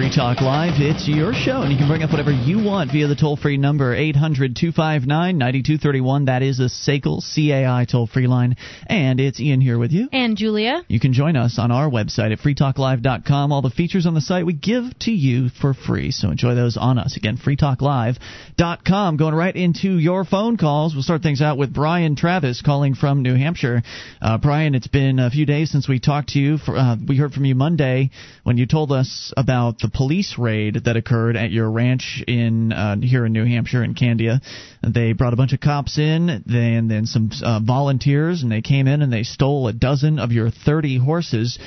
[0.00, 0.80] Free Talk Live.
[0.80, 3.58] It's your show, and you can bring up whatever you want via the toll free
[3.58, 6.24] number 800 259 9231.
[6.24, 8.56] That is a SACL CAI toll free line.
[8.86, 10.08] And it's Ian here with you.
[10.10, 10.86] And Julia.
[10.88, 13.52] You can join us on our website at freetalklive.com.
[13.52, 16.78] All the features on the site we give to you for free, so enjoy those
[16.78, 17.18] on us.
[17.18, 19.16] Again, freetalklive.com.
[19.18, 20.94] Going right into your phone calls.
[20.94, 23.82] We'll start things out with Brian Travis calling from New Hampshire.
[24.22, 26.56] Uh, Brian, it's been a few days since we talked to you.
[26.56, 28.08] For, uh, we heard from you Monday
[28.44, 32.96] when you told us about the police raid that occurred at your ranch in uh,
[33.00, 34.40] here in New Hampshire in Candia.
[34.82, 38.86] They brought a bunch of cops in, and then some uh, volunteers, and they came
[38.86, 41.58] in and they stole a dozen of your 30 horses.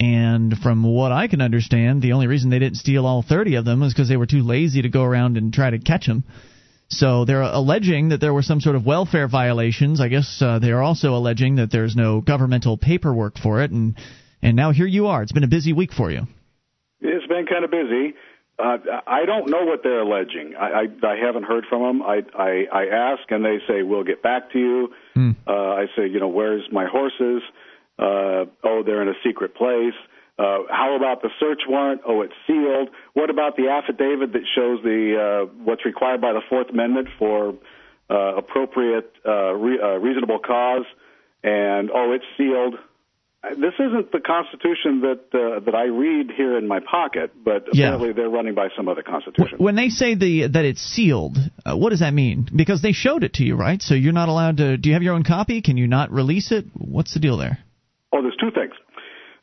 [0.00, 3.64] And from what I can understand, the only reason they didn't steal all 30 of
[3.64, 6.24] them was because they were too lazy to go around and try to catch them.
[6.90, 10.00] So they're alleging that there were some sort of welfare violations.
[10.00, 13.96] I guess uh, they are also alleging that there's no governmental paperwork for it, and
[14.40, 15.22] and now here you are.
[15.22, 16.26] It's been a busy week for you.
[17.00, 18.14] It's been kind of busy.
[18.58, 20.54] Uh, I don't know what they're alleging.
[20.58, 22.02] I, I, I haven't heard from them.
[22.02, 24.88] I, I, I ask, and they say we'll get back to you.
[25.14, 25.30] Hmm.
[25.46, 27.42] Uh, I say, you know, where's my horses?
[27.98, 29.94] Uh, oh, they're in a secret place.
[30.38, 32.00] Uh, how about the search warrant?
[32.06, 32.90] Oh, it's sealed.
[33.14, 37.54] What about the affidavit that shows the uh, what's required by the Fourth Amendment for
[38.10, 40.84] uh, appropriate, uh, re- uh, reasonable cause?
[41.42, 42.74] And oh, it's sealed
[43.42, 48.12] this isn't the Constitution that uh, that I read here in my pocket, but apparently
[48.12, 49.58] they're running by some other Constitution.
[49.58, 52.48] When they say the that it's sealed, uh, what does that mean?
[52.54, 53.80] Because they showed it to you, right?
[53.80, 54.76] So you're not allowed to.
[54.76, 55.62] Do you have your own copy?
[55.62, 56.64] Can you not release it?
[56.74, 57.58] What's the deal there?
[58.12, 58.72] Oh, there's two things.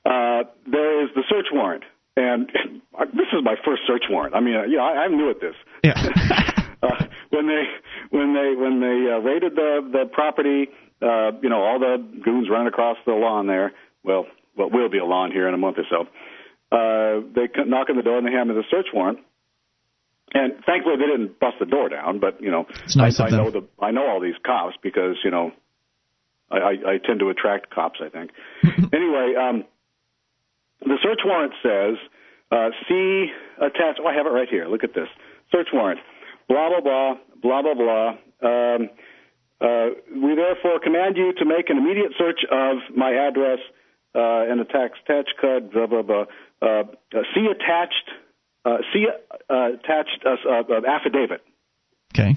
[0.05, 1.83] Uh, there is the search warrant,
[2.17, 2.47] and
[3.13, 4.35] this is my first search warrant.
[4.35, 5.55] I mean, yeah, I, I'm new at this.
[5.83, 5.93] Yeah.
[6.83, 7.63] uh, when they
[8.09, 10.67] when they when they uh, raided the the property,
[11.01, 13.71] uh, you know, all the goons running across the lawn there
[14.05, 16.07] well, what will be a lawn here in a month or so.
[16.71, 19.19] Uh, they knock on the door and they hand me the search warrant.
[20.33, 22.19] And thankfully, they didn't bust the door down.
[22.19, 25.15] But you know, it's nice I, I know the I know all these cops because
[25.23, 25.51] you know,
[26.51, 27.99] I, I, I tend to attract cops.
[28.03, 28.31] I think.
[28.93, 29.63] anyway, um,
[30.81, 31.95] the search warrant says,
[32.51, 33.27] uh, "See
[33.57, 34.67] attached." Oh, I have it right here.
[34.67, 35.07] Look at this
[35.51, 35.99] search warrant.
[36.49, 38.09] Blah blah blah blah blah blah.
[38.41, 38.89] Um,
[39.61, 43.59] uh, we therefore command you to make an immediate search of my address
[44.15, 46.25] uh, and the tax tax code, blah blah blah.
[46.61, 46.83] Uh, uh,
[47.33, 48.09] see attached,
[48.63, 49.05] uh, see
[49.49, 51.41] uh, attached uh, uh, affidavit.
[52.13, 52.35] Okay.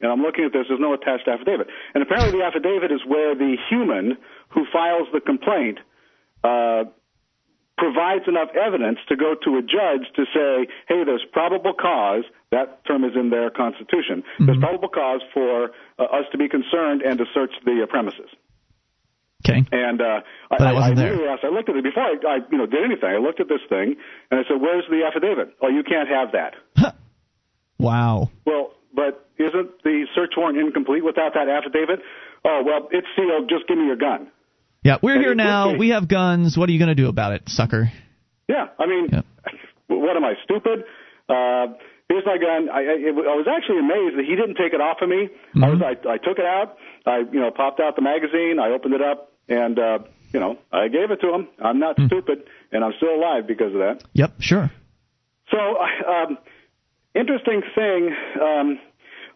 [0.00, 0.66] And I'm looking at this.
[0.68, 1.68] There's no attached affidavit.
[1.94, 4.18] And apparently, the affidavit is where the human
[4.50, 5.78] who files the complaint
[6.44, 6.84] uh,
[7.78, 12.24] provides enough evidence to go to a judge to say, hey, there's probable cause.
[12.50, 14.22] That term is in their constitution.
[14.22, 14.46] Mm-hmm.
[14.46, 18.28] There's probable cause for uh, us to be concerned and to search the uh, premises.
[19.46, 19.64] Okay.
[19.72, 21.30] And uh, but I, I, I there.
[21.30, 23.08] I looked at it before I, I, you know, did anything.
[23.08, 23.96] I looked at this thing
[24.30, 26.54] and I said, "Where's the affidavit?" Oh, you can't have that.
[26.76, 26.92] Huh.
[27.78, 28.30] wow.
[28.46, 32.00] Well, but isn't the search warrant incomplete without that affidavit?
[32.44, 33.50] Oh, well, it's sealed.
[33.50, 34.28] Just give me your gun.
[34.82, 35.76] Yeah, we're and here now.
[35.76, 36.56] We have guns.
[36.56, 37.90] What are you going to do about it, sucker?
[38.48, 39.22] Yeah, I mean, yeah.
[39.88, 40.84] what am I stupid?
[41.28, 41.76] Uh,
[42.08, 42.68] here's my gun.
[42.68, 45.28] I, I, I was actually amazed that he didn't take it off of me.
[45.28, 45.64] Mm-hmm.
[45.64, 46.76] I was, I, I took it out.
[47.06, 48.58] I, you know, popped out the magazine.
[48.60, 49.98] I opened it up and uh,
[50.32, 51.48] you know, I gave it to him.
[51.62, 52.06] I'm not mm.
[52.06, 54.02] stupid, and I'm still alive because of that.
[54.14, 54.70] Yep, sure.
[55.50, 56.38] So, um,
[57.14, 58.14] interesting thing.
[58.40, 58.78] Um,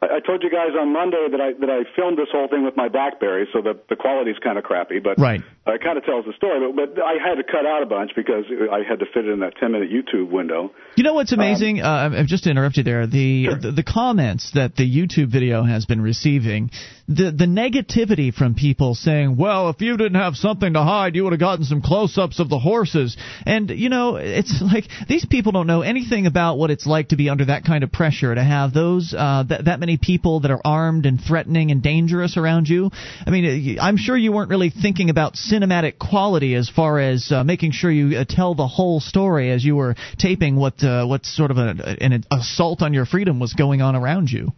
[0.01, 2.77] I, told you guys on Monday that I that I filmed this whole thing with
[2.77, 5.41] my BlackBerry, so the the quality's kind of crappy, but right.
[5.69, 6.61] Uh, it kind of tells the story.
[6.73, 9.31] But, but I had to cut out a bunch because I had to fit it
[9.31, 10.73] in that 10 minute YouTube window.
[10.97, 11.83] You know what's amazing?
[11.83, 13.55] Um, uh, just to interrupt you there, the, sure.
[13.57, 16.71] the the comments that the YouTube video has been receiving,
[17.07, 21.25] the the negativity from people saying, "Well, if you didn't have something to hide, you
[21.25, 25.53] would have gotten some close-ups of the horses." And you know, it's like these people
[25.53, 28.43] don't know anything about what it's like to be under that kind of pressure to
[28.43, 32.69] have those uh, that that many people that are armed and threatening and dangerous around
[32.69, 32.91] you.
[33.27, 37.45] I mean, I'm sure you weren't really thinking about cinematic quality as far as uh,
[37.45, 41.25] making sure you uh, tell the whole story as you were taping what uh, what
[41.25, 44.53] sort of a, an assault on your freedom was going on around you.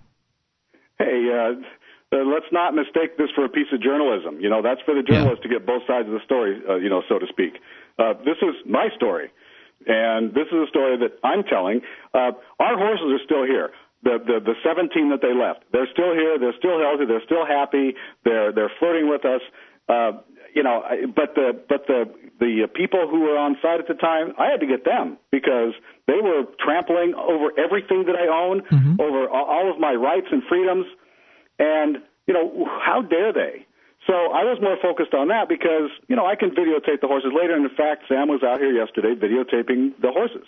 [0.99, 4.41] Hey, uh, uh, let's not mistake this for a piece of journalism.
[4.41, 5.49] You know, that's for the journalist yeah.
[5.49, 7.55] to get both sides of the story, uh, you know, so to speak.
[7.99, 9.31] Uh, this is my story,
[9.87, 11.81] and this is a story that I'm telling.
[12.13, 13.71] Uh, our horses are still here
[14.03, 15.65] the, the the 17 that they left.
[15.73, 16.39] They're still here.
[16.39, 17.05] They're still healthy.
[17.07, 17.95] They're still happy.
[18.25, 19.43] They're they're flirting with us.
[19.89, 20.23] Uh,
[20.55, 20.83] you know,
[21.15, 22.05] but the but the
[22.39, 25.75] the people who were on site at the time, I had to get them because
[26.07, 29.01] they were trampling over everything that I own, mm-hmm.
[29.01, 30.87] over all of my rights and freedoms,
[31.59, 33.67] and you know, how dare they?
[34.07, 37.33] So I was more focused on that because you know I can videotape the horses
[37.37, 37.55] later.
[37.55, 40.47] And in fact, Sam was out here yesterday videotaping the horses.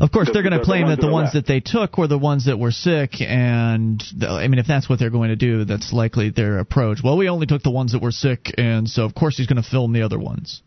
[0.00, 2.46] Of course, they're going to claim that the ones that they took were the ones
[2.46, 6.30] that were sick, and I mean, if that's what they're going to do, that's likely
[6.30, 6.98] their approach.
[7.02, 9.62] Well, we only took the ones that were sick, and so of course he's going
[9.62, 10.62] to film the other ones.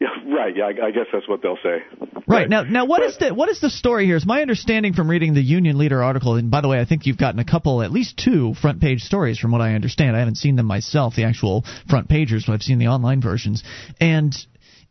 [0.00, 0.54] Yeah, right.
[0.56, 1.82] Yeah, I, I guess that's what they'll say.
[2.00, 2.48] Right, right.
[2.48, 4.16] now, now what but, is the what is the story here?
[4.16, 7.06] Is my understanding from reading the Union Leader article, and by the way, I think
[7.06, 10.16] you've gotten a couple, at least two front page stories from what I understand.
[10.16, 13.62] I haven't seen them myself, the actual front pagers, but I've seen the online versions,
[14.00, 14.34] and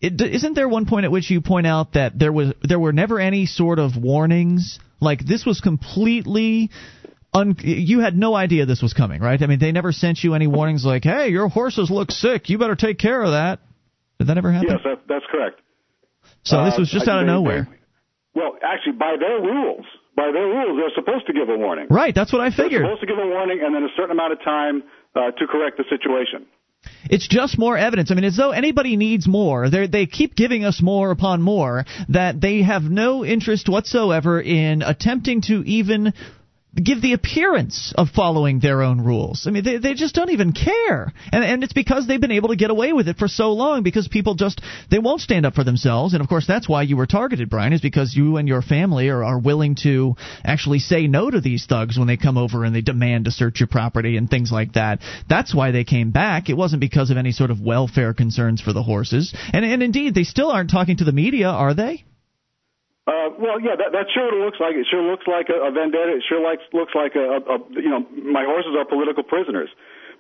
[0.04, 2.94] it, isn't there one point at which you point out that there was there were
[2.94, 4.80] never any sort of warnings?
[5.00, 6.70] Like this was completely
[7.36, 9.42] Un- you had no idea this was coming, right?
[9.42, 12.48] I mean, they never sent you any warnings like, "Hey, your horses look sick.
[12.50, 13.60] You better take care of that."
[14.20, 14.70] Did that ever happen?
[14.70, 15.60] Yes, that, that's correct.
[16.44, 17.68] So uh, this was just out of nowhere.
[17.72, 19.86] They, well, actually, by their rules,
[20.16, 21.88] by their rules, they're supposed to give a warning.
[21.90, 22.14] Right.
[22.14, 22.84] That's what I figured.
[22.84, 24.84] They're supposed to give a warning and then a certain amount of time
[25.16, 26.46] uh, to correct the situation.
[27.10, 28.12] It's just more evidence.
[28.12, 29.70] I mean, as though anybody needs more.
[29.70, 34.82] They they keep giving us more upon more that they have no interest whatsoever in
[34.82, 36.14] attempting to even
[36.76, 39.46] give the appearance of following their own rules.
[39.46, 41.14] I mean, they, they just don't even care.
[41.32, 43.84] And, and it's because they've been able to get away with it for so long
[43.84, 46.14] because people just, they won't stand up for themselves.
[46.14, 49.10] And of course, that's why you were targeted, Brian, is because you and your family
[49.10, 52.76] are, are willing to actually say no to these thugs when they come over and
[52.76, 55.00] they demand to search your property and things like that.
[55.30, 56.50] That's why they came back.
[56.50, 59.36] It wasn't because of any sort of welfare concerns for the horses.
[59.54, 62.06] And, and indeed, they still aren't talking to the media, are they?
[63.04, 64.88] Uh, well, yeah, that, that sure looks like it.
[64.90, 66.16] Sure looks like a, a vendetta.
[66.16, 69.68] It sure likes, looks like a, a, you know, my horses are political prisoners.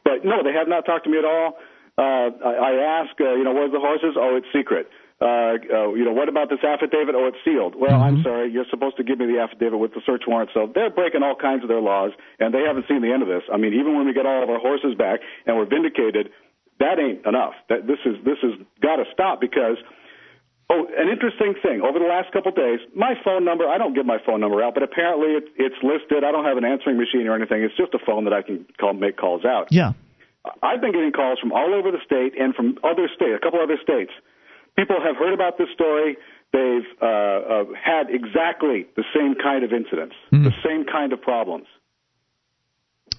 [0.03, 1.55] But no, they have not talked to me at all.
[1.95, 4.19] Uh, I, I ask, uh, you know, where's the horses?
[4.19, 4.91] Oh, it's secret.
[5.23, 7.15] Uh, uh, you know, what about this affidavit?
[7.15, 7.75] Oh, it's sealed.
[7.79, 8.19] Well, mm-hmm.
[8.19, 10.49] I'm sorry, you're supposed to give me the affidavit with the search warrant.
[10.53, 13.29] So they're breaking all kinds of their laws, and they haven't seen the end of
[13.29, 13.43] this.
[13.47, 16.35] I mean, even when we get all of our horses back and we're vindicated,
[16.81, 17.53] that ain't enough.
[17.69, 19.77] That this is this has got to stop because
[20.73, 21.85] Oh, an interesting thing.
[21.85, 24.63] Over the last couple of days, my phone number, I don't give my phone number
[24.63, 26.23] out, but apparently it, it's listed.
[26.23, 27.61] I don't have an answering machine or anything.
[27.61, 29.67] It's just a phone that I can call, make calls out.
[29.69, 29.93] Yeah.
[30.63, 33.61] I've been getting calls from all over the state and from other states, a couple
[33.61, 34.11] other states.
[34.75, 36.17] People have heard about this story.
[36.51, 40.43] They've uh, uh, had exactly the same kind of incidents, mm.
[40.43, 41.67] the same kind of problems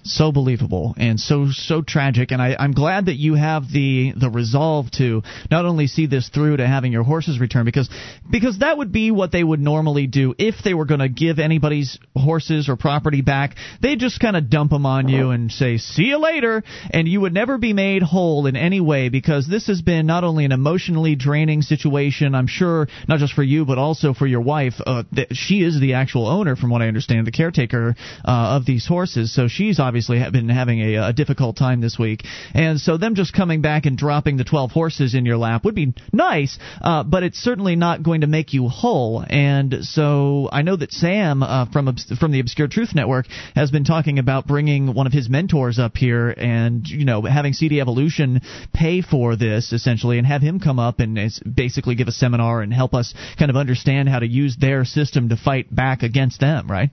[0.05, 2.31] so believable and so so tragic.
[2.31, 6.29] And I, I'm glad that you have the the resolve to not only see this
[6.29, 7.89] through to having your horses returned because
[8.29, 11.39] because that would be what they would normally do if they were going to give
[11.39, 13.55] anybody's horses or property back.
[13.81, 16.63] They just kind of dump them on you and say see you later.
[16.91, 20.23] And you would never be made whole in any way because this has been not
[20.23, 24.41] only an emotionally draining situation I'm sure not just for you but also for your
[24.41, 28.65] wife uh, she is the actual owner from what I understand the caretaker uh, of
[28.65, 29.33] these horses.
[29.33, 32.97] So she's obviously obviously have been having a, a difficult time this week, and so
[32.97, 36.59] them just coming back and dropping the 12 horses in your lap would be nice,
[36.81, 39.23] uh, but it's certainly not going to make you whole.
[39.25, 43.85] And so I know that Sam uh, from from the Obscure Truth Network has been
[43.85, 48.41] talking about bringing one of his mentors up here and you know having CD Evolution
[48.73, 51.17] pay for this essentially and have him come up and
[51.55, 55.29] basically give a seminar and help us kind of understand how to use their system
[55.29, 56.89] to fight back against them, right?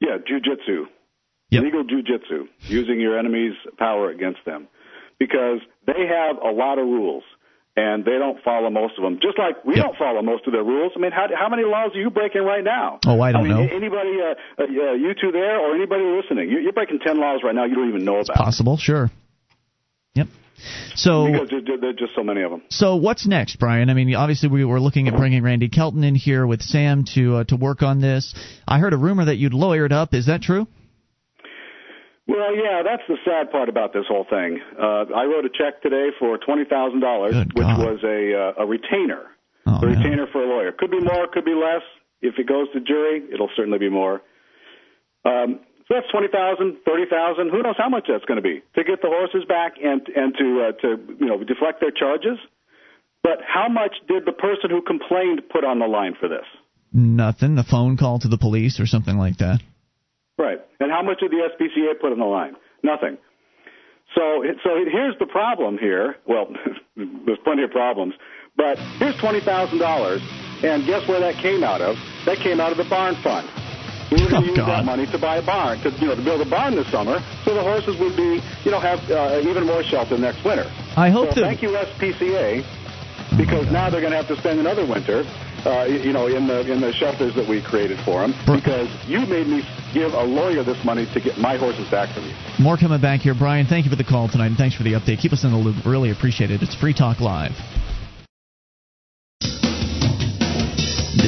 [0.00, 0.86] Yeah, jujitsu.
[1.50, 1.62] Yep.
[1.62, 4.66] Legal jujitsu, using your enemy's power against them,
[5.18, 7.22] because they have a lot of rules
[7.76, 9.18] and they don't follow most of them.
[9.20, 9.86] Just like we yep.
[9.86, 10.92] don't follow most of their rules.
[10.96, 13.00] I mean, how, how many laws are you breaking right now?
[13.06, 13.76] Oh, I don't I mean, know.
[13.76, 17.64] Anybody, uh, uh, you two there, or anybody listening, you're breaking ten laws right now
[17.64, 18.44] you don't even know it's about.
[18.44, 19.10] Possible, sure.
[20.14, 20.28] Yep.
[20.94, 22.62] So because there are just so many of them.
[22.70, 23.90] So what's next, Brian?
[23.90, 27.36] I mean, obviously we were looking at bringing Randy Kelton in here with Sam to
[27.36, 28.34] uh, to work on this.
[28.66, 30.14] I heard a rumor that you'd lawyered up.
[30.14, 30.68] Is that true?
[32.26, 34.58] Well, yeah, that's the sad part about this whole thing.
[34.80, 38.66] Uh, I wrote a check today for twenty thousand dollars, which was a uh, a
[38.66, 39.28] retainer,
[39.66, 40.72] oh, a retainer for a lawyer.
[40.72, 41.82] Could be more, could be less.
[42.22, 44.22] If it goes to jury, it'll certainly be more.
[45.26, 47.50] Um, so that's twenty thousand, thirty thousand.
[47.50, 50.34] Who knows how much that's going to be to get the horses back and and
[50.38, 50.88] to uh, to
[51.20, 52.38] you know deflect their charges.
[53.22, 56.44] But how much did the person who complained put on the line for this?
[56.92, 57.54] Nothing.
[57.54, 59.60] The phone call to the police or something like that.
[60.38, 60.58] Right.
[60.80, 62.56] And how much did the SPCA put on the line?
[62.82, 63.18] Nothing.
[64.14, 66.16] So, so here's the problem here.
[66.26, 66.48] Well,
[66.96, 68.14] there's plenty of problems,
[68.56, 70.22] but here's twenty thousand dollars,
[70.62, 71.96] and guess where that came out of?
[72.26, 73.48] That came out of the barn fund.
[74.12, 74.68] We were going to oh, use God.
[74.68, 77.18] that money to buy a barn, to you know, to build a barn this summer,
[77.44, 80.70] so the horses would be, you know, have uh, even more shelter next winter.
[80.96, 81.46] I hope so that.
[81.46, 82.64] Thank you, SPCA,
[83.36, 85.24] because oh now they're going to have to spend another winter
[85.66, 89.20] uh, you know, in the in the shelters that we created for them because you
[89.26, 92.34] made me give a lawyer this money to get my horses back from you.
[92.58, 93.66] More coming back here, Brian.
[93.66, 95.20] Thank you for the call tonight, and thanks for the update.
[95.20, 95.84] Keep us in the loop.
[95.86, 96.62] Really appreciate it.
[96.62, 97.52] It's Free Talk Live.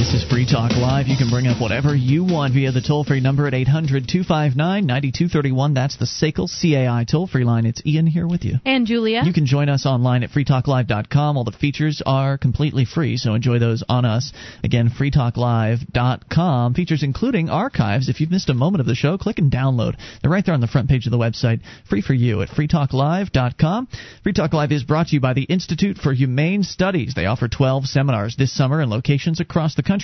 [0.06, 1.08] This is Free Talk Live.
[1.08, 4.86] You can bring up whatever you want via the toll free number at 800 259
[4.86, 5.74] 9231.
[5.74, 7.66] That's the SACL CAI toll free line.
[7.66, 8.60] It's Ian here with you.
[8.64, 9.22] And Julia.
[9.24, 11.36] You can join us online at freetalklive.com.
[11.36, 14.32] All the features are completely free, so enjoy those on us.
[14.62, 16.74] Again, freetalklive.com.
[16.74, 18.08] Features including archives.
[18.08, 19.96] If you've missed a moment of the show, click and download.
[20.22, 23.88] They're right there on the front page of the website, free for you at freetalklive.com.
[24.22, 27.14] Free Talk Live is brought to you by the Institute for Humane Studies.
[27.16, 29.95] They offer 12 seminars this summer in locations across the country.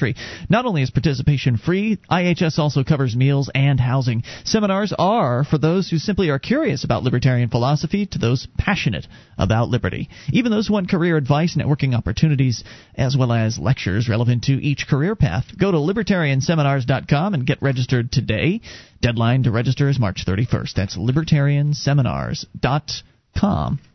[0.48, 4.24] Not only is participation free, IHS also covers meals and housing.
[4.44, 9.06] Seminars are for those who simply are curious about libertarian philosophy to those passionate
[9.38, 10.08] about liberty.
[10.32, 12.62] Even those who want career advice, networking opportunities,
[12.94, 15.46] as well as lectures relevant to each career path.
[15.58, 18.60] Go to libertarianseminars.com and get registered today.
[19.00, 20.74] Deadline to register is March 31st.
[20.74, 23.91] That's libertarianseminars.com.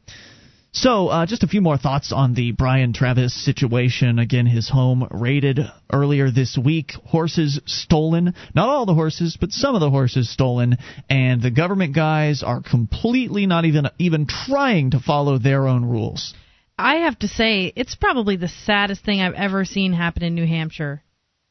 [0.73, 4.19] So, uh, just a few more thoughts on the Brian Travis situation.
[4.19, 5.59] Again, his home raided
[5.91, 6.91] earlier this week.
[7.05, 8.33] Horses stolen.
[8.53, 10.77] Not all the horses, but some of the horses stolen.
[11.09, 16.33] And the government guys are completely not even even trying to follow their own rules.
[16.77, 20.45] I have to say, it's probably the saddest thing I've ever seen happen in New
[20.45, 21.01] Hampshire.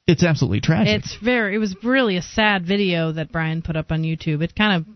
[0.07, 1.03] It's absolutely tragic.
[1.03, 1.57] It's very.
[1.57, 4.41] It was really a sad video that Brian put up on YouTube.
[4.43, 4.95] It kind of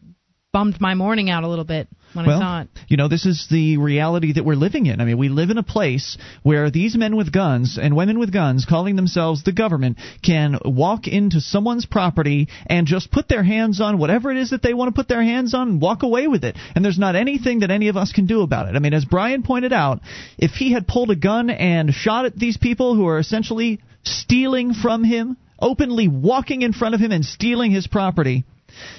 [0.52, 2.68] bummed my morning out a little bit when well, I saw it.
[2.88, 5.00] You know, this is the reality that we're living in.
[5.00, 8.32] I mean, we live in a place where these men with guns and women with
[8.32, 13.80] guns, calling themselves the government, can walk into someone's property and just put their hands
[13.80, 16.26] on whatever it is that they want to put their hands on and walk away
[16.26, 16.56] with it.
[16.74, 18.76] And there's not anything that any of us can do about it.
[18.76, 20.00] I mean, as Brian pointed out,
[20.38, 24.74] if he had pulled a gun and shot at these people who are essentially stealing
[24.74, 28.44] from him, openly walking in front of him and stealing his property,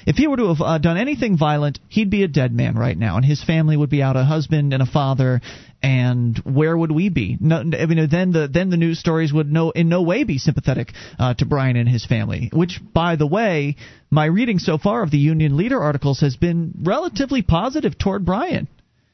[0.05, 2.97] if he were to have uh, done anything violent, he'd be a dead man right
[2.97, 5.41] now, and his family would be out a husband and a father.
[5.83, 7.37] And where would we be?
[7.39, 10.37] No, I mean, then the then the news stories would no in no way be
[10.37, 12.51] sympathetic uh, to Brian and his family.
[12.53, 13.77] Which, by the way,
[14.11, 18.67] my reading so far of the Union Leader articles has been relatively positive toward Brian,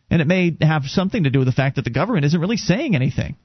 [0.09, 2.57] and it may have something to do with the fact that the government isn't really
[2.57, 3.37] saying anything.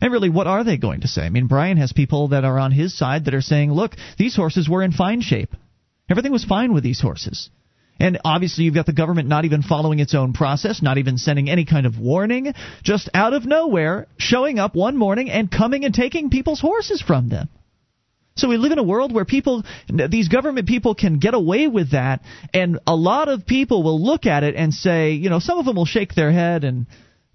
[0.00, 1.22] And really, what are they going to say?
[1.22, 4.34] I mean, Brian has people that are on his side that are saying, look, these
[4.34, 5.54] horses were in fine shape.
[6.10, 7.50] Everything was fine with these horses.
[8.00, 11.50] And obviously, you've got the government not even following its own process, not even sending
[11.50, 15.94] any kind of warning, just out of nowhere showing up one morning and coming and
[15.94, 17.48] taking people's horses from them.
[18.36, 21.90] So we live in a world where people, these government people can get away with
[21.92, 22.22] that,
[22.54, 25.66] and a lot of people will look at it and say, you know, some of
[25.66, 26.86] them will shake their head and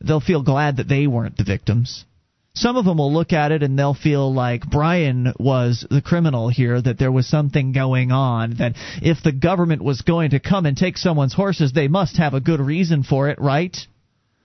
[0.02, 2.06] they'll feel glad that they weren't the victims
[2.56, 6.50] some of them will look at it and they'll feel like Brian was the criminal
[6.50, 10.66] here, that there was something going on, that if the government was going to come
[10.66, 13.76] and take someone's horses, they must have a good reason for it, right?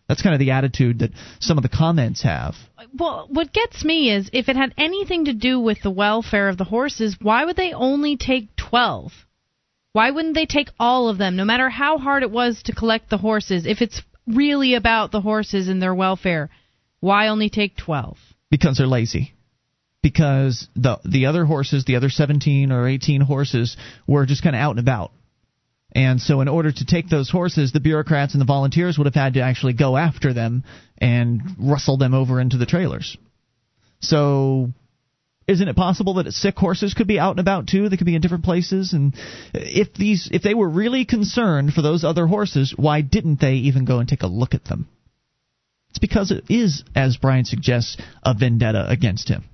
[0.08, 2.56] That's kind of the attitude that some of the comments have.
[2.98, 6.58] Well, what gets me is if it had anything to do with the welfare of
[6.58, 9.12] the horses, why would they only take 12?
[9.92, 13.08] Why wouldn't they take all of them, no matter how hard it was to collect
[13.08, 16.50] the horses, if it's really about the horses and their welfare?
[17.00, 18.16] Why only take 12?
[18.50, 19.32] Because they're lazy.
[20.02, 23.76] Because the the other horses, the other 17 or 18 horses,
[24.06, 25.12] were just kind of out and about.
[25.92, 29.14] And so, in order to take those horses, the bureaucrats and the volunteers would have
[29.14, 30.64] had to actually go after them
[30.98, 33.16] and rustle them over into the trailers.
[34.00, 34.70] So,
[35.48, 37.88] isn't it possible that sick horses could be out and about too?
[37.88, 38.92] They could be in different places.
[38.92, 39.14] And
[39.52, 43.84] if these, if they were really concerned for those other horses, why didn't they even
[43.84, 44.88] go and take a look at them?
[45.90, 49.44] It's because it is, as Brian suggests, a vendetta against him.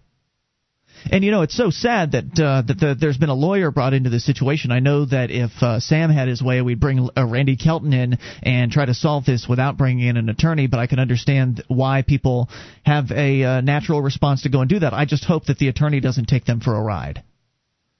[1.10, 3.94] And you know, it's so sad that uh, that the, there's been a lawyer brought
[3.94, 4.72] into this situation.
[4.72, 8.18] I know that if uh, Sam had his way, we'd bring uh, Randy Kelton in
[8.42, 10.66] and try to solve this without bringing in an attorney.
[10.66, 12.48] But I can understand why people
[12.84, 14.94] have a uh, natural response to go and do that.
[14.94, 17.22] I just hope that the attorney doesn't take them for a ride.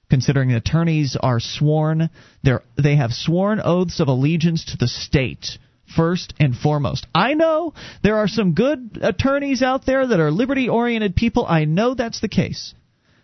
[0.09, 2.09] Considering attorneys are sworn,
[2.43, 5.57] they they have sworn oaths of allegiance to the state
[5.95, 7.07] first and foremost.
[7.13, 11.45] I know there are some good attorneys out there that are liberty oriented people.
[11.47, 12.73] I know that's the case.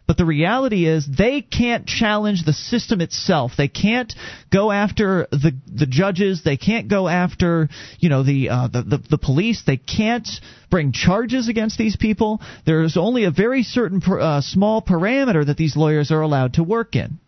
[0.06, 3.54] But the reality is they can't challenge the system itself.
[3.58, 4.14] They can't
[4.52, 6.44] go after the the judges.
[6.44, 9.64] They can't go after you know the uh, the, the the police.
[9.66, 10.28] They can't
[10.70, 12.42] bring charges against these people.
[12.66, 16.64] There's only a very certain per, uh, small parameter that these lawyers are allowed to
[16.64, 17.20] work in.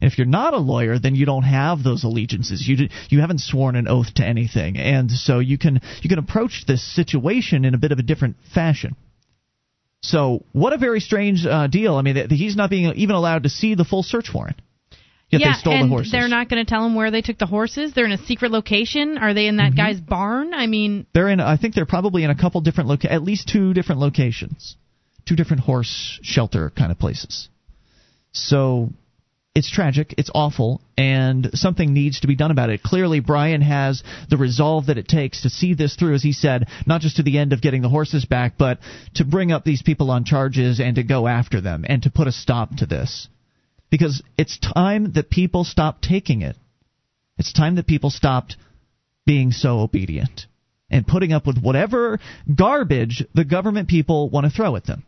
[0.00, 2.66] If you're not a lawyer, then you don't have those allegiances.
[2.66, 6.64] You you haven't sworn an oath to anything, and so you can you can approach
[6.66, 8.96] this situation in a bit of a different fashion.
[10.02, 11.96] So, what a very strange uh, deal.
[11.96, 14.60] I mean, he's not being even allowed to see the full search warrant.
[15.28, 16.10] Yet yeah, they stole and the horses.
[16.10, 17.92] they're not going to tell him where they took the horses.
[17.94, 19.18] They're in a secret location.
[19.18, 19.76] Are they in that mm-hmm.
[19.76, 20.54] guy's barn?
[20.54, 21.38] I mean, they're in.
[21.38, 24.76] I think they're probably in a couple different loca- at least two different locations
[25.30, 27.48] two different horse shelter kind of places.
[28.32, 28.90] So
[29.54, 32.82] it's tragic, it's awful, and something needs to be done about it.
[32.82, 36.68] Clearly, Brian has the resolve that it takes to see this through, as he said,
[36.86, 38.78] not just to the end of getting the horses back, but
[39.14, 42.28] to bring up these people on charges and to go after them and to put
[42.28, 43.28] a stop to this.
[43.90, 46.56] Because it's time that people stop taking it.
[47.36, 48.56] It's time that people stopped
[49.26, 50.46] being so obedient
[50.90, 52.20] and putting up with whatever
[52.54, 55.04] garbage the government people want to throw at them.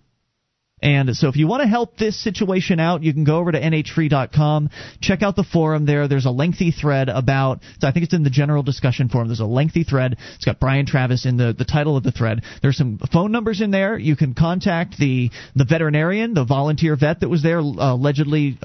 [0.83, 3.61] And so if you want to help this situation out, you can go over to
[3.61, 4.71] nhfree.com,
[5.01, 6.09] check out the forum there.
[6.09, 9.29] There's a lengthy thread about, I think it's in the general discussion forum.
[9.29, 10.17] There's a lengthy thread.
[10.35, 12.43] It's got Brian Travis in the, the title of the thread.
[12.63, 13.97] There's some phone numbers in there.
[13.97, 18.59] You can contact the, the veterinarian, the volunteer vet that was there uh, allegedly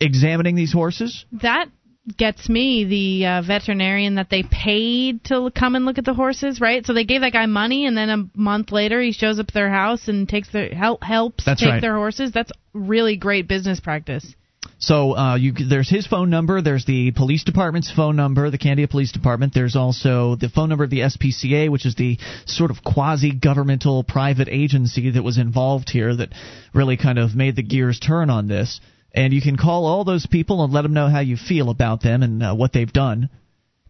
[0.00, 1.24] examining these horses.
[1.42, 1.68] That
[2.16, 6.60] gets me the uh, veterinarian that they paid to come and look at the horses,
[6.60, 6.84] right?
[6.84, 9.54] So they gave that guy money, and then a month later he shows up at
[9.54, 11.80] their house and takes their help helps That's take right.
[11.80, 12.32] their horses.
[12.32, 14.34] That's really great business practice.
[14.78, 16.60] So uh, you, there's his phone number.
[16.60, 19.54] There's the police department's phone number, the Candia Police Department.
[19.54, 24.48] There's also the phone number of the SPCA, which is the sort of quasi-governmental private
[24.48, 26.30] agency that was involved here that
[26.74, 28.80] really kind of made the gears turn on this.
[29.14, 32.02] And you can call all those people and let them know how you feel about
[32.02, 33.30] them and uh, what they've done.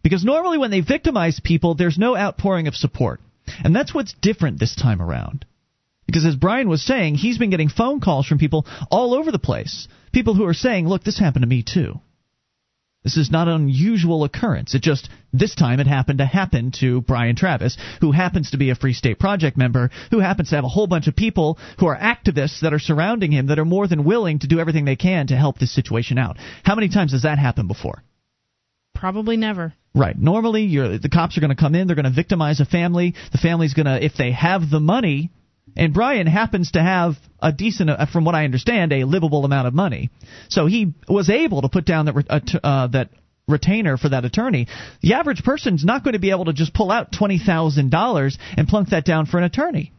[0.03, 3.19] Because normally when they victimize people, there's no outpouring of support.
[3.63, 5.45] And that's what's different this time around.
[6.05, 9.39] Because as Brian was saying, he's been getting phone calls from people all over the
[9.39, 9.87] place.
[10.13, 11.99] People who are saying, look, this happened to me too.
[13.05, 14.73] This is not an unusual occurrence.
[14.73, 18.71] It just, this time it happened to happen to Brian Travis, who happens to be
[18.71, 21.85] a Free State Project member, who happens to have a whole bunch of people who
[21.85, 24.95] are activists that are surrounding him that are more than willing to do everything they
[24.95, 26.37] can to help this situation out.
[26.63, 28.01] How many times has that happened before?
[28.95, 29.75] Probably never.
[29.93, 30.17] Right.
[30.17, 31.85] Normally, you're, the cops are going to come in.
[31.85, 33.13] They're going to victimize a family.
[33.31, 35.29] The family's going to, if they have the money,
[35.75, 39.67] and Brian happens to have a decent, uh, from what I understand, a livable amount
[39.67, 40.09] of money.
[40.49, 43.09] So he was able to put down that uh, that
[43.47, 44.67] retainer for that attorney.
[45.01, 48.37] The average person's not going to be able to just pull out twenty thousand dollars
[48.57, 49.91] and plunk that down for an attorney.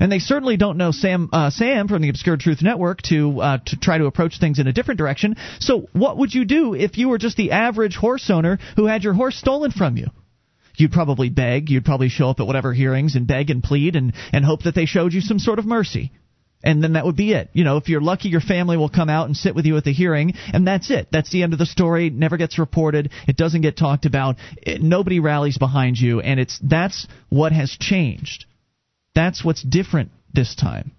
[0.00, 3.58] And they certainly don't know Sam uh, Sam from the Obscure Truth Network to uh,
[3.66, 5.36] to try to approach things in a different direction.
[5.58, 9.04] So what would you do if you were just the average horse owner who had
[9.04, 10.06] your horse stolen from you?
[10.80, 11.70] You'd probably beg.
[11.70, 14.74] You'd probably show up at whatever hearings and beg and plead and and hope that
[14.74, 16.12] they showed you some sort of mercy.
[16.62, 17.48] And then that would be it.
[17.54, 19.84] You know, if you're lucky, your family will come out and sit with you at
[19.84, 21.08] the hearing, and that's it.
[21.10, 22.08] That's the end of the story.
[22.08, 23.10] It never gets reported.
[23.26, 24.36] It doesn't get talked about.
[24.58, 28.44] It, nobody rallies behind you, and it's that's what has changed.
[29.14, 30.92] That's what's different this time.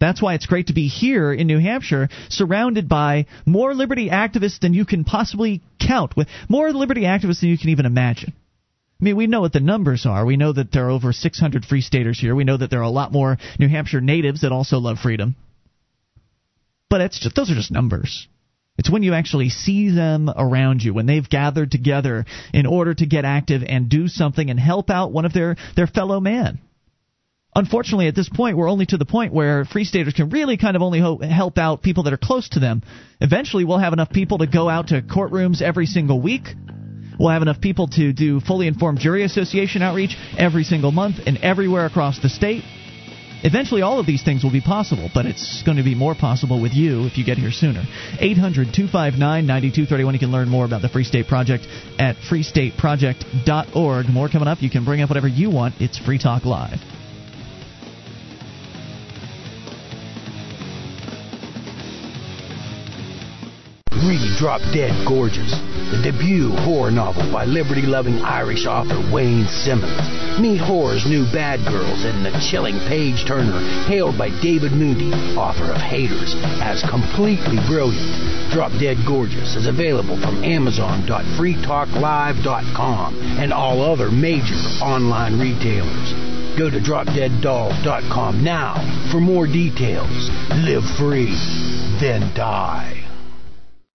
[0.00, 4.60] That's why it's great to be here in New Hampshire, surrounded by more liberty activists
[4.60, 8.32] than you can possibly count, with more liberty activists than you can even imagine.
[9.00, 10.24] I mean, we know what the numbers are.
[10.24, 12.34] We know that there are over 600 free staters here.
[12.34, 15.36] We know that there are a lot more New Hampshire natives that also love freedom.
[16.88, 18.28] But it's just those are just numbers.
[18.76, 23.06] It's when you actually see them around you, when they've gathered together in order to
[23.06, 26.60] get active and do something and help out one of their, their fellow man.
[27.56, 30.74] Unfortunately, at this point, we're only to the point where free staters can really kind
[30.74, 32.82] of only ho- help out people that are close to them.
[33.20, 36.48] Eventually, we'll have enough people to go out to courtrooms every single week.
[37.18, 41.38] We'll have enough people to do fully informed jury association outreach every single month and
[41.38, 42.64] everywhere across the state.
[43.44, 46.62] Eventually, all of these things will be possible, but it's going to be more possible
[46.62, 47.84] with you if you get here sooner.
[48.18, 50.14] 800 259 9231.
[50.14, 51.66] You can learn more about the Free State Project
[51.98, 54.08] at freestateproject.org.
[54.08, 54.62] More coming up.
[54.62, 55.74] You can bring up whatever you want.
[55.78, 56.78] It's Free Talk Live.
[64.04, 65.52] Read Drop Dead Gorgeous,
[65.90, 70.40] the debut horror novel by liberty loving Irish author Wayne Simmons.
[70.40, 75.72] Meet horror's new bad girls and the chilling page turner, hailed by David Moody, author
[75.72, 78.50] of Haters, as completely brilliant.
[78.50, 86.12] Drop Dead Gorgeous is available from Amazon.freetalklive.com and all other major online retailers.
[86.56, 88.74] Go to dropdeaddolls.com now
[89.10, 90.30] for more details.
[90.50, 91.34] Live free,
[92.00, 93.03] then die.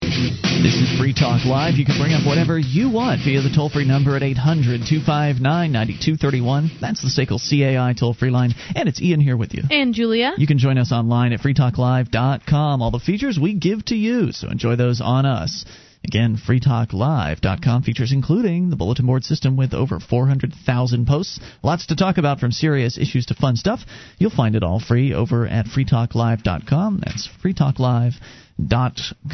[0.09, 1.75] This is Free Talk Live.
[1.75, 5.43] You can bring up whatever you want via the toll free number at 800 259
[5.43, 6.71] 9231.
[6.81, 8.55] That's the SACL CAI toll free line.
[8.75, 9.61] And it's Ian here with you.
[9.69, 10.33] And Julia.
[10.37, 12.81] You can join us online at freetalklive.com.
[12.81, 15.63] All the features we give to you, so enjoy those on us.
[16.03, 21.39] Again, freetalklive.com features including the bulletin board system with over 400,000 posts.
[21.61, 23.81] Lots to talk about from serious issues to fun stuff.
[24.17, 27.03] You'll find it all free over at freetalklive.com.
[27.05, 28.19] That's freetalklive.com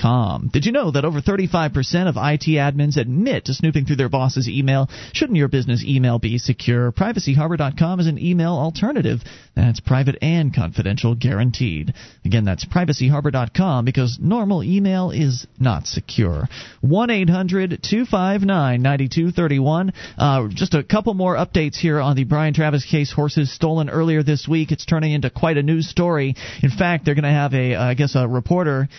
[0.02, 0.50] com.
[0.52, 4.48] Did you know that over 35% of IT admins admit to snooping through their boss's
[4.48, 4.90] email?
[5.14, 6.92] Shouldn't your business email be secure?
[6.92, 9.22] PrivacyHarbor.com is an email alternative
[9.56, 11.94] that's private and confidential, guaranteed.
[12.26, 16.48] Again, that's PrivacyHarbor.com because normal email is not secure.
[16.82, 19.94] 1 800 259 9231.
[20.18, 23.12] Uh, just a couple more updates here on the Brian Travis case.
[23.14, 24.72] Horses stolen earlier this week.
[24.72, 26.36] It's turning into quite a news story.
[26.62, 28.90] In fact, they're going to have a, uh, I guess, a reporter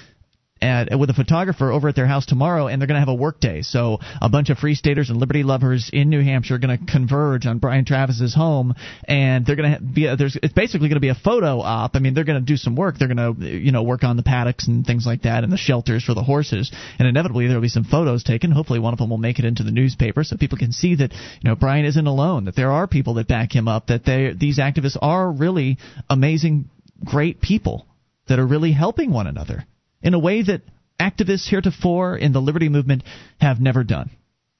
[0.60, 3.14] at, with a photographer over at their house tomorrow, and they're going to have a
[3.14, 3.62] work day.
[3.62, 6.92] So a bunch of free staters and liberty lovers in New Hampshire are going to
[6.92, 10.96] converge on Brian Travis's home, and they're going to be a, there's it's basically going
[10.96, 11.94] to be a photo op.
[11.94, 12.96] I mean, they're going to do some work.
[12.98, 15.58] They're going to you know work on the paddocks and things like that, and the
[15.58, 18.50] shelters for the horses, and inevitably there will be some photos taken.
[18.50, 21.12] Hopefully, one of them will make it into the newspaper so people can see that
[21.12, 22.46] you know Brian isn't alone.
[22.46, 23.88] That there are people that back him up.
[23.88, 25.76] That they these activists are really
[26.08, 26.70] amazing,
[27.04, 27.86] great people
[28.28, 29.66] that are really helping one another
[30.06, 30.62] in a way that
[31.00, 33.02] activists heretofore in the liberty movement
[33.40, 34.08] have never done.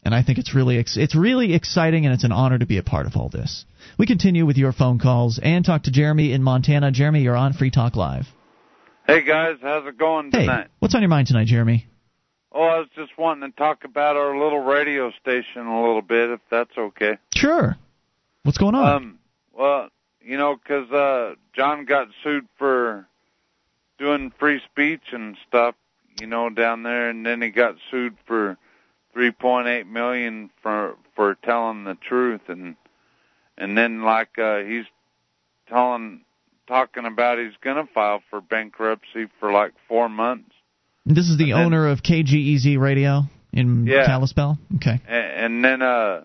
[0.04, 2.82] And I think it's really it's really exciting and it's an honor to be a
[2.82, 3.64] part of all this.
[3.98, 6.90] We continue with your phone calls and talk to Jeremy in Montana.
[6.92, 8.26] Jeremy, you're on Free Talk Live.
[9.06, 10.64] Hey guys, how's it going tonight?
[10.64, 11.86] Hey, what's on your mind tonight, Jeremy?
[12.52, 16.30] Oh, I was just wanting to talk about our little radio station a little bit,
[16.30, 17.18] if that's okay.
[17.34, 17.76] Sure.
[18.42, 18.94] What's going on?
[18.94, 19.18] Um,
[19.52, 19.88] well,
[20.20, 23.06] you know, 'cause uh, John got sued for
[23.98, 25.74] doing free speech and stuff,
[26.20, 28.56] you know, down there, and then he got sued for
[29.16, 32.76] 3.8 million for for telling the truth, and
[33.56, 34.84] and then like uh, he's
[35.68, 36.20] telling,
[36.68, 40.50] talking about he's gonna file for bankruptcy for like four months.
[41.06, 44.06] This is the and owner of KGEZ Radio in Yeah.
[44.06, 44.58] Kalispell.
[44.76, 45.00] Okay.
[45.08, 46.24] and, and then uh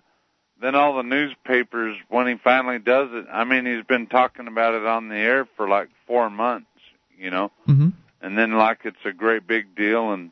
[0.62, 4.75] then all the newspapers when he finally does it i mean he's been talking about
[4.75, 6.67] it on the air for like four months
[7.21, 7.89] you know hmm
[8.23, 10.31] and then like it's a great big deal and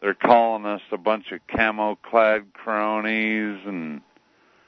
[0.00, 4.00] they're calling us a bunch of camo clad cronies and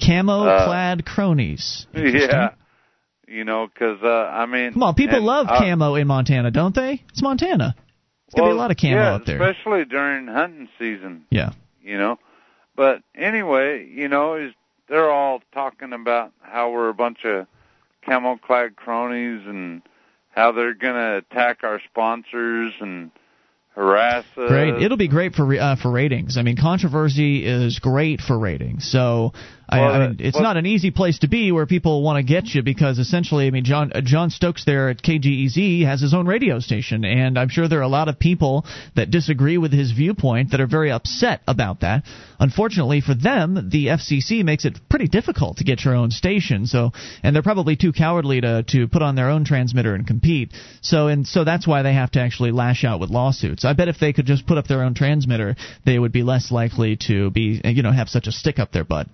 [0.05, 1.87] Camo Uh, clad cronies.
[1.95, 2.51] Yeah
[3.29, 6.51] you know because uh i mean Come on, people and, love uh, camo in Montana,
[6.51, 7.03] don't they?
[7.11, 7.75] It's Montana.
[8.27, 9.41] It's gonna be a lot of camo yeah, up there.
[9.41, 11.53] especially during hunting season Yeah.
[11.83, 12.19] you know.
[12.75, 14.53] But anyway, you know, is
[14.89, 17.47] they're all talking about how we're a bunch of
[18.05, 19.83] camel clad cronies and
[20.33, 23.11] how they're going to attack our sponsors and
[23.75, 24.49] harass us.
[24.49, 24.83] Great.
[24.83, 26.37] It'll be great for uh, for ratings.
[26.37, 28.91] I mean, controversy is great for ratings.
[28.91, 29.33] So
[29.73, 32.19] I, Well, I mean, it's well- not an easy place to be where people want
[32.19, 36.01] to get you because essentially, I mean, John uh, John Stokes there at KGEZ has
[36.01, 39.57] his own radio station, and I'm sure there are a lot of people that disagree
[39.57, 42.05] with his viewpoint that are very upset about that.
[42.39, 46.67] Unfortunately for them, the FCC makes it pretty difficult to get your own station.
[46.67, 50.53] So, and they're probably too cowardly to to put on their own transmitter and compete.
[50.83, 53.65] So, and so that's why they have to actually lash out with lawsuits.
[53.65, 55.57] I bet if they could just put up their own transmitter,
[55.87, 58.85] they would be less likely to be, you know, have such a stick up their
[58.85, 59.07] butt.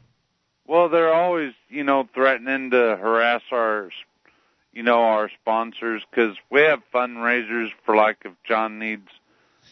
[0.68, 3.88] Well, they're always, you know, threatening to harass our,
[4.72, 9.08] you know, our sponsors because we have fundraisers for like if John needs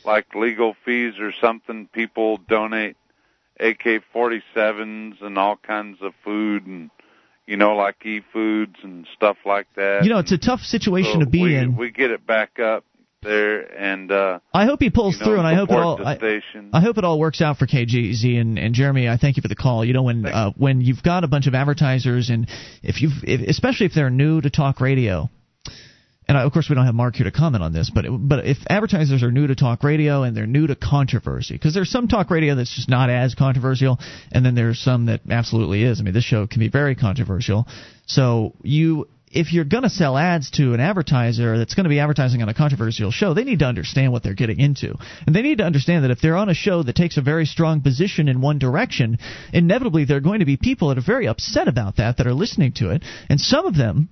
[0.07, 2.97] like legal fees or something, people donate
[3.61, 6.91] AK-47s and all kinds of food and,
[7.47, 10.03] you know, like e-foods and stuff like that.
[10.03, 11.77] You know, it's a tough situation So to be we, in.
[11.77, 12.85] We get it back up
[13.27, 16.07] there and, uh, I hope he pulls you know, through, and I hope it all.
[16.07, 16.19] I.
[16.73, 19.09] I hope it all works out for KGEZ and, and Jeremy.
[19.09, 19.85] I thank you for the call.
[19.85, 22.49] You know, when uh, when you've got a bunch of advertisers, and
[22.83, 25.29] if you've, if, especially if they're new to talk radio,
[26.29, 28.47] and I, of course we don't have Mark here to comment on this, but but
[28.47, 32.09] if advertisers are new to talk radio and they're new to controversy, because there's some
[32.09, 33.99] talk radio that's just not as controversial,
[34.33, 36.01] and then there's some that absolutely is.
[36.01, 37.67] I mean, this show can be very controversial.
[38.07, 41.99] So you if you're going to sell ads to an advertiser that's going to be
[41.99, 44.95] advertising on a controversial show, they need to understand what they're getting into.
[45.27, 47.45] And they need to understand that if they're on a show that takes a very
[47.45, 49.19] strong position in one direction,
[49.53, 52.35] inevitably there are going to be people that are very upset about that that are
[52.35, 53.03] listening to it.
[53.29, 54.09] And some of them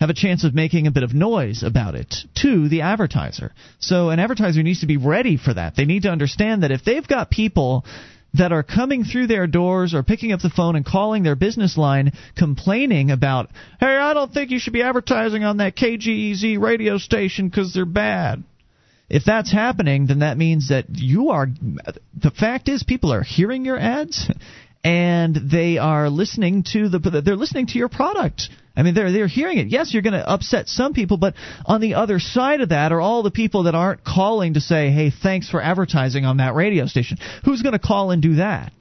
[0.00, 3.52] have a chance of making a bit of noise about it to the advertiser.
[3.80, 5.74] So an advertiser needs to be ready for that.
[5.76, 7.84] They need to understand that if they've got people
[8.34, 11.76] that are coming through their doors or picking up the phone and calling their business
[11.76, 13.48] line complaining about,
[13.80, 17.86] hey, I don't think you should be advertising on that KGEZ radio station because they're
[17.86, 18.44] bad.
[19.08, 21.46] If that's happening, then that means that you are.
[22.20, 24.30] The fact is, people are hearing your ads,
[24.84, 27.22] and they are listening to the.
[27.24, 28.48] They're listening to your product.
[28.76, 29.68] I mean, they're they're hearing it.
[29.68, 31.34] Yes, you're going to upset some people, but
[31.66, 34.90] on the other side of that are all the people that aren't calling to say,
[34.90, 38.72] "Hey, thanks for advertising on that radio station." Who's going to call and do that?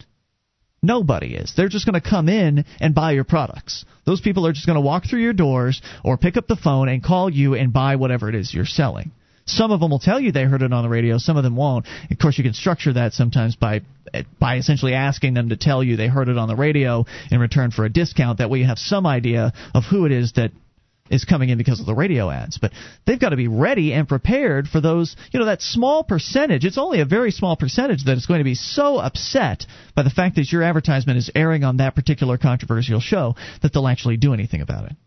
[0.84, 1.54] Nobody is.
[1.58, 3.84] They're just going to come in and buy your products.
[4.06, 6.88] Those people are just going to walk through your doors or pick up the phone
[6.88, 9.12] and call you and buy whatever it is you're selling.
[9.48, 11.18] Some of them will tell you they heard it on the radio.
[11.18, 11.88] Some of them won't.
[12.12, 13.82] Of course, you can structure that sometimes by
[14.40, 17.72] by essentially asking them to tell you they heard it on the radio in return
[17.72, 18.38] for a discount.
[18.38, 20.52] That way, you have some idea of who it is that
[21.10, 22.58] is coming in because of the radio ads.
[22.58, 22.74] But
[23.06, 26.66] they've got to be ready and prepared for those, you know, that small percentage.
[26.66, 30.10] It's only a very small percentage that is going to be so upset by the
[30.10, 34.34] fact that your advertisement is airing on that particular controversial show that they'll actually do
[34.34, 34.98] anything about it.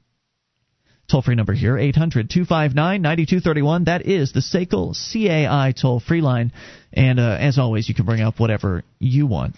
[1.10, 3.84] Toll free number here, 800 259 9231.
[3.84, 6.52] That is the SACL CAI toll free line.
[6.92, 9.56] And uh, as always, you can bring up whatever you want.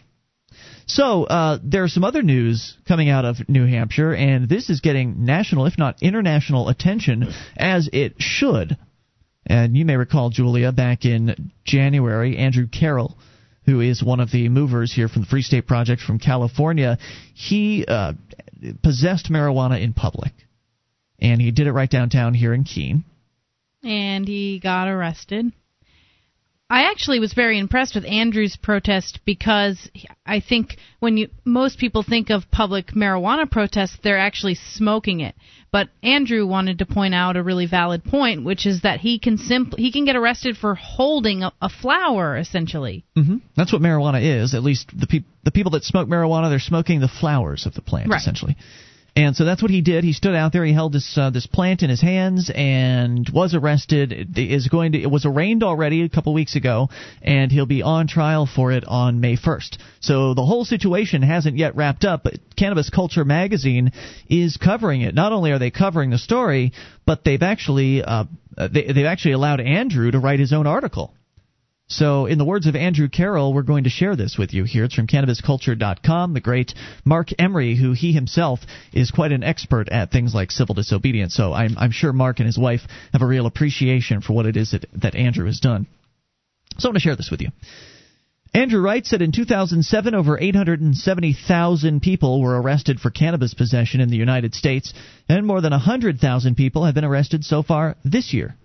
[0.87, 5.25] So uh, there's some other news coming out of New Hampshire, and this is getting
[5.25, 8.77] national, if not international, attention as it should.
[9.47, 13.17] And you may recall, Julia, back in January, Andrew Carroll,
[13.67, 16.99] who is one of the movers here from the Free State Project from California,
[17.35, 18.13] he uh,
[18.83, 20.33] possessed marijuana in public.
[21.23, 23.05] And he did it right downtown here in Keene.
[23.85, 25.53] And he got arrested.
[26.69, 29.91] I actually was very impressed with Andrew's protest because
[30.25, 35.35] I think when you most people think of public marijuana protests, they're actually smoking it.
[35.71, 39.37] But Andrew wanted to point out a really valid point, which is that he can
[39.37, 43.05] simply he can get arrested for holding a, a flower, essentially.
[43.19, 43.37] Mm-hmm.
[43.55, 44.55] That's what marijuana is.
[44.55, 47.83] At least the pe- the people that smoke marijuana, they're smoking the flowers of the
[47.83, 48.19] plant, right.
[48.19, 48.57] essentially.
[49.15, 50.05] And so that's what he did.
[50.05, 50.65] He stood out there.
[50.65, 54.11] He held this uh, this plant in his hands and was arrested.
[54.11, 55.03] It is going to.
[55.03, 56.89] It was arraigned already a couple weeks ago,
[57.21, 59.77] and he'll be on trial for it on May 1st.
[60.01, 62.23] So the whole situation hasn't yet wrapped up.
[62.23, 63.93] But Cannabis Culture magazine
[64.31, 65.15] is covering it.
[65.15, 66.73] Not only are they covering the story,
[67.05, 68.25] but they've actually uh,
[68.57, 71.13] they, they've actually allowed Andrew to write his own article.
[71.93, 74.85] So, in the words of Andrew Carroll, we're going to share this with you here.
[74.85, 76.33] It's from CannabisCulture.com.
[76.33, 76.73] The great
[77.05, 78.61] Marc Emery, who he himself
[78.95, 81.35] is quite an expert at things like civil disobedience.
[81.35, 82.81] So, I'm, I'm sure Mark and his wife
[83.13, 85.87] have a real appreciation for what it is that, that Andrew has done.
[86.79, 87.49] So, I want to share this with you.
[88.55, 94.17] Andrew writes that in 2007, over 870,000 people were arrested for cannabis possession in the
[94.17, 94.95] United States,
[95.29, 98.57] and more than 100,000 people have been arrested so far this year.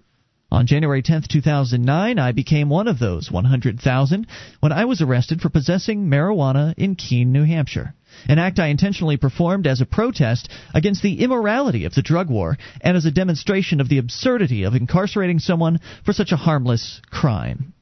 [0.50, 4.28] On January 10, 2009, I became one of those 100,000
[4.62, 7.94] when I was arrested for possessing marijuana in Keene, New Hampshire.
[8.30, 12.58] An act I intentionally performed as a protest against the immorality of the drug war
[12.80, 17.74] and as a demonstration of the absurdity of incarcerating someone for such a harmless crime.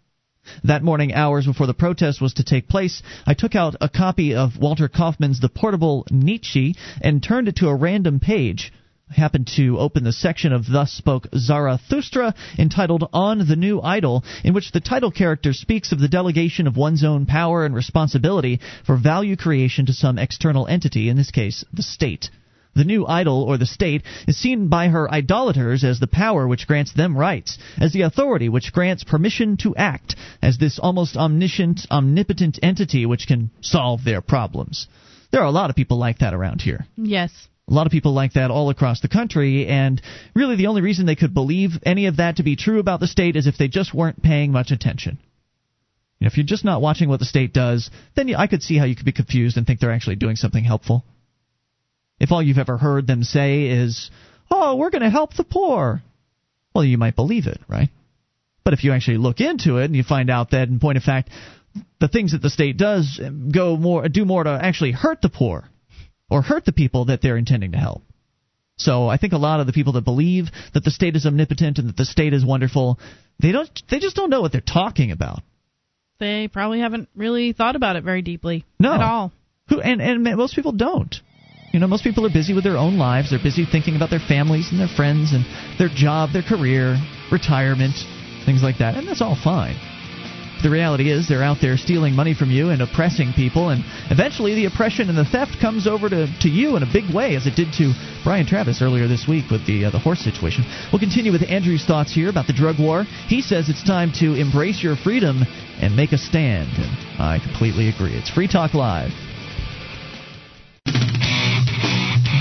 [0.63, 4.34] That morning, hours before the protest was to take place, I took out a copy
[4.34, 8.73] of Walter Kaufmann's The Portable Nietzsche and turned it to a random page
[9.09, 14.53] happened to open the section of Thus Spoke Zarathustra entitled On the New Idol, in
[14.53, 18.97] which the title character speaks of the delegation of one's own power and responsibility for
[18.97, 22.29] value creation to some external entity, in this case, the state.
[22.73, 26.67] The new idol, or the state, is seen by her idolaters as the power which
[26.67, 31.85] grants them rights, as the authority which grants permission to act, as this almost omniscient,
[31.89, 34.87] omnipotent entity which can solve their problems.
[35.31, 36.85] There are a lot of people like that around here.
[36.97, 37.47] Yes.
[37.67, 39.99] A lot of people like that all across the country, and
[40.36, 43.08] really the only reason they could believe any of that to be true about the
[43.08, 45.17] state is if they just weren't paying much attention.
[46.19, 48.78] You know, if you're just not watching what the state does, then I could see
[48.78, 51.04] how you could be confused and think they're actually doing something helpful.
[52.19, 54.12] If all you've ever heard them say is,
[54.51, 56.04] oh, we're going to help the poor,
[56.73, 57.89] well, you might believe it, right?
[58.63, 61.04] But if you actually look into it and you find out that, in point of
[61.04, 61.30] fact,
[61.99, 63.19] the things that the state does
[63.54, 65.67] go more do more to actually hurt the poor
[66.29, 68.03] or hurt the people that they're intending to help.
[68.77, 71.77] So I think a lot of the people that believe that the state is omnipotent
[71.77, 72.99] and that the state is wonderful,
[73.39, 75.41] they don't they just don't know what they're talking about.
[76.19, 78.93] They probably haven't really thought about it very deeply no.
[78.93, 79.31] at all.
[79.69, 81.13] Who and and most people don't.
[81.71, 83.31] You know, most people are busy with their own lives.
[83.31, 85.45] They're busy thinking about their families and their friends and
[85.77, 86.97] their job, their career,
[87.31, 87.95] retirement,
[88.45, 88.95] things like that.
[88.95, 89.75] And that's all fine.
[90.63, 94.55] The reality is they're out there stealing money from you and oppressing people, and eventually
[94.55, 97.45] the oppression and the theft comes over to, to you in a big way, as
[97.45, 100.65] it did to Brian Travis earlier this week with the uh, the horse situation.
[100.91, 103.03] We'll continue with Andrew's thoughts here about the drug war.
[103.27, 105.43] He says it's time to embrace your freedom
[105.81, 108.15] and make a stand, and I completely agree.
[108.15, 109.11] It's Free Talk Live.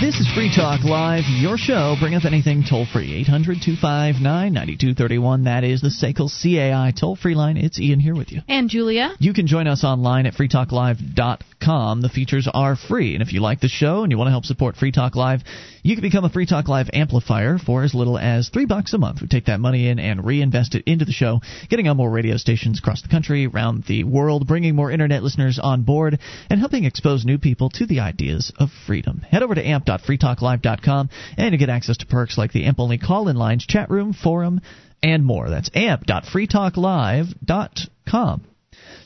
[0.04, 1.96] This is Free Talk Live, your show.
[1.98, 3.14] Bring up anything toll free.
[3.20, 4.20] 800 259
[4.52, 5.44] 9231.
[5.44, 7.56] That is the SACL CAI toll free line.
[7.56, 8.42] It's Ian here with you.
[8.46, 9.14] And Julia.
[9.18, 12.02] You can join us online at freetalklive.com.
[12.02, 13.14] The features are free.
[13.14, 15.40] And if you like the show and you want to help support Free Talk Live,
[15.82, 18.98] you can become a Free Talk Live amplifier for as little as three bucks a
[18.98, 19.22] month.
[19.22, 21.40] We take that money in and reinvest it into the show,
[21.70, 25.58] getting on more radio stations across the country, around the world, bringing more internet listeners
[25.62, 26.18] on board,
[26.50, 29.20] and helping expose new people to the ideas of freedom.
[29.30, 33.28] Head over to amp.freetalklive.com and you get access to perks like the amp only call
[33.28, 34.60] in lines, chat room, forum,
[35.02, 35.50] and more.
[35.50, 38.44] That's amp.freetalklive.com.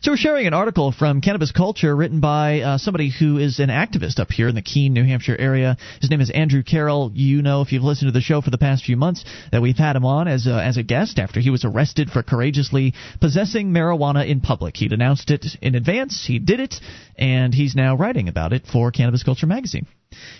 [0.01, 3.69] So we're sharing an article from Cannabis Culture written by uh, somebody who is an
[3.69, 5.77] activist up here in the Keene, New Hampshire area.
[6.01, 7.11] His name is Andrew Carroll.
[7.13, 9.77] You know, if you've listened to the show for the past few months, that we've
[9.77, 13.73] had him on as a, as a guest after he was arrested for courageously possessing
[13.73, 14.77] marijuana in public.
[14.77, 16.77] He'd announced it in advance, he did it,
[17.17, 19.87] and he's now writing about it for Cannabis Culture magazine.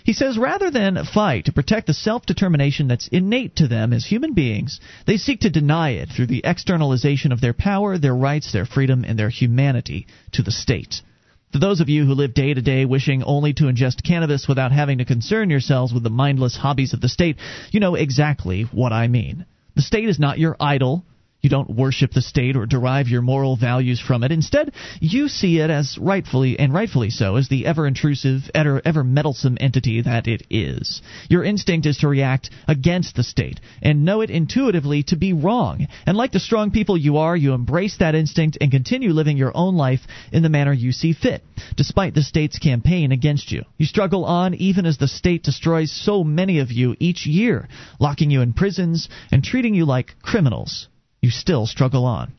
[0.03, 4.07] He says rather than fight to protect the self determination that's innate to them as
[4.07, 8.51] human beings, they seek to deny it through the externalization of their power, their rights,
[8.51, 11.03] their freedom, and their humanity to the state.
[11.51, 14.71] For those of you who live day to day wishing only to ingest cannabis without
[14.71, 17.37] having to concern yourselves with the mindless hobbies of the state,
[17.71, 19.45] you know exactly what I mean.
[19.75, 21.05] The state is not your idol.
[21.41, 24.31] You don't worship the state or derive your moral values from it.
[24.33, 29.05] Instead, you see it as rightfully and rightfully so as the ever intrusive, ever, ever
[29.05, 31.01] meddlesome entity that it is.
[31.29, 35.87] Your instinct is to react against the state and know it intuitively to be wrong.
[36.05, 39.55] And like the strong people you are, you embrace that instinct and continue living your
[39.55, 40.01] own life
[40.33, 41.41] in the manner you see fit,
[41.77, 43.63] despite the state's campaign against you.
[43.77, 48.29] You struggle on even as the state destroys so many of you each year, locking
[48.29, 50.89] you in prisons and treating you like criminals
[51.21, 52.33] you still struggle on.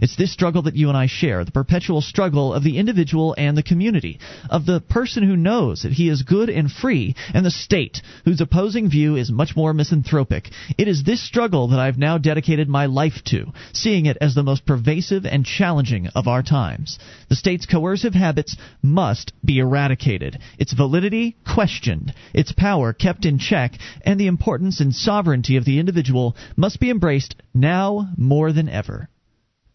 [0.00, 3.56] It's this struggle that you and I share, the perpetual struggle of the individual and
[3.56, 7.50] the community, of the person who knows that he is good and free, and the
[7.50, 10.50] state, whose opposing view is much more misanthropic.
[10.76, 14.44] It is this struggle that I've now dedicated my life to, seeing it as the
[14.44, 16.98] most pervasive and challenging of our times.
[17.28, 23.76] The state's coercive habits must be eradicated, its validity questioned, its power kept in check,
[24.02, 29.08] and the importance and sovereignty of the individual must be embraced now more than ever.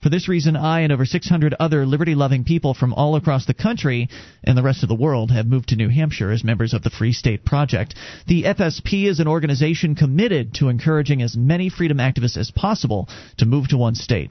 [0.04, 3.54] For this reason, I and over 600 other liberty loving people from all across the
[3.54, 4.10] country
[4.44, 6.90] and the rest of the world have moved to New Hampshire as members of the
[6.90, 7.96] Free State Project.
[8.28, 13.46] The FSP is an organization committed to encouraging as many freedom activists as possible to
[13.46, 14.30] move to one state.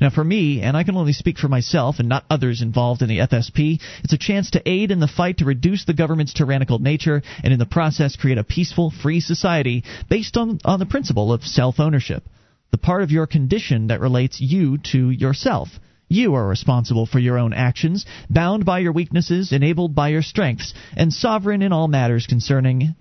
[0.00, 3.08] Now, for me, and I can only speak for myself and not others involved in
[3.08, 6.80] the FSP, it's a chance to aid in the fight to reduce the government's tyrannical
[6.80, 11.32] nature and in the process create a peaceful, free society based on, on the principle
[11.32, 12.24] of self ownership
[12.76, 15.68] the part of your condition that relates you to yourself.
[16.08, 20.74] You are responsible for your own actions, bound by your weaknesses, enabled by your strengths,
[20.94, 22.94] and sovereign in all matters concerning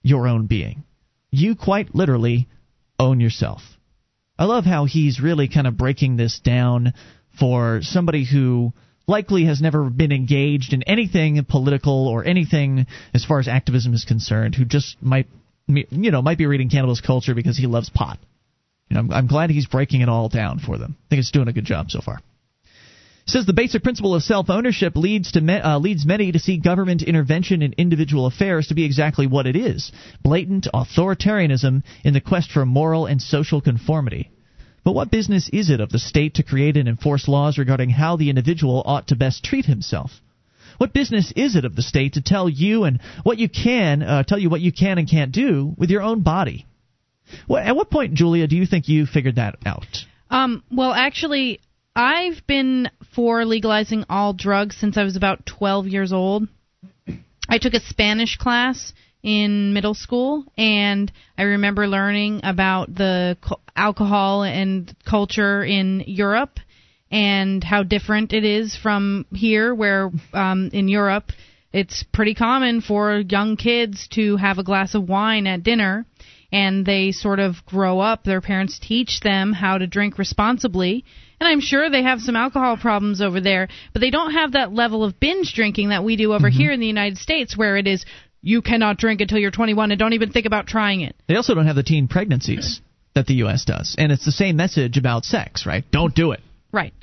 [0.00, 0.84] your own being.
[1.32, 2.46] You quite literally
[3.00, 3.62] own yourself.
[4.38, 6.94] I love how he's really kind of breaking this down
[7.36, 8.72] for somebody who
[9.08, 14.04] likely has never been engaged in anything political or anything as far as activism is
[14.04, 15.26] concerned, who just might
[15.66, 18.20] you know might be reading Cannabis Culture because he loves pot.
[18.90, 20.96] You know, I'm, I'm glad he's breaking it all down for them.
[20.98, 22.20] I think it's doing a good job so far.
[23.24, 26.58] says the basic principle of self ownership leads to me, uh, leads many to see
[26.58, 32.20] government intervention in individual affairs to be exactly what it is blatant authoritarianism in the
[32.20, 34.30] quest for moral and social conformity.
[34.82, 38.16] But what business is it of the state to create and enforce laws regarding how
[38.16, 40.10] the individual ought to best treat himself?
[40.78, 44.22] What business is it of the state to tell you and what you can uh,
[44.22, 46.66] tell you what you can and can't do with your own body?
[47.48, 49.86] Well, at what point, Julia, do you think you figured that out?
[50.30, 51.60] Um, well, actually,
[51.94, 56.48] I've been for legalizing all drugs since I was about 12 years old.
[57.48, 63.36] I took a Spanish class in middle school, and I remember learning about the
[63.76, 66.58] alcohol and culture in Europe
[67.10, 71.32] and how different it is from here, where um, in Europe
[71.72, 76.04] it's pretty common for young kids to have a glass of wine at dinner
[76.52, 78.24] and they sort of grow up.
[78.24, 81.04] Their parents teach them how to drink responsibly.
[81.40, 84.72] And I'm sure they have some alcohol problems over there, but they don't have that
[84.72, 86.58] level of binge drinking that we do over mm-hmm.
[86.58, 88.04] here in the United States, where it is
[88.42, 91.16] you cannot drink until you're 21 and don't even think about trying it.
[91.28, 92.80] They also don't have the teen pregnancies
[93.14, 93.64] that the U.S.
[93.64, 93.94] does.
[93.98, 95.84] And it's the same message about sex, right?
[95.90, 96.40] Don't do it.
[96.72, 96.94] Right.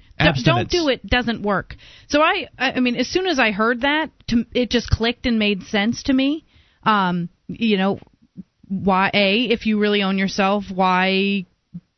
[0.44, 1.76] Don't do it doesn't work.
[2.08, 5.38] So I, I mean, as soon as I heard that, to, it just clicked and
[5.38, 6.46] made sense to me.
[6.84, 8.00] Um, you know,
[8.68, 11.46] why a if you really own yourself why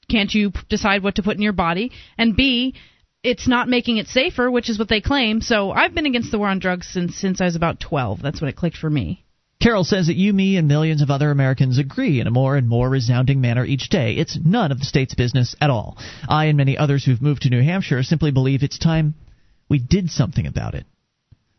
[0.09, 2.75] can't you decide what to put in your body and b
[3.23, 6.37] it's not making it safer which is what they claim so i've been against the
[6.37, 9.23] war on drugs since since i was about 12 that's when it clicked for me
[9.61, 12.69] Carroll says that you, me, and millions of other Americans agree in a more and
[12.69, 14.13] more resounding manner each day.
[14.13, 15.97] It's none of the state's business at all.
[16.29, 19.15] I and many others who've moved to New Hampshire simply believe it's time
[19.67, 20.85] we did something about it.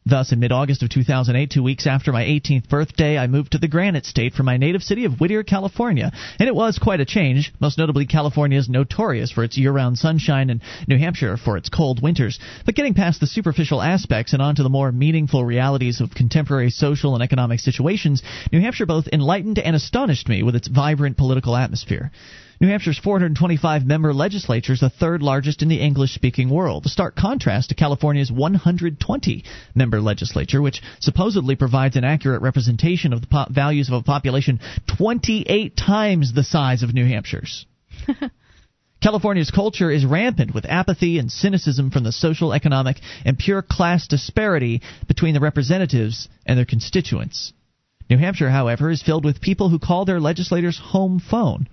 [0.06, 3.58] Thus, in mid August of 2008, two weeks after my 18th birthday, I moved to
[3.58, 6.10] the Granite State from my native city of Whittier, California.
[6.38, 7.52] And it was quite a change.
[7.60, 11.68] Most notably, California is notorious for its year round sunshine, and New Hampshire for its
[11.68, 12.38] cold winters.
[12.64, 17.14] But getting past the superficial aspects and onto the more meaningful realities of contemporary social
[17.14, 22.10] and economic situations, New Hampshire both enlightened and astonished me with its vibrant political atmosphere.
[22.62, 26.84] New Hampshire's 425 member legislature is the third largest in the English speaking world.
[26.84, 29.44] A stark contrast to California's 120
[29.74, 34.60] member legislature, which supposedly provides an accurate representation of the po- values of a population
[34.98, 37.64] 28 times the size of New Hampshire's.
[39.02, 44.06] California's culture is rampant with apathy and cynicism from the social, economic, and pure class
[44.06, 47.54] disparity between the representatives and their constituents.
[48.10, 51.66] New Hampshire, however, is filled with people who call their legislators home phone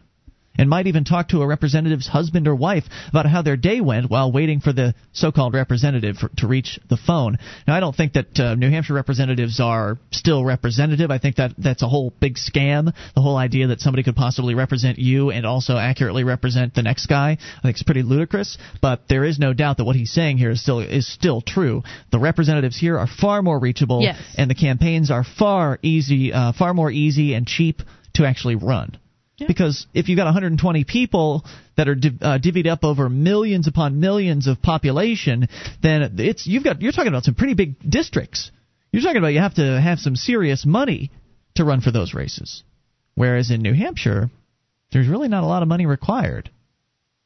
[0.58, 4.10] and might even talk to a representative's husband or wife about how their day went
[4.10, 7.38] while waiting for the so-called representative for, to reach the phone.
[7.68, 11.12] Now, I don't think that uh, New Hampshire representatives are still representative.
[11.12, 12.94] I think that that's a whole big scam.
[13.16, 17.08] The whole idea that somebody could possibly represent you and also accurately represent the next
[17.08, 18.58] guy, I think is pretty ludicrous.
[18.82, 21.84] But there is no doubt that what he's saying here is still is still true.
[22.12, 24.20] The representatives here are far more reachable, yes.
[24.38, 27.82] and the campaigns are far easy, uh, far more easy and cheap
[28.16, 28.98] to actually run.
[29.38, 29.48] Yeah.
[29.48, 34.00] Because if you've got 120 people that are div- uh, divvied up over millions upon
[34.00, 35.48] millions of population,
[35.84, 38.52] then it's you've got you're talking about some pretty big districts.
[38.92, 41.12] You're talking about you have to have some serious money
[41.56, 42.64] to run for those races.
[43.14, 44.32] Whereas in New Hampshire,
[44.92, 46.50] there's really not a lot of money required.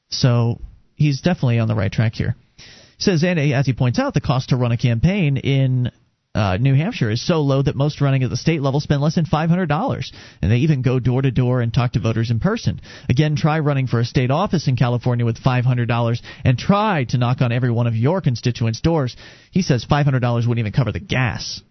[0.09, 0.59] So
[0.95, 2.35] he's definitely on the right track here.
[2.57, 5.91] He says, and as he points out, the cost to run a campaign in
[6.33, 9.15] uh, New Hampshire is so low that most running at the state level spend less
[9.15, 10.11] than $500,
[10.41, 12.79] and they even go door to door and talk to voters in person.
[13.09, 17.41] Again, try running for a state office in California with $500 and try to knock
[17.41, 19.17] on every one of your constituents' doors.
[19.51, 21.61] He says $500 wouldn't even cover the gas.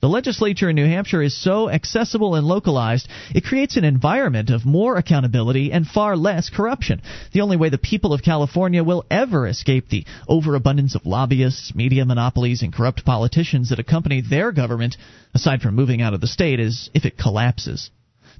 [0.00, 4.64] The legislature in New Hampshire is so accessible and localized, it creates an environment of
[4.64, 7.02] more accountability and far less corruption.
[7.32, 12.04] The only way the people of California will ever escape the overabundance of lobbyists, media
[12.04, 14.96] monopolies, and corrupt politicians that accompany their government,
[15.34, 17.90] aside from moving out of the state, is if it collapses.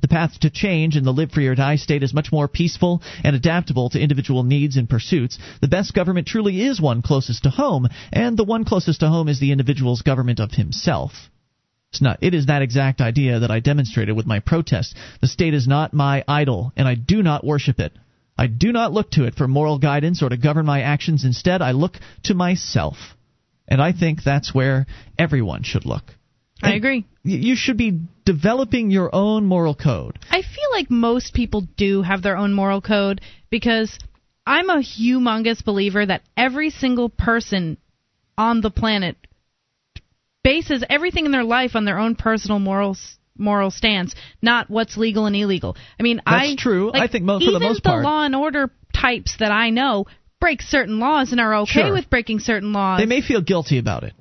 [0.00, 3.02] The path to change in the live free or die state is much more peaceful
[3.24, 5.40] and adaptable to individual needs and pursuits.
[5.60, 9.26] The best government truly is one closest to home, and the one closest to home
[9.26, 11.28] is the individual's government of himself.
[11.90, 12.18] It's not.
[12.20, 14.94] It is that exact idea that I demonstrated with my protest.
[15.20, 17.92] The state is not my idol, and I do not worship it.
[18.36, 21.24] I do not look to it for moral guidance or to govern my actions.
[21.24, 22.96] Instead, I look to myself.
[23.66, 24.86] And I think that's where
[25.18, 26.04] everyone should look.
[26.62, 27.04] I agree.
[27.22, 30.18] You should be developing your own moral code.
[30.30, 33.20] I feel like most people do have their own moral code
[33.50, 33.98] because
[34.46, 37.76] I'm a humongous believer that every single person
[38.36, 39.16] on the planet
[40.42, 45.26] bases everything in their life on their own personal morals moral stance, not what's legal
[45.26, 45.76] and illegal.
[45.98, 46.90] I mean, that's I true.
[46.92, 49.70] Like, I think mo- for the most the part, law and order types that I
[49.70, 50.06] know
[50.40, 51.92] break certain laws and are okay sure.
[51.92, 53.00] with breaking certain laws.
[53.00, 54.14] They may feel guilty about it.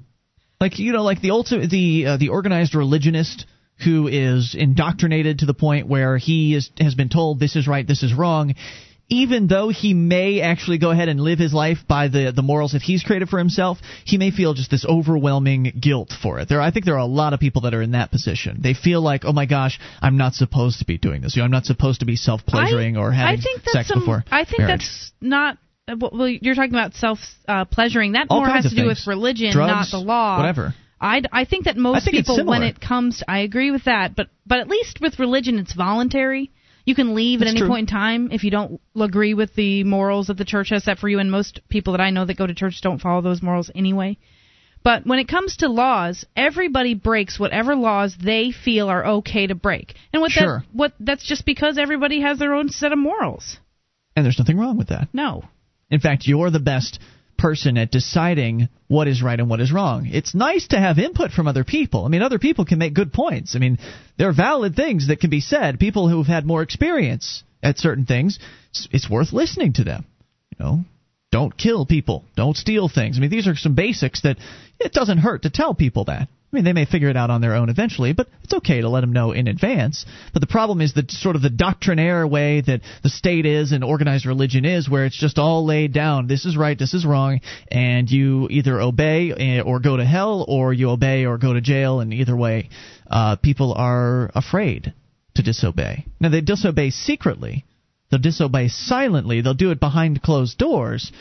[0.60, 3.46] Like you know, like the ultimate, the uh, the organized religionist
[3.84, 7.86] who is indoctrinated to the point where he is has been told this is right,
[7.88, 8.56] this is wrong
[9.10, 12.74] even though he may actually go ahead and live his life by the the morals
[12.74, 16.50] that he's created for himself, he may feel just this overwhelming guilt for it.
[16.50, 18.60] There, I think there are a lot of people that are in that position.
[18.62, 21.36] They feel like, oh my gosh, I'm not supposed to be doing this.
[21.36, 23.88] You know, I'm not supposed to be self pleasuring or having I think that's sex
[23.88, 24.24] some, before.
[24.30, 24.80] I think marriage.
[24.82, 25.58] that's not.
[25.88, 28.14] uh, Well, you're talking about self uh, pleasuring.
[28.14, 28.88] That All more has to do things.
[28.88, 30.38] with religion, Drugs, not the law.
[30.38, 30.74] whatever.
[31.00, 34.16] I, I think that most think people, when it comes, to, I agree with that.
[34.16, 36.52] But but at least with religion, it's voluntary.
[36.88, 37.70] You can leave That's at any true.
[37.70, 40.98] point in time if you don't agree with the morals that the church has set
[41.00, 41.20] for you.
[41.20, 44.18] And most people that I know that go to church don't follow those morals anyway.
[44.84, 49.54] But when it comes to laws, everybody breaks whatever laws they feel are okay to
[49.56, 49.96] break.
[50.14, 50.60] And what Sure.
[50.60, 53.58] that what that's just because everybody has their own set of morals.
[54.16, 55.10] and there's nothing wrong with that.
[55.14, 55.44] No.
[55.92, 57.00] In fact, you're the best
[57.38, 60.08] person at deciding what is right and what is wrong.
[60.08, 62.06] It's nice to have input from other people.
[62.06, 63.56] I mean, other people can make good points.
[63.56, 63.78] I mean,
[64.18, 65.80] there are valid things that can be said.
[65.80, 70.06] People who've had more experience at certain things, it's, it's worth listening to them.
[70.52, 70.86] You know,
[71.32, 73.18] don't kill people, don't steal things.
[73.18, 74.38] I mean, these are some basics that
[74.80, 76.30] it doesn't hurt to tell people that.
[76.58, 79.02] Mean, they may figure it out on their own eventually, but it's okay to let
[79.02, 80.08] them know in advance.
[80.34, 83.84] But the problem is the sort of the doctrinaire way that the state is and
[83.84, 86.26] organized religion is, where it's just all laid down.
[86.26, 87.42] This is right, this is wrong,
[87.72, 91.62] and you either obey eh, or go to hell, or you obey or go to
[91.62, 92.00] jail.
[92.00, 92.70] And either way,
[93.06, 94.96] uh, people are afraid
[95.36, 96.08] to disobey.
[96.20, 97.66] Now they disobey secretly.
[98.10, 99.42] They'll disobey silently.
[99.42, 101.12] They'll do it behind closed doors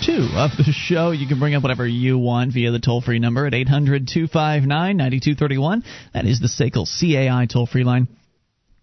[0.00, 1.10] two of the show.
[1.10, 4.96] You can bring up whatever you want via the toll free number at 800 259
[4.96, 5.84] 9231.
[6.14, 8.08] That is the SACL CAI toll free line.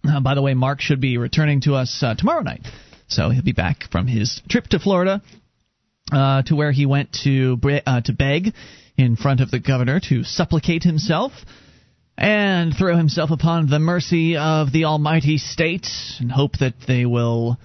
[0.07, 2.61] Uh, by the way, Mark should be returning to us uh, tomorrow night.
[3.07, 5.21] So he'll be back from his trip to Florida
[6.11, 8.53] uh, to where he went to, uh, to beg
[8.95, 11.31] in front of the governor to supplicate himself
[12.17, 15.87] and throw himself upon the mercy of the almighty state
[16.19, 17.57] and hope that they will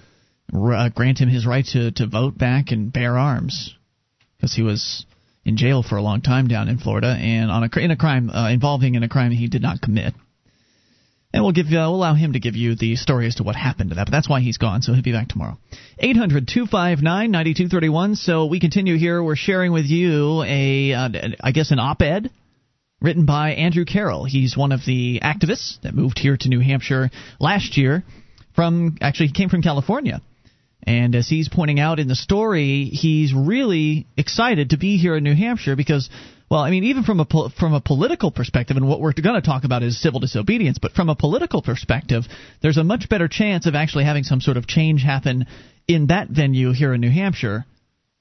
[0.53, 3.73] uh, grant him his right to, to vote back and bear arms
[4.37, 5.05] because he was
[5.45, 8.29] in jail for a long time down in Florida and on a in a crime
[8.29, 10.13] uh, involving in a crime he did not commit.
[11.33, 13.55] And we'll give uh, we'll allow him to give you the story as to what
[13.55, 14.05] happened to that.
[14.05, 14.83] But that's why he's gone.
[14.83, 15.57] So he'll be back tomorrow.
[16.01, 18.17] 800-259-9231.
[18.17, 19.23] So we continue here.
[19.23, 21.09] We're sharing with you a uh,
[21.41, 22.29] I guess an op-ed
[23.01, 24.25] written by Andrew Carroll.
[24.25, 28.03] He's one of the activists that moved here to New Hampshire last year
[28.55, 30.21] from actually he came from California
[30.85, 35.23] and as he's pointing out in the story, he's really excited to be here in
[35.23, 36.09] New Hampshire because,
[36.49, 37.25] well, I mean, even from a
[37.57, 40.91] from a political perspective, and what we're going to talk about is civil disobedience, but
[40.91, 42.23] from a political perspective,
[42.61, 45.45] there's a much better chance of actually having some sort of change happen
[45.87, 47.65] in that venue here in New Hampshire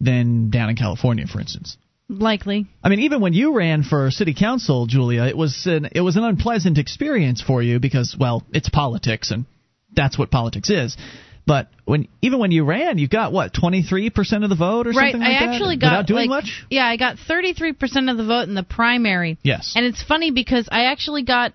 [0.01, 1.77] than down in California, for instance.
[2.09, 2.67] Likely.
[2.83, 6.17] I mean, even when you ran for city council, Julia, it was an it was
[6.17, 9.47] an unpleasant experience for you because, well, it's politics, and
[9.95, 10.97] that's what politics is.
[11.45, 14.87] But when even when you ran, you got what twenty three percent of the vote
[14.87, 15.13] or right.
[15.13, 15.81] something like I actually that?
[15.81, 16.65] got without doing like, much.
[16.71, 19.39] Yeah, I got thirty three percent of the vote in the primary.
[19.43, 19.73] Yes.
[19.75, 21.53] And it's funny because I actually got,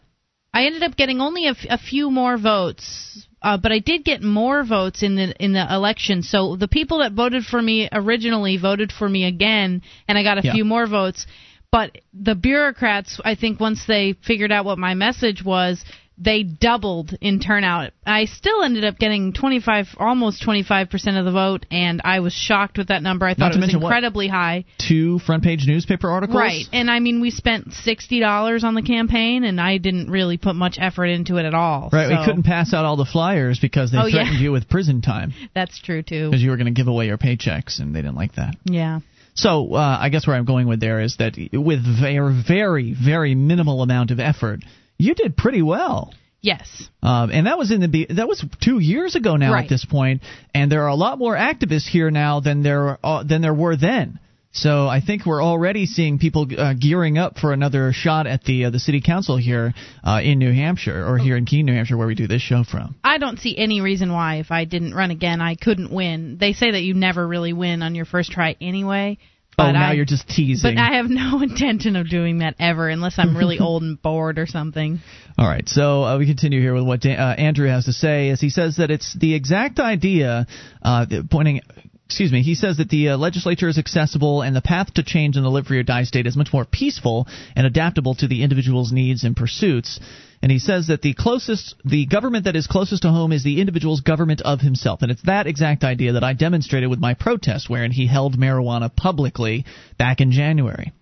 [0.53, 4.03] I ended up getting only a, f- a few more votes, uh, but I did
[4.03, 6.21] get more votes in the in the election.
[6.21, 10.37] So the people that voted for me originally voted for me again, and I got
[10.37, 10.53] a Yeah.
[10.53, 11.25] few more votes.
[11.71, 15.83] But the bureaucrats, I think, once they figured out what my message was,
[16.17, 17.91] they doubled in turnout.
[18.05, 22.33] I still ended up getting 25, almost 25 percent of the vote, and I was
[22.33, 23.25] shocked with that number.
[23.25, 23.89] I thought it was mention what?
[23.89, 24.65] incredibly high.
[24.79, 26.37] Two front page newspaper articles.
[26.37, 30.37] Right, and I mean, we spent sixty dollars on the campaign, and I didn't really
[30.37, 31.89] put much effort into it at all.
[31.91, 32.09] Right.
[32.09, 34.23] so We couldn't pass out all the flyers because they Oh, yeah.
[34.23, 36.29] threatened you with prison time That's true too.
[36.29, 38.55] because you were going to give away your paychecks, and they didn't like that.
[38.65, 38.99] Yeah.
[39.35, 43.35] So uh, I guess where I'm going with there is that with very, very, very
[43.35, 44.61] minimal amount of effort,
[44.97, 46.13] you did pretty well.
[46.41, 46.87] Yes.
[47.01, 49.63] Um, and that was in the that was two years ago now Right.
[49.63, 50.21] at this point,
[50.53, 53.75] and there are a lot more activists here now than there uh, than there were
[53.75, 54.19] then.
[54.53, 58.65] So I think we're already seeing people uh, gearing up for another shot at the
[58.65, 59.73] uh, the city council here
[60.03, 62.63] uh, in New Hampshire or here in Keene, New Hampshire, where we do this show
[62.63, 62.95] from.
[63.03, 66.37] I don't see any reason why if I didn't run again I couldn't win.
[66.39, 69.17] They say that you never really win on your first try anyway.
[69.57, 70.75] But oh, now I, you're just teasing.
[70.75, 74.37] But I have no intention of doing that ever unless I'm really old and bored
[74.37, 74.99] or something.
[75.35, 78.29] All right, so uh, we continue here with what Dan, uh, Andrew has to say.
[78.29, 80.45] As he says that it's the exact idea,
[80.83, 81.61] uh, pointing.
[82.05, 82.41] Excuse me.
[82.41, 85.49] He says that the uh, legislature is accessible and the path to change in the
[85.49, 89.25] live free or die state is much more peaceful and adaptable to the individual's needs
[89.25, 89.99] and pursuits.
[90.41, 93.59] And he says that the closest, the government that is closest to home is the
[93.59, 95.01] individual's government of himself.
[95.01, 98.95] And it's that exact idea that I demonstrated with my protest, wherein he held marijuana
[98.95, 99.65] publicly
[99.97, 100.93] back in January.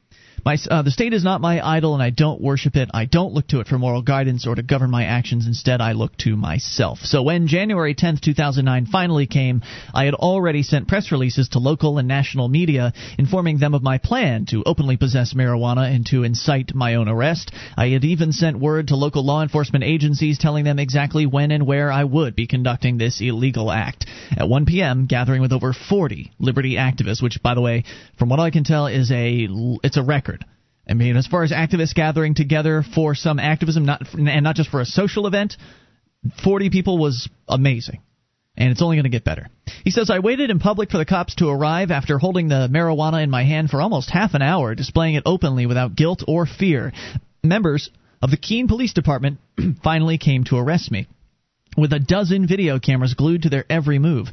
[0.46, 2.91] My, uh, the state is not my idol, and I don't worship it.
[2.93, 5.48] I don't look to it for moral guidance or to govern my actions.
[5.48, 7.00] Instead, I look to myself.
[7.00, 11.98] So when January 10th, 2009 finally came, I had already sent press releases to local
[11.98, 16.76] and national media informing them of my plan to openly possess marijuana and to incite
[16.76, 17.52] my own arrest.
[17.76, 21.66] I had even sent word to local law enforcement agencies telling them exactly when and
[21.66, 24.06] where I would be conducting this illegal act.
[24.38, 27.84] At 1 p.m., gathering with over 40 liberty activists, which, by the way,
[28.20, 29.48] from what I can tell, is a
[29.84, 30.34] it's a record.
[30.88, 34.69] I mean, as far as activists gathering together for some activism, not and not just
[34.69, 35.55] for a social event,
[36.43, 38.01] 40 people was amazing.
[38.57, 39.47] And it's only going to get better.
[39.83, 43.21] He says, I waited in public for the cops to arrive after holding the marijuana
[43.21, 46.93] in my hand for almost half an hour, displaying it openly without guilt or fear.
[47.43, 47.89] Members
[48.21, 49.39] of the Keene Police Department
[49.83, 51.07] finally came to arrest me
[51.77, 54.27] with a dozen video cameras glued to their every move.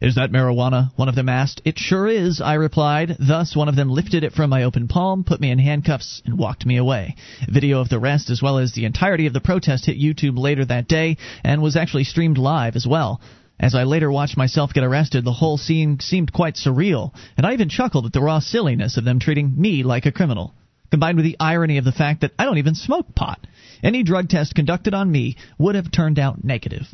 [0.00, 0.92] Is that marijuana?
[0.94, 1.60] One of them asked.
[1.64, 3.16] It sure is, I replied.
[3.18, 6.38] Thus, one of them lifted it from my open palm, put me in handcuffs, and
[6.38, 7.16] walked me away.
[7.48, 10.64] Video of the rest, as well as the entirety of the protest, hit YouTube later
[10.64, 13.20] that day and was actually streamed live as well.
[13.58, 17.54] As I later watched myself get arrested, the whole scene seemed quite surreal, and I
[17.54, 20.54] even chuckled at the raw silliness of them treating me like a criminal.
[20.92, 23.44] Combined with the irony of the fact that I don't even smoke pot.
[23.82, 26.86] Any drug test conducted on me would have turned out negative.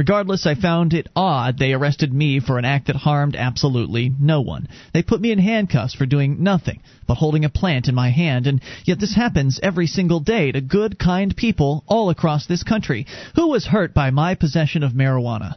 [0.00, 4.40] Regardless, I found it odd they arrested me for an act that harmed absolutely no
[4.40, 4.66] one.
[4.94, 8.46] They put me in handcuffs for doing nothing but holding a plant in my hand,
[8.46, 13.06] and yet this happens every single day to good, kind people all across this country.
[13.34, 15.56] Who was hurt by my possession of marijuana?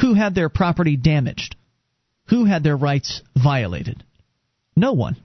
[0.00, 1.54] Who had their property damaged?
[2.28, 4.02] Who had their rights violated?
[4.74, 5.16] No one.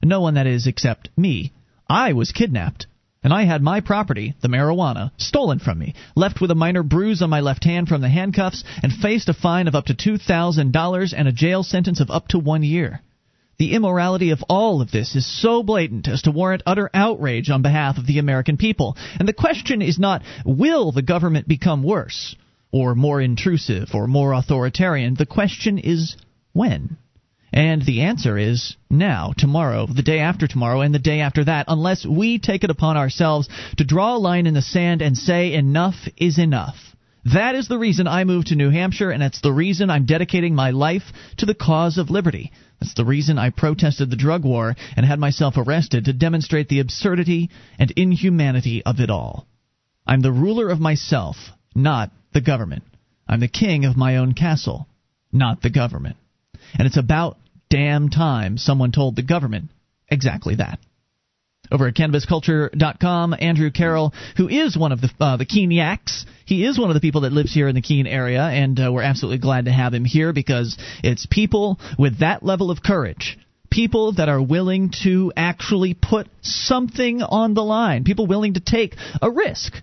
[0.00, 1.50] No one, that is, except me.
[1.88, 2.86] I was kidnapped.
[3.22, 7.22] And I had my property, the marijuana, stolen from me, left with a minor bruise
[7.22, 11.14] on my left hand from the handcuffs, and faced a fine of up to $2,000
[11.16, 13.00] and a jail sentence of up to one year.
[13.58, 17.62] The immorality of all of this is so blatant as to warrant utter outrage on
[17.62, 18.96] behalf of the American people.
[19.18, 22.36] And the question is not, will the government become worse?
[22.72, 25.14] or more intrusive or more authoritarian.
[25.14, 26.16] The question is
[26.52, 26.96] when?
[27.56, 31.64] And the answer is now, tomorrow, the day after tomorrow, and the day after that,
[31.68, 33.48] unless we take it upon ourselves
[33.78, 36.76] to draw a line in the sand and say enough is enough.
[37.32, 40.54] That is the reason I moved to New Hampshire, and that's the reason I'm dedicating
[40.54, 41.04] my life
[41.38, 42.52] to the cause of liberty.
[42.78, 46.80] That's the reason I protested the drug war and had myself arrested to demonstrate the
[46.80, 47.48] absurdity
[47.78, 49.46] and inhumanity of it all.
[50.06, 51.36] I'm the ruler of myself,
[51.74, 52.82] not the government.
[53.26, 54.86] I'm the king of my own castle,
[55.32, 56.16] not the government.
[56.74, 57.38] And it's about
[57.68, 59.70] damn time someone told the government
[60.08, 60.78] exactly that.
[61.70, 66.78] Over at CannabisCulture.com, Andrew Carroll, who is one of the uh, the Keeniacs, he is
[66.78, 69.38] one of the people that lives here in the Keene area, and uh, we're absolutely
[69.38, 73.38] glad to have him here because it's people with that level of courage
[73.68, 78.94] people that are willing to actually put something on the line, people willing to take
[79.20, 79.74] a risk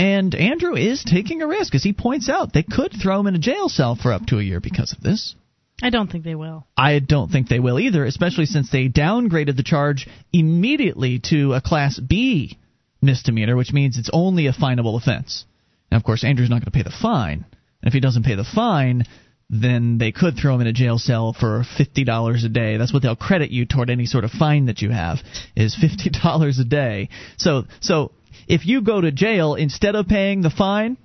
[0.00, 2.54] and Andrew is taking a risk, as he points out.
[2.54, 5.02] They could throw him in a jail cell for up to a year because of
[5.02, 5.34] this.
[5.82, 6.66] I don't think they will.
[6.76, 11.60] I don't think they will either, especially since they downgraded the charge immediately to a
[11.60, 12.58] Class B
[13.00, 15.44] misdemeanor, which means it's only a finable offense.
[15.90, 17.44] Now, of course, Andrew's not going to pay the fine.
[17.82, 19.04] And if he doesn't pay the fine,
[19.48, 22.76] then they could throw him in a jail cell for fifty dollars a day.
[22.76, 25.18] That's what they'll credit you toward any sort of fine that you have
[25.56, 27.08] is fifty dollars a day.
[27.36, 28.12] So so
[28.46, 30.96] if you go to jail instead of paying the fine,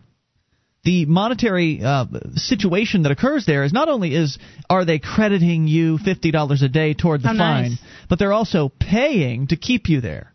[0.85, 2.05] the monetary uh,
[2.35, 4.37] situation that occurs there is not only is
[4.69, 7.79] are they crediting you fifty dollars a day toward the How fine, nice.
[8.07, 10.31] but they're also paying to keep you there.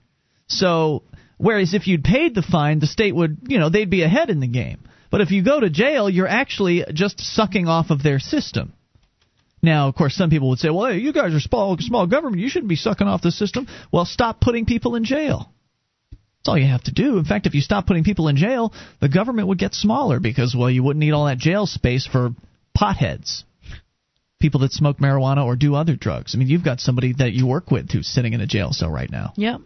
[0.49, 1.05] So
[1.39, 4.41] whereas if you'd paid the fine, the state would you know they'd be ahead in
[4.41, 4.81] the game.
[5.11, 8.75] But if you go to jail, you're actually just sucking off of their system.
[9.63, 12.43] Now, of course, some people would say, "Well, hey, you guys are small, small government.
[12.43, 15.53] You shouldn't be sucking off the system." Well, stop putting people in jail.
[16.41, 17.19] That's all you have to do.
[17.19, 20.57] In fact, if you stop putting people in jail, the government would get smaller because,
[20.57, 22.31] well, you wouldn't need all that jail space for
[22.77, 23.45] potheads,
[24.41, 26.35] people that smoke marijuana or do other drugs.
[26.35, 28.91] I mean, you've got somebody that you work with who's sitting in a jail cell
[28.91, 29.35] right now.
[29.37, 29.61] Yep.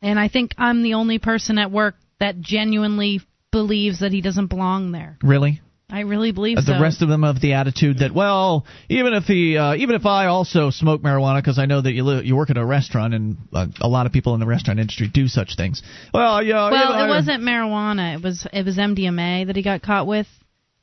[0.00, 3.20] And I think I'm the only person at work that genuinely
[3.50, 5.18] believes that he doesn't belong there.
[5.22, 5.60] Really?
[5.92, 6.72] I really believe Uh, so.
[6.72, 10.06] the rest of them have the attitude that, well, even if he, uh, even if
[10.06, 13.12] I also smoke marijuana, because I know that you li- you work at a restaurant
[13.12, 15.82] and uh, a lot of people in the restaurant industry do such things.
[16.14, 16.70] Well, yeah.
[16.70, 18.14] well, it I- wasn't marijuana.
[18.16, 20.26] It was it was MDMA that he got caught with.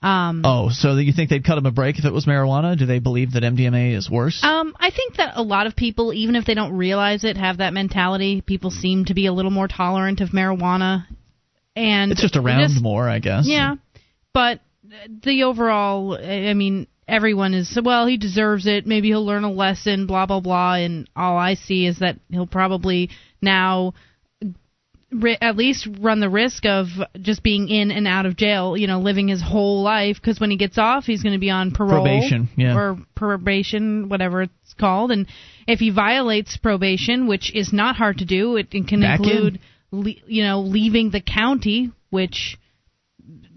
[0.01, 2.77] Um, Oh, so you think they'd cut him a break if it was marijuana?
[2.77, 4.41] Do they believe that MDMA is worse?
[4.43, 7.57] Um, I think that a lot of people, even if they don't realize it, have
[7.57, 8.39] that mentality.
[8.39, 11.05] People seem to be a little more tolerant of marijuana,
[11.75, 13.45] and it's just around just- more, I guess.
[13.45, 13.75] Yeah,
[14.33, 14.61] but
[15.23, 18.05] the overall, I mean, everyone is well.
[18.07, 18.85] He deserves it.
[18.85, 20.05] Maybe he'll learn a lesson.
[20.07, 20.75] Blah blah blah.
[20.75, 23.09] And all I see is that he'll probably
[23.41, 23.93] now.
[25.11, 26.87] ri- At least run the risk of
[27.21, 30.17] just being in and out of jail, you know, living his whole life.
[30.21, 32.75] Because when he gets off, he's going to be on parole, Probation, yeah.
[32.77, 35.11] or probation, whatever it's called.
[35.11, 35.27] And
[35.67, 39.25] if he violates probation, which is not hard to do, it, it can Back in.
[39.29, 39.59] include,
[39.91, 42.57] le- you know, leaving the county, which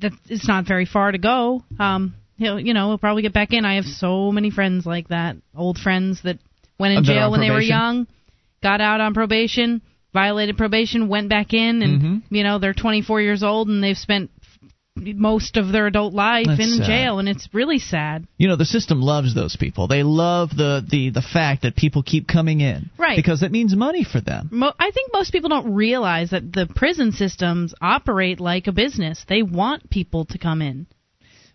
[0.02, 1.62] that it's not very far to go.
[1.78, 3.64] Um, he'll, you know, he'll probably get back in.
[3.64, 6.38] I have so many friends like that, old friends that
[6.78, 8.06] went in jail when they were young,
[8.62, 9.82] got out on probation,
[10.12, 12.22] violated probation, went back in, and Mhm.
[12.30, 14.30] you know they're 24 years old and they've spent
[14.96, 16.86] most of their adult life That's in sad.
[16.86, 18.26] jail, and it's really sad.
[18.36, 19.88] You know, the system loves those people.
[19.88, 22.90] They love the, the, the fact that people keep coming in.
[22.98, 23.16] Right.
[23.16, 24.48] Because that means money for them.
[24.52, 29.24] Mo- I think most people don't realize that the prison systems operate like a business.
[29.28, 30.86] They want people to come in.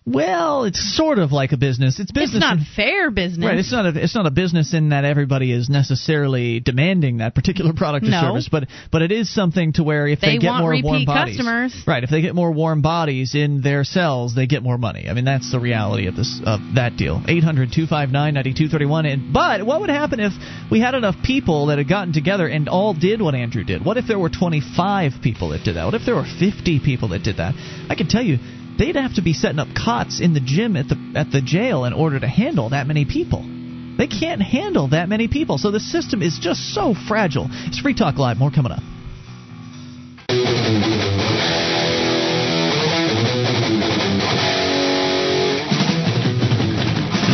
[0.07, 1.99] Well, it's sort of like a business.
[1.99, 2.35] It's business.
[2.35, 3.45] It's not in, fair business.
[3.45, 3.59] Right.
[3.59, 7.73] It's not a it's not a business in that everybody is necessarily demanding that particular
[7.73, 8.21] product or No.
[8.21, 11.35] service, but but it is something to where if they, They get more warm bodies,
[11.35, 11.83] customers.
[11.85, 12.03] right?
[12.03, 15.09] If they get more warm bodies in their cells, they get more money.
[15.09, 17.21] I mean, that's the reality of this of that deal.
[17.27, 19.05] Eight hundred two five nine ninety two thirty one.
[19.05, 20.31] And but what would happen if
[20.71, 23.83] we had enough people that had gotten together and all did what Andrew did?
[23.83, 25.83] What if there were twenty five people that did that?
[25.83, 27.55] What if there were fifty people that did that?
[27.89, 28.37] I can tell you
[28.77, 31.85] they'd have to be setting up cots in the gym at the at the jail
[31.85, 33.41] in order to handle that many people.
[33.97, 35.57] They can't handle that many people.
[35.57, 37.47] So the system is just so fragile.
[37.49, 38.37] It's Free Talk Live.
[38.37, 38.83] More coming up.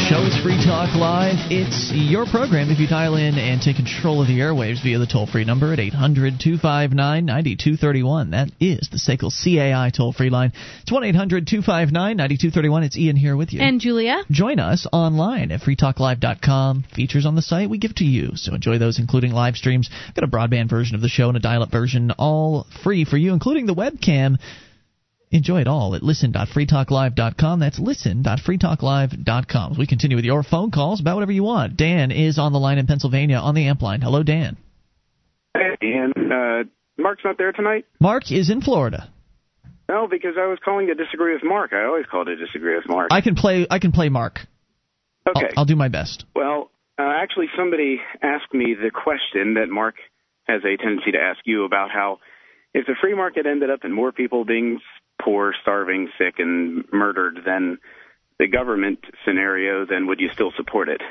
[0.10, 1.36] Show is Free Talk Live.
[1.50, 5.08] It's your program if you dial in and take control of the airwaves via the
[5.08, 8.32] toll free number at 800 259 9231.
[8.32, 10.52] That is the SACL CAI toll free line.
[10.82, 12.84] It's 1 800 259 9231.
[12.84, 13.62] It's Ian here with you.
[13.62, 14.24] And Julia?
[14.30, 16.84] Join us online at freetalklive.com.
[16.94, 18.32] Features on the site we give to you.
[18.36, 19.90] So enjoy those, including live streams.
[20.16, 23.16] Got a broadband version of the show and a dial up version, all free for
[23.16, 24.38] you, including the webcam.
[25.34, 27.60] Enjoy it all at listen.freetalklive.com.
[27.60, 29.76] That's listen.freetalklive.com.
[29.80, 31.76] We continue with your phone calls about whatever you want.
[31.76, 34.02] Dan is on the line in Pennsylvania on the amp line.
[34.02, 34.58] Hello, Dan.
[35.56, 36.14] Hey, Ian.
[36.32, 36.66] Uh,
[37.00, 37.88] Mark's not there tonight?
[38.00, 39.10] Mark is in Florida.
[39.90, 41.74] No, because I was calling to disagree with Mark.
[41.74, 43.08] I always call to disagree with Mark.
[43.12, 43.66] I can play.
[43.68, 44.40] I can play Mark.
[45.28, 45.48] okay.
[45.48, 46.26] I'll, I'll do my best.
[46.36, 46.70] Well,
[47.00, 49.96] uh, actually, somebody asked me the question that Mark
[50.44, 52.20] has a tendency to ask you about how
[52.76, 54.80] if the free market ended up in more people being
[55.22, 57.78] poor, starving, sick, and murdered than
[58.40, 61.02] the government scenario, then would you still support it?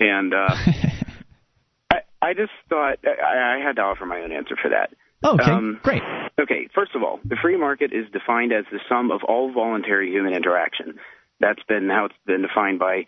[0.00, 0.54] And uh,
[1.90, 4.90] I, I just thought I, I had to offer my own answer for that.
[5.24, 6.02] Okay, Um, great.
[6.38, 10.10] Okay, first of all, the free market is defined as the sum of all voluntary
[10.10, 10.98] human interaction.
[11.40, 13.06] That's been how it's been defined by,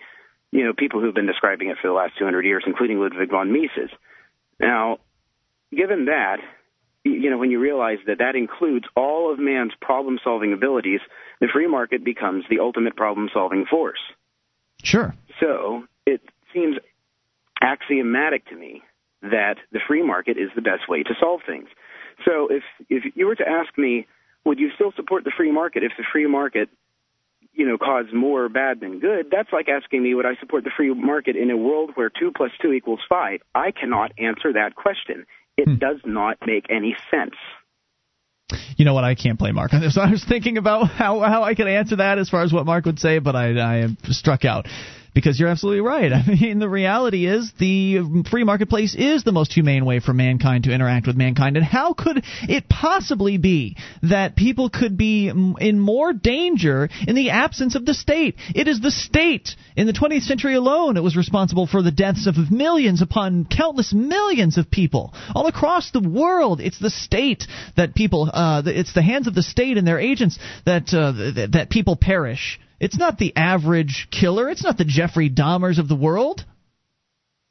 [0.50, 3.52] you know, people who've been describing it for the last 200 years, including Ludwig von
[3.52, 3.90] Mises.
[4.58, 4.98] Now,
[5.76, 6.38] given that,
[7.10, 11.00] you know, when you realize that that includes all of man's problem-solving abilities,
[11.40, 14.00] the free market becomes the ultimate problem-solving force.
[14.82, 15.14] Sure.
[15.40, 16.20] So it
[16.52, 16.76] seems
[17.60, 18.82] axiomatic to me
[19.22, 21.68] that the free market is the best way to solve things.
[22.24, 24.06] So if if you were to ask me,
[24.44, 26.68] would you still support the free market if the free market,
[27.52, 29.26] you know, caused more bad than good?
[29.30, 32.32] That's like asking me, would I support the free market in a world where two
[32.34, 33.40] plus two equals five?
[33.54, 35.26] I cannot answer that question.
[35.56, 35.76] It hmm.
[35.76, 37.34] does not make any sense.
[38.76, 39.04] You know what?
[39.04, 39.98] I can't play Mark on this.
[40.00, 42.84] I was thinking about how how I could answer that as far as what Mark
[42.84, 44.66] would say, but I I am struck out
[45.16, 46.12] because you're absolutely right.
[46.12, 50.64] I mean, the reality is the free marketplace is the most humane way for mankind
[50.64, 51.56] to interact with mankind.
[51.56, 57.30] And how could it possibly be that people could be in more danger in the
[57.30, 58.36] absence of the state?
[58.54, 62.26] It is the state in the 20th century alone it was responsible for the deaths
[62.26, 66.60] of millions upon countless millions of people all across the world.
[66.60, 67.46] It's the state
[67.78, 71.12] that people, uh, it's the hands of the state and their agents that uh,
[71.52, 72.60] that people perish.
[72.78, 74.48] It's not the average killer.
[74.48, 76.44] It's not the Jeffrey Dahmers of the world.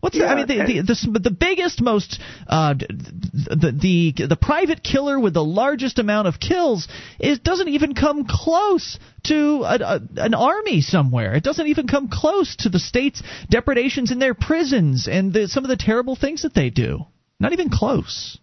[0.01, 3.71] What's the, I mean, the, the, the, the biggest, most uh, the,
[4.15, 6.88] the the private killer with the largest amount of kills
[7.19, 11.34] is doesn't even come close to a, a, an army somewhere.
[11.34, 15.63] It doesn't even come close to the state's depredations in their prisons and the, some
[15.63, 17.05] of the terrible things that they do.
[17.39, 18.38] Not even close.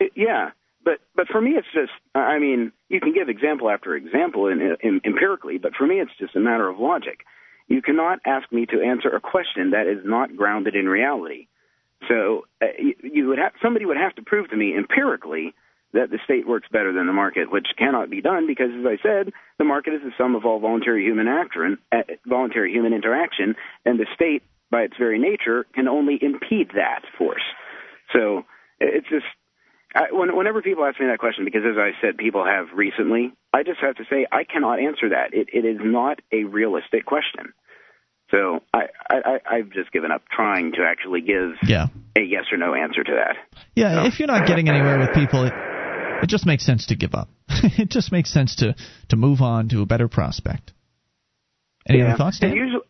[0.00, 0.50] It- yeah,
[0.90, 1.92] but but for me, it's just.
[2.14, 6.10] I mean, you can give example after example in, in, empirically, but for me, it's
[6.18, 7.20] just a matter of logic.
[7.68, 11.46] You cannot ask me to answer a question that is not grounded in reality.
[12.08, 15.54] So uh, you, you would have somebody would have to prove to me empirically
[15.92, 18.98] that the state works better than the market, which cannot be done because, as I
[19.02, 23.54] said, the market is the sum of all voluntary human action, uh, voluntary human interaction,
[23.84, 27.42] and the state, by its very nature, can only impede that force.
[28.12, 28.44] So
[28.80, 29.26] it's just
[29.94, 33.32] I, when, whenever people ask me that question, because as I said, people have recently,
[33.52, 35.32] I just have to say I cannot answer that.
[35.32, 37.52] It, it is not a realistic question.
[38.30, 41.88] So I, I, I've just given up trying to actually give Yeah.
[42.16, 43.36] a yes or no answer to that.
[43.74, 45.52] Yeah, if you're not getting anywhere with people, it,
[46.22, 47.28] it just makes sense to give up.
[47.48, 48.76] it just makes sense to
[49.08, 50.72] to move on to a better prospect.
[51.88, 52.10] Any yeah.
[52.10, 52.50] other thoughts, Dan?
[52.50, 52.82] And usually,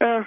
[0.00, 0.22] uh,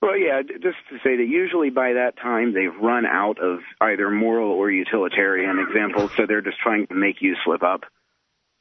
[0.00, 4.10] well, yeah, just to say that usually by that time they've run out of either
[4.10, 7.82] moral or utilitarian examples, so they're just trying to make you slip up.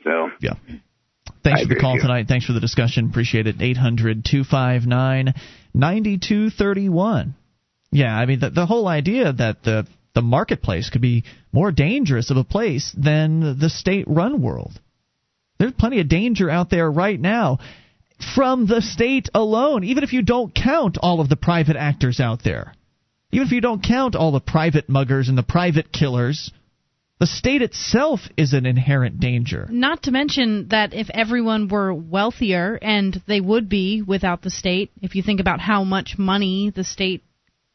[0.03, 0.53] So Yeah.
[1.43, 2.27] Thanks I for the call tonight.
[2.27, 3.09] Thanks for the discussion.
[3.09, 3.61] Appreciate it.
[3.61, 5.33] 800 259
[5.73, 7.35] 9231.
[7.91, 12.29] Yeah, I mean, the, the whole idea that the, the marketplace could be more dangerous
[12.29, 14.79] of a place than the state run world.
[15.57, 17.59] There's plenty of danger out there right now
[18.35, 22.43] from the state alone, even if you don't count all of the private actors out
[22.43, 22.73] there.
[23.31, 26.51] Even if you don't count all the private muggers and the private killers,
[27.19, 29.67] the state itself is an inherent danger.
[29.69, 34.91] Not to mention that if everyone were wealthier, and they would be without the state,
[35.01, 37.23] if you think about how much money the state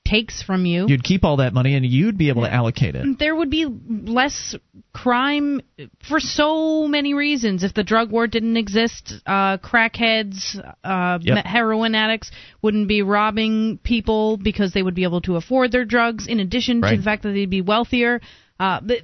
[0.05, 0.87] takes from you.
[0.89, 3.19] You'd keep all that money and you'd be able to allocate it.
[3.19, 4.55] There would be less
[4.93, 5.61] crime
[6.07, 7.65] for so many reasons.
[7.65, 11.47] If the drug war didn't exist, uh, crackheads, uh, Yep.
[11.47, 12.31] heroin addicts
[12.63, 16.83] wouldn't be robbing people because they would be able to afford their drugs, in addition
[16.83, 18.21] to the fact that they'd be wealthier.
[18.61, 18.99] Uh, but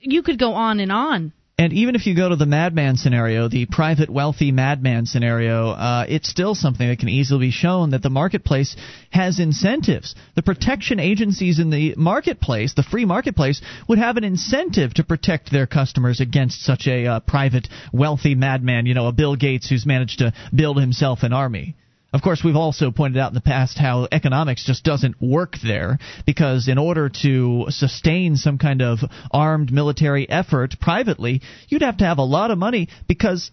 [0.00, 1.32] you could go on and on.
[1.60, 6.06] And even if you go to the madman scenario, the private wealthy madman scenario, uh,
[6.08, 8.76] it's still something that can easily be shown that the marketplace
[9.10, 10.14] has incentives.
[10.36, 15.50] The protection agencies in the marketplace, the free marketplace, would have an incentive to protect
[15.50, 19.84] their customers against such a uh, private wealthy madman, you know, a Bill Gates who's
[19.84, 21.74] managed to build himself an army.
[22.10, 25.98] Of course, we've also pointed out in the past how economics just doesn't work there
[26.24, 29.00] because in order to sustain some kind of
[29.30, 33.50] armed military effort privately, you'd have to have a lot of money because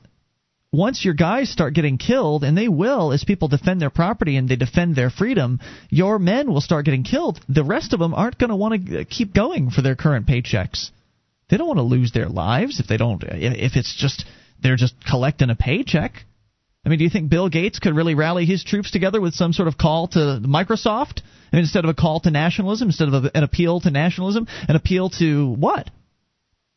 [0.72, 4.50] once your guys start getting killed, and they will as people defend their property and
[4.50, 7.40] they defend their freedom, your men will start getting killed.
[7.48, 10.92] The rest of them aren't going to want to keep going for their current paychecks.
[11.50, 13.24] They don't want to lose their lives if they don't.
[13.24, 14.26] If it's just
[14.62, 16.26] they're just collecting a paycheck.
[16.86, 19.54] I mean, do you think Bill Gates could really rally his troops together with some
[19.54, 21.22] sort of call to Microsoft?
[21.52, 25.10] Instead of a call to nationalism, instead of a, an appeal to nationalism, an appeal
[25.10, 25.90] to what?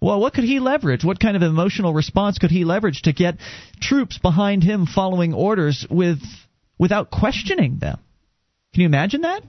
[0.00, 1.04] Well, what could he leverage?
[1.04, 3.38] What kind of emotional response could he leverage to get
[3.80, 6.20] troops behind him following orders with
[6.78, 7.98] without questioning them?
[8.72, 9.42] Can you imagine that?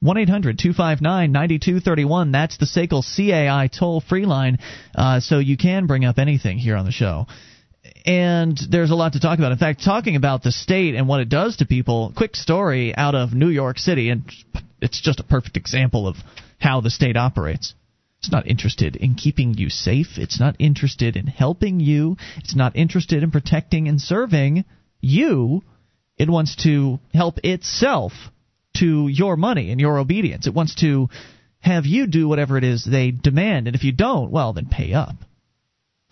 [0.00, 2.32] 1 800 259 9231.
[2.32, 4.58] That's the SACL CAI toll free line,
[4.96, 7.26] uh, so you can bring up anything here on the show
[8.04, 9.52] and there's a lot to talk about.
[9.52, 13.14] In fact, talking about the state and what it does to people, quick story out
[13.14, 14.24] of New York City, and
[14.80, 16.16] it's just a perfect example of
[16.58, 17.74] how the state operates.
[18.18, 20.16] It's not interested in keeping you safe.
[20.16, 22.16] It's not interested in helping you.
[22.36, 24.64] It's not interested in protecting and serving
[25.00, 25.62] you.
[26.16, 28.12] It wants to help itself
[28.76, 30.46] to your money and your obedience.
[30.46, 31.08] It wants to
[31.58, 33.66] have you do whatever it is they demand.
[33.66, 35.16] And if you don't, well, then pay up.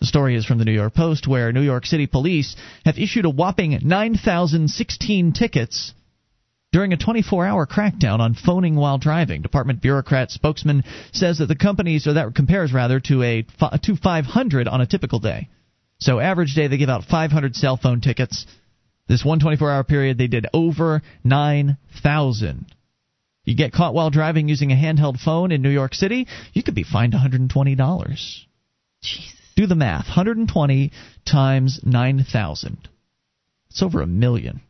[0.01, 3.25] The story is from the New York Post, where New York City police have issued
[3.25, 5.93] a whopping 9,016 tickets
[6.71, 9.43] during a 24 hour crackdown on phoning while driving.
[9.43, 13.45] Department bureaucrat spokesman says that the companies, or that compares rather to a
[13.83, 15.49] to 500 on a typical day.
[15.99, 18.47] So average day they give out 500 cell phone tickets.
[19.07, 22.65] This one 24 hour period they did over 9,000.
[23.45, 26.73] You get caught while driving using a handheld phone in New York City, you could
[26.73, 28.45] be fined $120.
[29.03, 29.40] Jesus.
[29.55, 30.05] Do the math.
[30.07, 30.91] 120
[31.25, 32.77] times 9,000.
[33.69, 34.61] It's over a million.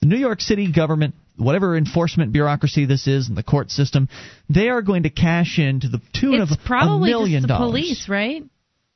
[0.00, 4.08] The New York City government, whatever enforcement bureaucracy this is and the court system,
[4.48, 7.48] they are going to cash in to the tune It's of probably a million just
[7.48, 7.70] the dollars.
[7.70, 8.42] police, right?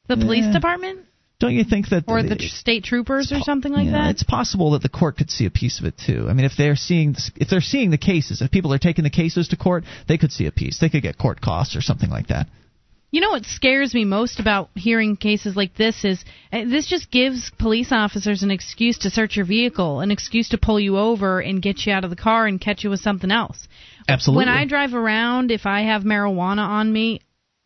[0.09, 0.53] The police Yeah.
[0.53, 1.01] department
[1.41, 4.11] Don't you think that or the tr- state troopers or something like yeah, that.
[4.13, 6.27] It's possible that the court could see a piece of it too.
[6.29, 9.11] I mean, if they're seeing if they're seeing the cases, if people are taking the
[9.11, 10.79] cases to court, they could see a piece.
[10.79, 12.47] They could get court costs or something like that.
[13.15, 17.13] You know what scares me most about hearing cases like this is uh, this just
[17.13, 21.39] gives police officers an excuse to search your vehicle, an excuse to pull you over
[21.39, 23.69] and get you out of the car and catch you with something else.
[24.09, 24.47] Absolutely.
[24.47, 27.21] When I drive around, if I have marijuana on me,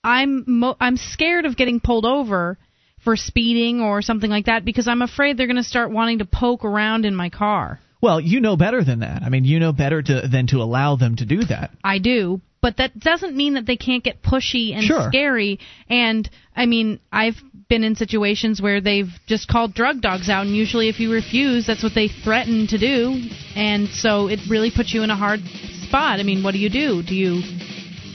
[0.04, 2.58] I'm mo- I'm scared of getting pulled over
[3.02, 6.26] for speeding or something like that because I'm afraid they're going to start wanting to
[6.26, 7.80] poke around in my car.
[8.02, 9.22] Well, you know better than that.
[9.22, 11.70] I mean, you know better to, than to allow them to do that.
[11.82, 15.08] I do, but that doesn't mean that they can't get pushy and Sure.
[15.08, 15.58] scary.
[15.88, 17.36] And I mean, I've
[17.68, 21.66] been in situations where they've just called drug dogs out, and usually, if you refuse,
[21.66, 23.20] that's what they threaten to do.
[23.54, 25.40] And so it really puts you in a hard
[25.86, 26.18] spot.
[26.18, 27.02] I mean, what do you do?
[27.02, 27.42] Do you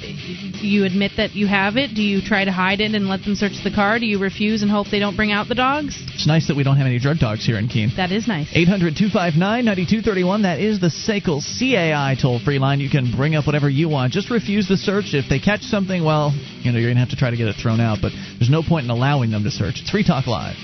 [0.04, 1.96] you admit that you have it?
[1.96, 4.00] Do you try to hide it and let them search the car?
[4.00, 5.96] Do you refuse and hope they don't bring out the dogs?
[6.14, 7.92] It's nice that we don't have any drug dogs here in Keene.
[7.98, 8.50] That is nice.
[8.54, 10.42] 800 259 9231.
[10.44, 12.80] That is the SACL CAI toll free line.
[12.80, 14.14] You can bring up whatever you want.
[14.14, 15.14] Just refuse the search.
[15.14, 16.32] If they catch something, well,
[16.62, 18.50] you know, you're going to have to try to get it thrown out, but there's
[18.50, 19.82] no point in allowing them to search.
[19.82, 20.56] It's Free Talk Live.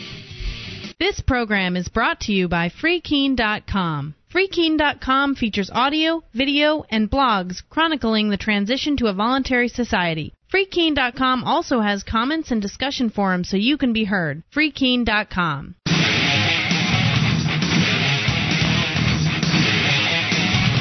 [0.99, 4.15] This program is brought to you by FreeKeene.com.
[4.33, 10.33] FreeKeene.com features audio, video, and blogs chronicling the transition to a voluntary society.
[10.53, 14.43] FreeKeene.com also has comments and discussion forums so you can be heard.
[14.55, 15.75] FreeKeene.com.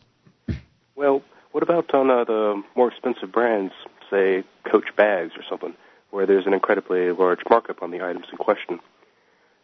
[0.97, 1.22] Well,
[1.53, 3.72] what about on uh, the more expensive brands,
[4.11, 5.74] say Coach bags or something,
[6.11, 8.80] where there's an incredibly large markup on the items in question?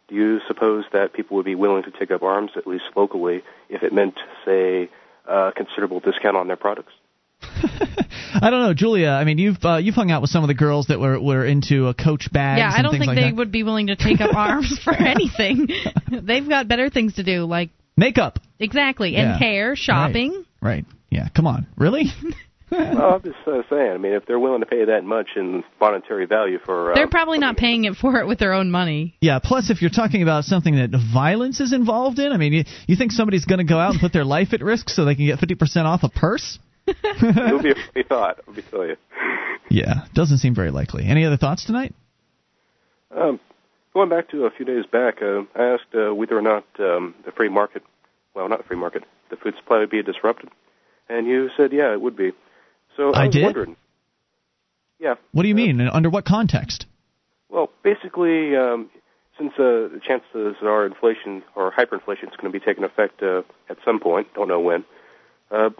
[0.07, 3.43] Do you suppose that people would be willing to take up arms, at least locally,
[3.69, 4.15] if it meant,
[4.45, 4.89] say,
[5.31, 6.93] a considerable discount on their products.
[7.41, 9.09] I don't know, Julia.
[9.09, 11.45] I mean, you've uh, you've hung out with some of the girls that were were
[11.45, 12.59] into a Coach bags.
[12.59, 13.35] Yeah, I don't think like they that.
[13.35, 15.67] would be willing to take up arms for anything.
[16.11, 18.39] They've got better things to do, like makeup.
[18.59, 19.33] Exactly, Yeah.
[19.33, 20.31] and hair, shopping.
[20.61, 20.69] Right.
[20.75, 20.85] right.
[21.09, 21.27] Yeah.
[21.35, 21.67] Come on.
[21.77, 22.05] Really?
[22.71, 23.91] Well, I'm just uh, saying.
[23.91, 27.09] I mean, if they're willing to pay that much in monetary value for, uh, They're
[27.09, 29.15] probably not paying it for it with their own money.
[29.21, 29.39] Yeah.
[29.43, 32.95] Plus, if you're talking about something that violence is involved in, I mean, you, you
[32.95, 35.25] think somebody's going to go out and put their life at risk so they can
[35.25, 36.59] get 50% off a purse?
[36.87, 38.39] it would be a funny thought.
[38.47, 38.95] Let me tell you.
[39.69, 40.05] Yeah.
[40.13, 41.05] Doesn't seem very likely.
[41.05, 41.93] Any other thoughts tonight?
[43.15, 43.39] Um,
[43.93, 47.15] going back to a few days back, uh, I asked uh, whether or not um,
[47.25, 47.83] the free market,
[48.33, 50.49] well, not the free market, the food supply would be disrupted,
[51.09, 52.31] and you said, yeah, it would be.
[52.97, 53.43] So I, I did?
[53.43, 53.75] wondering.
[54.99, 55.15] Yeah.
[55.31, 55.79] What do you mean?
[55.79, 56.85] And Under what context?
[57.49, 58.89] Well, basically, um,
[59.37, 63.41] since uh, the chances are inflation or hyperinflation is going to be taking effect uh,
[63.69, 64.85] at some point, don't know when,
[65.49, 65.71] uh,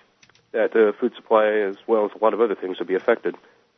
[0.52, 3.36] that uh, food supply as well as a lot of other things will be affected.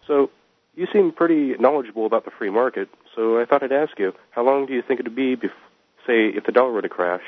[0.08, 0.30] So
[0.76, 4.44] you seem pretty knowledgeable about the free market, so I thought I'd ask you, how
[4.44, 5.52] long do you think it would be, bef-
[6.08, 7.24] say, if the dollar were to crash,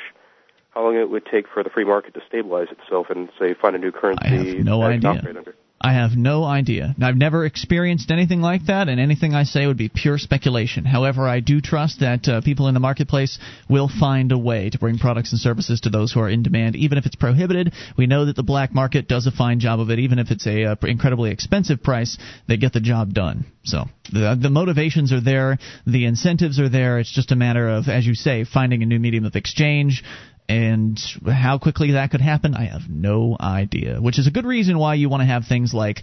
[0.71, 3.75] how long it would take for the free market to stabilize itself and, say, find
[3.75, 5.11] a new currency I have no idea.
[5.11, 5.55] operate under?
[5.85, 6.95] I have no idea.
[6.99, 10.83] I've never experienced anything like that, and anything I say would be pure speculation.
[10.83, 13.37] However, I do trust that uh, people in the marketplace
[13.69, 16.75] will find a way to bring products and services to those who are in demand,
[16.75, 17.71] even if it's prohibited.
[17.99, 20.47] We know that the black market does a fine job of it, even if it's
[20.47, 22.17] a uh, incredibly expensive price.
[22.47, 23.45] They get the job done.
[23.63, 26.97] So the the motivations are there, the incentives are there.
[26.97, 30.03] It's just a matter of, as you say, finding a new medium of exchange.
[30.47, 33.99] And how quickly that could happen, I have no idea.
[33.99, 36.01] Which is a good reason why you want to have things like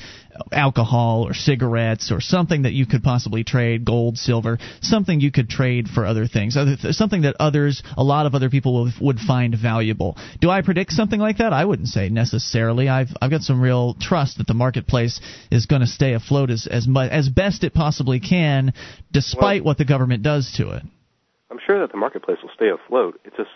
[0.50, 5.48] alcohol or cigarettes or something that you could possibly trade, gold, silver, something you could
[5.48, 8.94] trade for other things, other th- something that others, a lot of other people would,
[9.00, 10.16] would find valuable.
[10.40, 11.52] Do I predict something like that?
[11.52, 12.88] I wouldn't say necessarily.
[12.88, 15.20] I've I've got some real trust that the marketplace
[15.52, 18.72] is going to stay afloat as as much as best it possibly can,
[19.12, 20.82] despite what the government does to it.
[21.48, 23.20] I'm sure that the marketplace will stay afloat.
[23.24, 23.50] It's just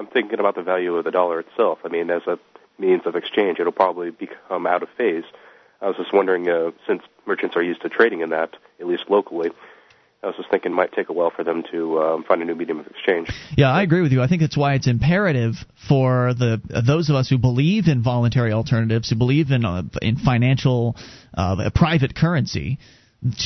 [0.00, 1.80] I'm thinking about the value of the dollar itself.
[1.84, 2.38] I mean, as a
[2.78, 5.24] means of exchange, it'll probably become out of phase.
[5.82, 9.04] I was just wondering, uh, since merchants are used to trading in that, at least
[9.10, 9.50] locally,
[10.22, 12.46] I was just thinking it might take a while for them to um, find a
[12.46, 13.30] new medium of exchange.
[13.58, 14.22] Yeah, I agree with you.
[14.22, 18.52] I think that's why it's imperative for the those of us who believe in voluntary
[18.52, 20.96] alternatives, who believe in uh, in financial
[21.34, 22.78] uh, private currency,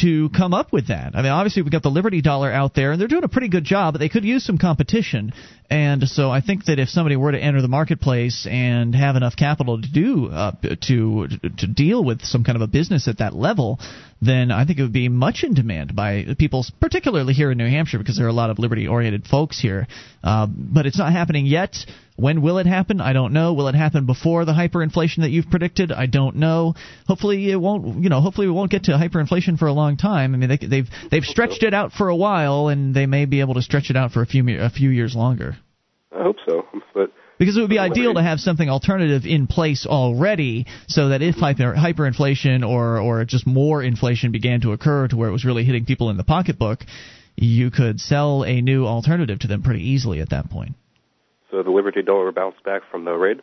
[0.03, 1.17] to come up with that.
[1.17, 3.49] I mean, obviously we've got the Liberty Dollar out there, and they're doing a pretty
[3.49, 5.33] good job, but they could use some competition.
[5.69, 9.35] And so I think that if somebody were to enter the marketplace and have enough
[9.37, 10.53] capital to do uh,
[10.87, 13.81] to to deal with some kind of a business at that level,
[14.23, 17.69] then I think it would be much in demand by people, particularly here in New
[17.69, 19.89] Hampshire, because there are a lot of liberty-oriented folks here.
[20.23, 21.77] Uh, but it's not happening yet.
[22.17, 23.01] When will it happen?
[23.01, 23.55] I don't know.
[23.55, 25.91] Will it happen before the hyperinflation that you've predicted?
[25.91, 26.75] I don't know.
[27.09, 28.03] Hopefully it won't.
[28.05, 30.33] You know, hopefully we won't get to hyperinflation for a long time.
[30.33, 33.41] I mean, they, they've they've stretched it out for a while, and they may be
[33.41, 35.57] able to stretch it out for a few a few years longer.
[36.17, 36.63] I hope so,
[36.95, 41.21] but Because it would be ideal to have something alternative in place already, so that
[41.21, 45.45] if hyper, hyperinflation or or just more inflation began to occur to where it was
[45.45, 46.85] really hitting people in the pocketbook,
[47.35, 50.77] you could sell a new alternative to them pretty easily at that point.
[51.55, 53.41] So the Liberty dollar bounced back from the raid.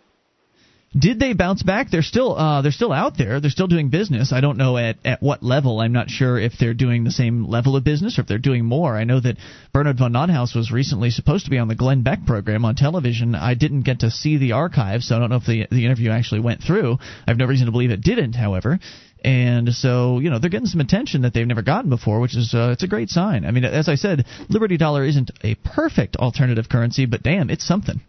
[0.97, 1.89] Did they bounce back?
[1.89, 3.39] They're still uh, they're still out there.
[3.39, 4.33] They're still doing business.
[4.33, 5.79] I don't know at, at what level.
[5.79, 8.65] I'm not sure if they're doing the same level of business or if they're doing
[8.65, 8.97] more.
[8.97, 9.37] I know that
[9.71, 13.35] Bernard von Nothaus was recently supposed to be on the Glenn Beck program on television.
[13.35, 16.11] I didn't get to see the archive, so I don't know if the the interview
[16.11, 16.97] actually went through.
[17.25, 18.77] I have no reason to believe it didn't, however.
[19.23, 22.53] And so, you know, they're getting some attention that they've never gotten before, which is
[22.53, 23.45] uh, it's a great sign.
[23.45, 27.65] I mean, as I said, Liberty Dollar isn't a perfect alternative currency, but damn, it's
[27.65, 28.01] something.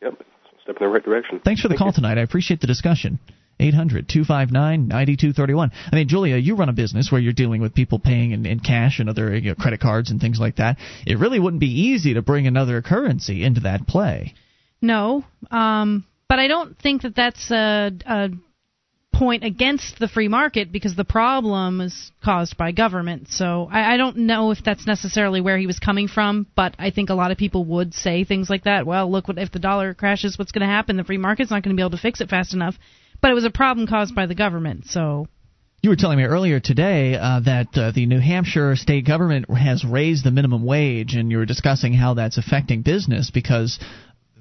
[0.00, 0.14] Yep,
[0.62, 1.40] step in the right direction.
[1.44, 1.94] Thanks for the Thank call you.
[1.94, 2.18] tonight.
[2.18, 3.18] I appreciate the discussion.
[3.58, 5.72] 800 259 9231.
[5.90, 8.60] I mean, Julia, you run a business where you're dealing with people paying in, in
[8.60, 10.76] cash and other you know, credit cards and things like that.
[11.06, 14.34] It really wouldn't be easy to bring another currency into that play.
[14.82, 18.28] No, um, but I don't think that that's a, a
[19.18, 23.28] point against the free market because the problem is caused by government.
[23.30, 26.90] So I, I don't know if that's necessarily where he was coming from, but I
[26.90, 28.86] think a lot of people would say things like that.
[28.86, 30.38] Well, look, what if the dollar crashes?
[30.38, 30.96] What's going to happen?
[30.96, 32.76] The free market's not going to be able to fix it fast enough.
[33.22, 34.86] But it was a problem caused by the government.
[34.86, 35.26] So
[35.82, 39.84] You were telling me earlier today uh, that uh, the New Hampshire state government has
[39.84, 43.78] raised the minimum wage, and you were discussing how that's affecting business because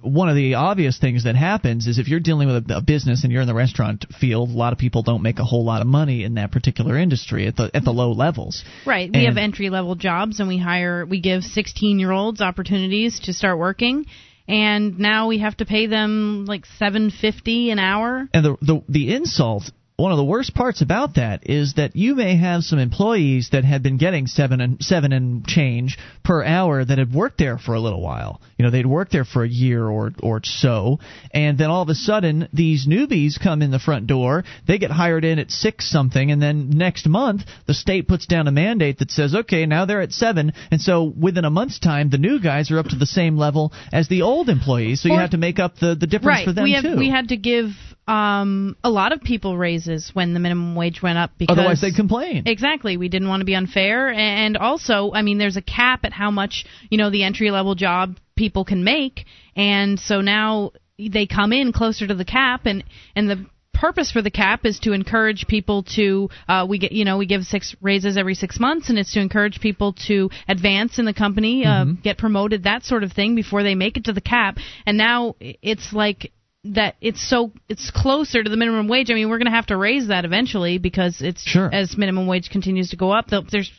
[0.06, 3.24] one of the obvious things that happens is if you're dealing with a, a business
[3.24, 5.82] and you're in the restaurant field, a lot of people don't make a whole lot
[5.82, 8.64] of money in that particular industry at the at the low levels.
[8.86, 9.10] Right.
[9.12, 14.06] We have entry level jobs and we hire we give 16-year-olds opportunities to start working
[14.48, 18.30] and now we have to pay them like 750 an hour.
[18.34, 22.16] And the, the the insult, one of the worst parts about that is that you
[22.16, 26.84] may have some employees that had been getting seven and seven and change per hour
[26.84, 28.42] that had worked there for a little while.
[28.58, 31.00] You know, they'd worked there for a year or or so,
[31.32, 34.44] and then all of a sudden these newbies come in the front door.
[34.68, 38.48] They get hired in at six something, and then next month the state puts down
[38.50, 42.10] a mandate that says, okay, now they're at seven, and so within a month's time
[42.10, 45.02] the new guys are up to the same level as the old employees.
[45.02, 46.46] So you Or- have to make up the the difference right.
[46.46, 46.98] for them we have too.
[46.98, 47.68] we had to give
[48.08, 51.96] um a lot of people raises when the minimum wage went up because Otherwise they'd
[51.96, 52.44] complain.
[52.46, 52.98] Exactly.
[52.98, 54.10] We didn't want to be unfair.
[54.10, 57.76] And also, I mean, there's a cap at how much, you know, the entry level
[57.76, 59.26] job people can make.
[59.56, 62.84] And so now they come in closer to the cap and,
[63.16, 67.04] and the purpose for the cap is to encourage people to uh, we get you
[67.04, 70.98] know we give six raises every six months and it's to encourage people to advance
[70.98, 74.14] in the company uh, get promoted that sort of thing before they make it to
[74.14, 76.32] the cap and now it's like
[76.74, 79.12] that it's so it's closer to the minimum wage.
[79.12, 81.70] I mean, we're going to have to raise that eventually because it's Sure.
[81.72, 83.28] as minimum wage continues to go up.
[83.30, 83.72] There's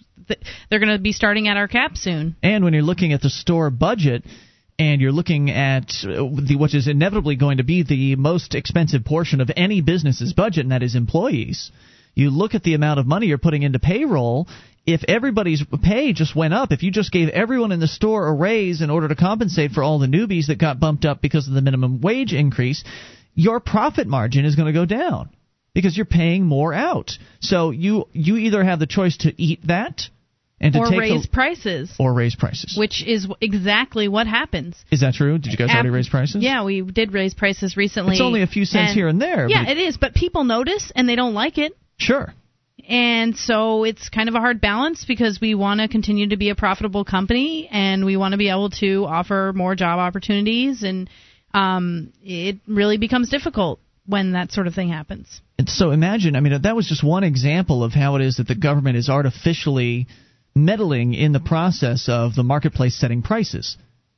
[0.70, 2.36] they're going to be starting at our cap soon.
[2.42, 4.24] And when you're looking at the store budget
[4.78, 9.04] and you're looking at uh, the which is inevitably going to be the most expensive
[9.04, 11.70] portion of any business's budget and that is employees.
[12.16, 14.48] You look at the amount of money you're putting into payroll,
[14.86, 18.32] if everybody's pay just went up, if you just gave everyone in the store a
[18.32, 21.54] raise in order to compensate for all the newbies that got bumped up because of
[21.54, 22.82] the minimum wage increase,
[23.34, 25.28] your profit margin is going to go down
[25.74, 27.12] because you're paying more out.
[27.40, 30.04] So you you either have the choice to eat that
[30.58, 32.76] and to Or raise the, prices, or raise prices.
[32.78, 34.74] which is exactly what happens.
[34.90, 35.36] Is that true?
[35.36, 36.42] Did you guys already raise prices?
[36.42, 38.12] Yeah, we did raise prices recently.
[38.14, 41.06] It's only a few cents here and there, Yeah, it is, but people notice and
[41.06, 41.76] they don't like it.
[41.98, 42.32] Sure.
[42.88, 46.50] And so it's kind of a hard balance because we want to continue to be
[46.50, 51.10] a profitable company and we want to be able to offer more job opportunities and
[51.52, 55.40] um, it really becomes difficult when that sort of thing happens.
[55.58, 58.46] And so imagine, I mean, that was just one example of how it is that
[58.46, 60.06] the government is artificially
[60.54, 63.76] meddling in the process of the marketplace setting prices.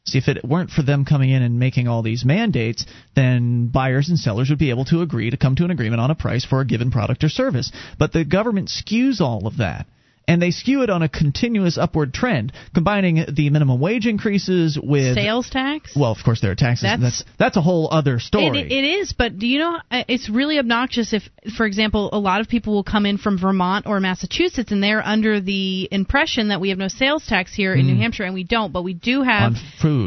[0.09, 4.09] See, if it weren't for them coming in and making all these mandates, then buyers
[4.09, 6.47] and sellers would be able to agree to come to an agreement on a price
[6.47, 7.71] for a given product or service.
[7.99, 9.87] But the government skews all of that.
[10.29, 15.14] And they skew it on a continuous upward trend, combining the minimum wage increases with
[15.14, 15.97] Sales tax?
[15.97, 16.83] Well, of course there are taxes.
[16.83, 18.61] That's- That's that's a whole other story.
[18.61, 21.22] It, it is, but do you know it's really obnoxious if,
[21.57, 25.05] for example, a lot of people will come in from Vermont or Massachusetts and they're
[25.05, 28.44] under the impression that we have no sales tax here in New Hampshire, and we
[28.44, 29.55] don't, but we do have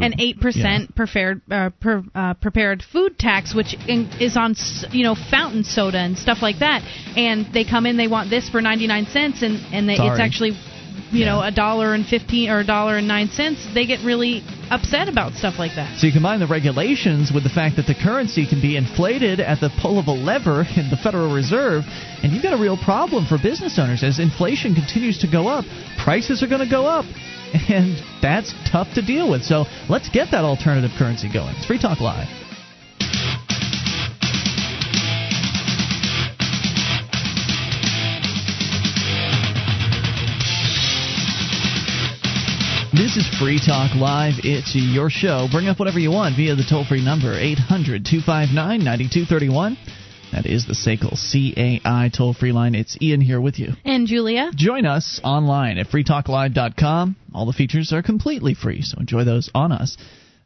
[0.02, 4.54] an eight percent prepared uh, per, uh, prepared food tax, which in, is on
[4.92, 6.82] you know fountain soda and stuff like that,
[7.16, 10.11] and they come in, they want this for ninety nine cents, and and they, it's
[10.16, 10.26] Sorry.
[10.26, 10.56] actually
[11.10, 13.66] you know a dollar and fifteen or a dollar and nine cents.
[13.74, 15.98] They get really upset about stuff like that.
[15.98, 19.60] So you combine the regulations with the fact that the currency can be inflated at
[19.60, 21.84] the pull of a lever in the Federal Reserve,
[22.22, 24.02] and you've got a real problem for business owners.
[24.02, 25.64] As inflation continues to go up,
[26.02, 27.04] prices are going to go up,
[27.68, 29.42] and that's tough to deal with.
[29.42, 31.54] So let's get that alternative currency going.
[31.56, 32.28] It's Free Talk Live.
[42.94, 44.34] This is Free Talk Live.
[44.44, 45.48] It's your show.
[45.50, 49.78] Bring up whatever you want via the toll free number, 800 259 9231.
[50.32, 52.74] That is the SACL CAI toll free line.
[52.74, 53.72] It's Ian here with you.
[53.86, 54.50] And Julia.
[54.54, 57.16] Join us online at freetalklive.com.
[57.34, 59.96] All the features are completely free, so enjoy those on us.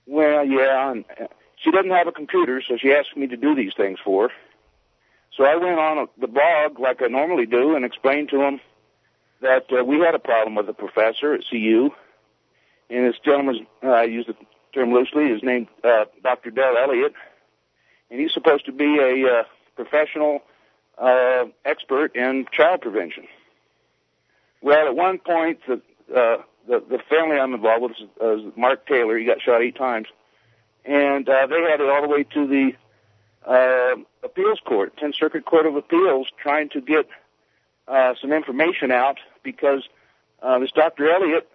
[0.06, 1.26] Well, yeah, and uh,
[1.56, 4.34] she doesn't have a computer, so she asked me to do these things for her.
[5.36, 8.60] So I went on the blog like I normally do and explained to him
[9.40, 11.90] that uh, we had a problem with the professor at CU,
[12.90, 14.36] and this gentleman, uh, I use the
[14.74, 16.50] term loosely, is named uh, Dr.
[16.50, 17.14] Del Elliott,
[18.10, 19.42] and he's supposed to be a uh,
[19.74, 20.42] professional
[20.98, 23.26] uh, expert in child prevention.
[24.60, 25.80] Well, at one point, the
[26.14, 29.18] uh, the, the family I'm involved with is uh, Mark Taylor.
[29.18, 30.06] He got shot eight times,
[30.84, 32.72] and uh, they had it all the way to the
[33.46, 37.08] uh, appeals court, 10th Circuit Court of Appeals, trying to get
[37.88, 39.88] uh, some information out because
[40.42, 41.10] uh, this Dr.
[41.10, 41.48] Elliott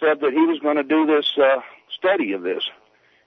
[0.00, 1.60] said that he was going to do this uh,
[1.96, 2.62] study of this.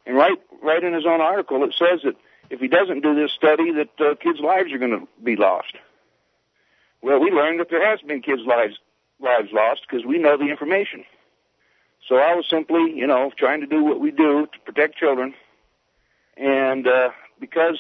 [0.06, 2.16] And right, right in his own article, it says that
[2.50, 5.76] if he doesn't do this study, that uh, kids' lives are going to be lost.
[7.02, 8.76] Well, we learned that there has been kids' lives
[9.20, 11.04] lives lost because we know the information.
[12.08, 15.34] So I was simply, you know, trying to do what we do to protect children,
[16.38, 17.80] and uh, because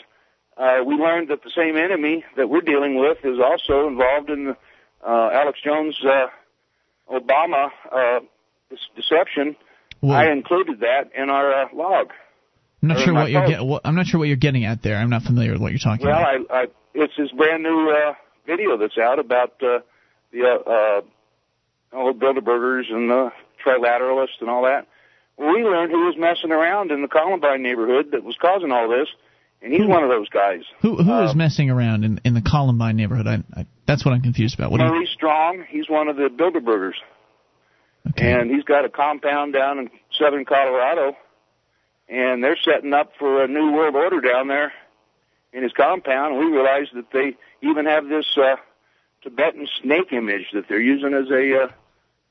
[0.57, 4.45] uh, we learned that the same enemy that we're dealing with is also involved in
[4.45, 4.57] the
[5.05, 6.27] uh, Alex Jones uh,
[7.13, 8.19] Obama uh,
[8.95, 9.55] deception.
[10.01, 12.11] Well, I included that in our uh, log.
[12.81, 13.51] I'm not sure what you're post.
[13.51, 14.97] get, what, I'm not sure what you're getting at there.
[14.97, 16.51] I'm not familiar with what you're talking Well, about.
[16.51, 18.13] I, I, it's this brand new uh,
[18.45, 19.79] video that's out about uh,
[20.31, 21.01] the uh, uh,
[21.91, 23.31] the Bilderbergers and the
[23.65, 24.87] Trilateralists and all that.
[25.37, 29.07] We learned who was messing around in the Columbine neighborhood that was causing all this,
[29.61, 29.87] and he's Who?
[29.87, 30.61] one of those guys.
[30.81, 33.27] Who who is uh, messing around in in the Columbine neighborhood?
[33.27, 34.71] I, I, that's what I'm confused about.
[34.71, 36.95] What do you, Strong, he's one of the Bilderbergers,
[38.09, 38.31] okay.
[38.31, 41.15] and he's got a compound down in southern Colorado,
[42.07, 44.73] and they're setting up for a new world order down there
[45.53, 46.35] in his compound.
[46.35, 48.57] And we realized that they even have this uh,
[49.23, 51.67] Tibetan snake image that they're using as a uh,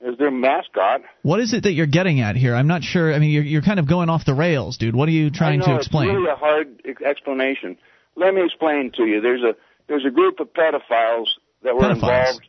[0.01, 1.02] as their mascot.
[1.23, 2.55] What is it that you're getting at here?
[2.55, 3.12] I'm not sure.
[3.14, 4.94] I mean, you're you're kind of going off the rails, dude.
[4.94, 6.09] What are you trying know, to explain?
[6.10, 7.77] It's really a hard explanation.
[8.14, 9.20] Let me explain to you.
[9.20, 9.55] There's a
[9.89, 11.27] there's a group of pedophiles
[11.62, 11.93] that were Pedophiles.
[11.94, 12.48] involved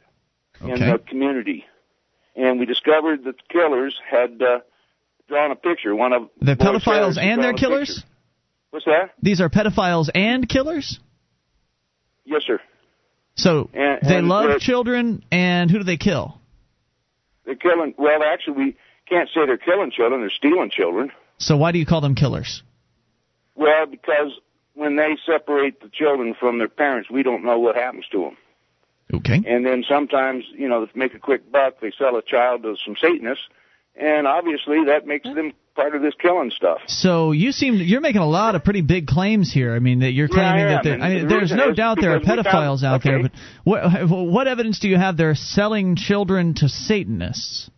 [0.62, 0.92] in Okay.
[0.92, 1.66] the community,
[2.36, 4.60] and we discovered that the killers had uh,
[5.28, 5.96] drawn a picture.
[5.96, 7.90] One of They're pedophiles and a killers.
[7.90, 8.08] picture.
[8.72, 9.12] What's that?
[9.22, 11.00] These are pedophiles and killers.
[12.26, 12.60] Yes, sir.
[13.36, 16.40] So And- they and love they're- children, and who do they kill?
[17.48, 17.96] They're killing.
[17.98, 20.22] Well, actually, we can't say they're killing children.
[20.22, 21.12] They're stealing children.
[21.38, 22.62] So why do you call them killers?
[23.56, 24.34] Well, because
[24.74, 28.38] when they separate the children from their parents, we don't know what happens to them.
[29.14, 29.42] Okay.
[29.48, 32.76] And then sometimes, you know, to make a quick buck, they sell a child to
[32.86, 33.46] some Satanists,
[33.96, 36.80] and obviously that makes them part of this killing stuff.
[36.88, 39.74] So you seem you're making a lot of pretty big claims here.
[39.74, 42.00] I mean that you're Yeah, claiming am, that there, I mean, the there's no doubt
[42.02, 43.32] there are pedophiles found- out there, but
[43.64, 47.70] what what evidence do you have they're selling children to Satanists?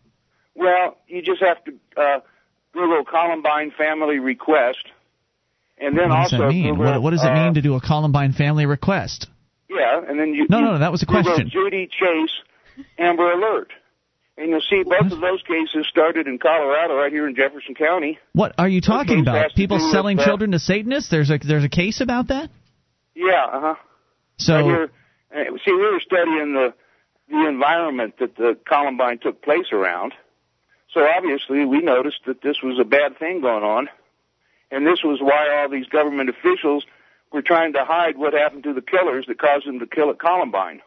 [0.55, 1.71] Well, you just have to
[2.01, 2.19] uh,
[2.73, 4.85] Google Columbine family request,
[5.77, 6.75] and then What does also that mean?
[6.75, 9.27] Google, What, what does it uh, mean to do a Columbine family request?
[9.69, 10.47] Yeah, and then you.
[10.49, 11.49] No, you no, no, that was a Google question.
[11.49, 13.69] Judy Chase, Amber Alert,
[14.39, 18.17] and you'll see both of those cases started in Colorado, right here in Jefferson County.
[18.31, 19.53] What are you talking about?
[19.53, 21.09] People do with, selling uh, children to Satanists?
[21.09, 22.49] There's a there's a case about that.
[23.15, 23.75] Yeah, uh huh.
[24.37, 24.91] So right here.
[25.35, 26.73] Uh, see, we were studying the
[27.29, 30.13] the environment that the Columbine took place around.
[30.93, 33.89] So obviously, we noticed that this was a bad thing going on,
[34.71, 36.85] and this was why all these government officials
[37.31, 40.17] were trying to hide what happened to the killers that caused them to kill at
[40.17, 40.81] Columbine.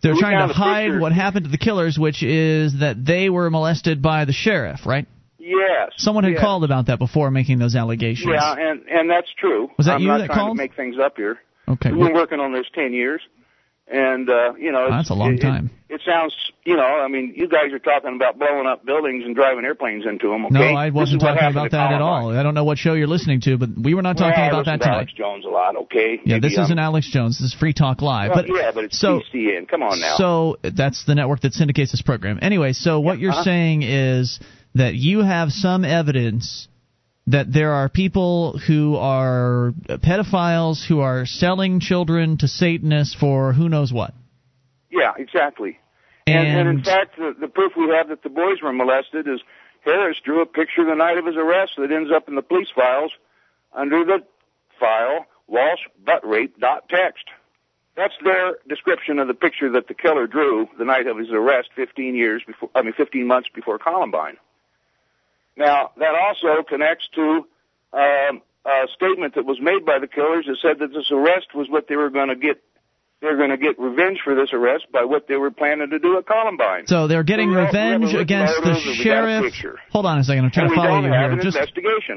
[0.00, 3.50] They're trying to hide picture- what happened to the killers, which is that they were
[3.50, 5.06] molested by the sheriff, right?
[5.38, 5.92] Yes.
[5.96, 6.40] Someone had yes.
[6.42, 8.28] called about that before making those allegations.
[8.32, 9.70] Yeah, and and that's true.
[9.76, 10.56] Was that I'm you not that trying called?
[10.56, 11.38] to make things up here.
[11.66, 11.90] Okay.
[11.90, 13.20] We've been working on this ten years,
[13.90, 15.70] and uh, you know, it's, That's a long it- it- time.
[15.90, 16.34] It, sounds,
[16.64, 20.04] you know, I mean, you guys are talking about blowing up buildings and driving airplanes
[20.04, 20.44] into them.
[20.44, 20.54] Okay?
[20.54, 22.30] No, I wasn't talking about that at all.
[22.36, 24.66] I don't know what show you're listening to, but we were not talking Well, about
[24.66, 24.94] that to tonight.
[24.96, 25.76] Alex Jones a lot.
[25.76, 26.20] Okay.
[26.22, 27.38] Yeah, Maybe this I'm- isn't Alex Jones.
[27.38, 28.32] This is Free Talk Live.
[28.34, 29.66] Well, but yeah, but it's so PCN.
[29.66, 30.16] Come on now.
[30.18, 32.38] so that's the network that syndicates this program.
[32.42, 33.44] Anyway, so what you're uh-huh.
[33.44, 34.40] saying is
[34.74, 36.67] that you have some evidence
[37.28, 43.68] that there are people who are pedophiles who are selling children to Satanists for who
[43.68, 44.14] knows what.
[44.90, 45.78] Yeah, exactly.
[46.26, 49.40] And, and, in fact, the, the proof we have that the boys were molested is
[49.84, 52.68] Harris drew a picture the night of his arrest that ends up in the police
[52.74, 53.12] files
[53.72, 54.18] under the
[54.80, 57.24] file Walsh butt rape dot text.
[57.96, 61.70] That's their description of the picture that the killer drew the night of his arrest
[61.74, 64.36] 15 years before, I mean 15 months before Columbine.
[65.58, 67.44] Now, that also connects to
[67.92, 71.68] um, a statement that was made by the killers that said that this arrest was
[71.68, 72.62] what they were going to get
[73.20, 76.16] they're going to get revenge for this arrest by what they were planning to do
[76.18, 76.86] at Columbine.
[76.86, 79.50] So they're getting We have- we have revenge against the photos and we got a
[79.50, 79.80] sheriff.
[79.90, 80.44] Hold on a second.
[80.44, 81.36] I'm trying And to follow you here.
[81.42, 81.58] Just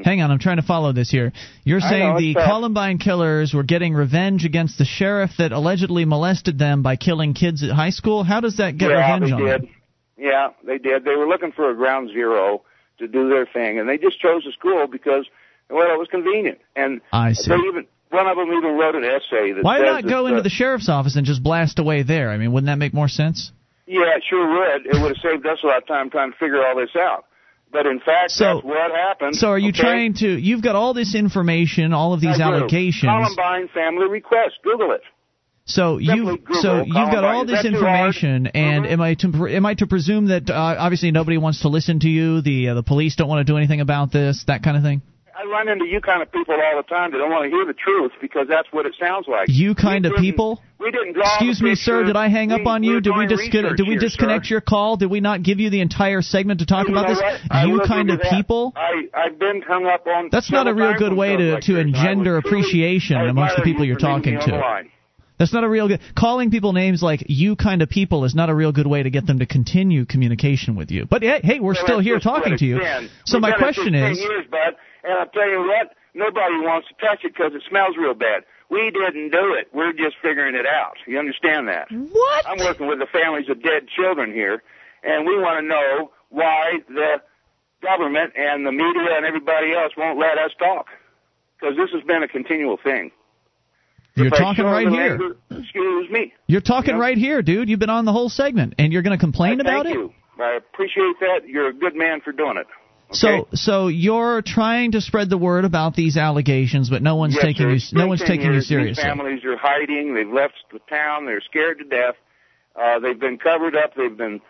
[0.04, 0.30] hang on.
[0.30, 1.32] I'm trying to follow this here.
[1.64, 2.44] You're saying know, the tough.
[2.46, 7.64] Columbine killers were getting revenge against the sheriff that allegedly molested them by killing kids
[7.64, 8.22] at high school.
[8.22, 9.62] How does that get yeah, revenge they on did.
[9.62, 9.70] them?
[10.16, 11.04] Yeah, they did.
[11.04, 12.62] They were looking for a ground zero
[13.02, 15.26] to do their thing, and they just chose the school because,
[15.68, 16.58] well, it was convenient.
[16.74, 17.50] And I see.
[17.50, 20.30] they even one of them even wrote an essay that Why not that, go uh,
[20.30, 22.30] into the sheriff's office and just blast away there?
[22.30, 23.52] I mean, wouldn't that make more sense?
[23.86, 24.86] Yeah, it sure would.
[24.86, 27.24] It would have saved us a lot of time trying to figure all this out.
[27.72, 29.34] But in fact, So- that's what happened.
[29.36, 29.80] So are you okay?
[29.80, 30.28] trying to?
[30.28, 32.42] You've got all this information, all of these I do.
[32.42, 33.08] allegations.
[33.10, 34.56] Columbine family request.
[34.62, 35.02] Google it.
[35.64, 38.08] So you so you've got all this that too hard?
[38.14, 41.68] information, and am I to am I to presume that uh, obviously nobody wants to
[41.68, 42.42] listen to you?
[42.42, 45.02] The uh, the police don't want to do anything about this, that kind of thing.
[45.34, 47.64] I run into you kind of people all the time that don't want to hear
[47.64, 49.46] the truth because that's what it sounds like.
[49.48, 50.60] You kind We of people.
[50.78, 52.04] We didn't draw Excuse me, sir.
[52.04, 53.00] Did I hang up We- on you?
[53.00, 53.76] Did we disconnect?
[53.76, 54.96] Did we disconnect your call?
[54.96, 57.20] Did we not give you the entire segment to talk about this?
[57.50, 58.72] I You kind of people.
[58.76, 60.28] I I've been hung up on.
[60.30, 63.56] That's not a real good way to like to this, and I engender appreciation amongst
[63.56, 64.84] the people you you're talking to.
[65.42, 66.00] That's not a real good.
[66.14, 69.10] Calling people names like "you kind of people" is not a real good way to
[69.10, 71.04] get them to continue communication with you.
[71.04, 72.78] But hey, hey we're still here talking to you.
[72.78, 73.10] been.
[73.26, 76.62] So We've my question for 10 is, years, bud, and I'll tell you what, nobody
[76.62, 78.44] wants to touch it because it smells real bad.
[78.70, 79.66] We didn't do it.
[79.74, 80.94] We're just figuring it out.
[81.08, 81.90] You understand that?
[81.90, 82.46] What?
[82.46, 84.62] I'm working with the families of dead children here,
[85.02, 87.20] and we want to know why the
[87.82, 90.86] government and the media and everybody else won't let us talk.
[91.58, 93.10] Because this has been a continual thing.
[94.14, 95.12] You're talking right here.
[95.12, 96.32] anger, excuse me.
[96.46, 97.00] You're talking Yeah.
[97.00, 97.68] right here, dude.
[97.68, 99.98] You've been on the whole segment, and you're going to complain I about thank it.
[99.98, 100.12] you.
[100.40, 101.48] I appreciate that.
[101.48, 102.66] You're a good man for doing it.
[103.10, 103.18] Okay?
[103.18, 107.44] So, so you're trying to spread the word about these allegations, but no one's Yes,
[107.44, 107.78] taking you.
[107.92, 109.02] No one's 10 taking you seriously.
[109.02, 110.14] Families are hiding.
[110.14, 111.26] They've left the town.
[111.26, 112.14] They're scared to death.
[112.74, 113.94] Uh, they've been covered up.
[113.94, 114.40] They've been.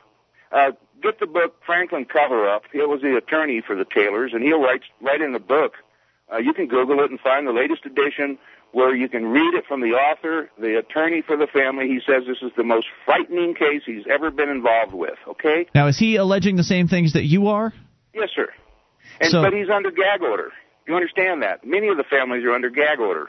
[0.52, 0.72] Uh,
[1.02, 2.62] get the book Franklin Cover Up.
[2.72, 5.72] He was the attorney for the Taylors, and he'll write write in the book.
[6.32, 8.39] Uh, you can Google it and find the latest edition
[8.73, 11.89] where you can read it from the author, the attorney for the family.
[11.89, 15.19] He says this is the most frightening case he's ever been involved with.
[15.28, 15.66] Okay?
[15.74, 17.73] Now, is he alleging the same things that you are?
[18.15, 18.49] Yes, sir.
[19.20, 20.53] And So- but he's under gag order.
[20.86, 21.65] You understand that?
[21.65, 23.28] Many of the families are under gag order.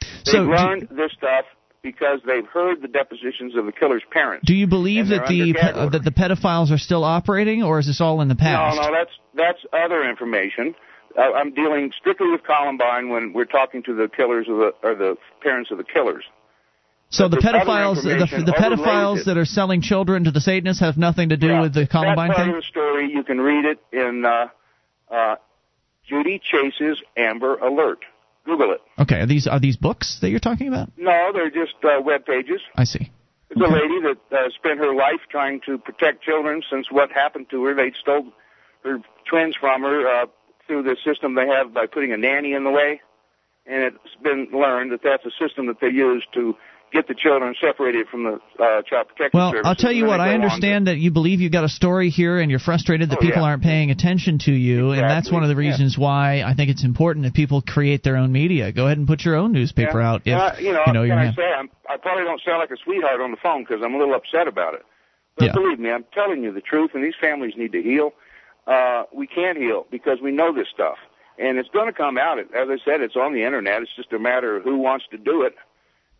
[0.00, 1.44] They've So, do- this stuff
[1.82, 4.44] because they've heard the depositions of the killer's parents.
[4.46, 8.00] Do you believe that the pe- that the pedophiles are still operating, or is this
[8.00, 8.76] all in the past?
[8.76, 10.74] No, no, that's that's other information.
[11.18, 15.16] I'm dealing strictly with Columbine when we're talking to the killers of the or the
[15.42, 16.24] parents of the killers.
[17.10, 20.80] so the But other pedophiles, the, the pedophiles that are selling children to the Satanists
[20.80, 22.54] have nothing to do Yeah, with the Columbine that part thing.
[22.56, 24.48] of the story you can read it in uh,
[25.10, 25.36] uh,
[26.08, 28.00] Judy Chase's Amber Alert.
[28.44, 28.80] Google it.
[29.00, 30.90] Okay, are these are these books that you're talking about?
[30.96, 32.60] No, they're just uh, web pages.
[32.76, 33.10] I see.
[33.50, 37.46] It's a lady that uh, spent her life trying to protect children since what happened
[37.50, 37.74] to her.
[37.74, 38.32] They stole
[38.84, 38.98] her
[39.28, 40.26] twins from her uh,
[40.66, 43.00] through the system they have by putting a nanny in the way.
[43.66, 46.54] And it's been learned that that's a system that they use to
[46.92, 49.52] get the children separated from the uh, child protection Well.
[49.64, 50.20] I'll tell you what.
[50.20, 52.60] I they go on understand that you believe you've got a story here, and you're
[52.60, 53.48] frustrated that Oh, people yeah.
[53.48, 55.70] aren't paying attention to you, and that's one of the yeah.
[55.70, 58.70] reasons why I think it's important that people create their own media.
[58.70, 60.08] Go ahead and put your own newspaper Yeah.
[60.08, 61.18] out if Uh, you know, you know can.
[61.18, 63.94] I say I'm, I probably don't sound like a sweetheart on the phone because I'm
[63.94, 64.84] a little upset about it.
[65.36, 65.52] But Yeah.
[65.54, 68.12] believe me, I'm telling you the truth, and these families need to heal.
[68.66, 70.96] Uh, we can't heal because we know this stuff.
[71.38, 72.38] and it's going to come out.
[72.38, 73.82] As I said, it's on the internet.
[73.82, 75.54] It's just a matter of who wants to do it.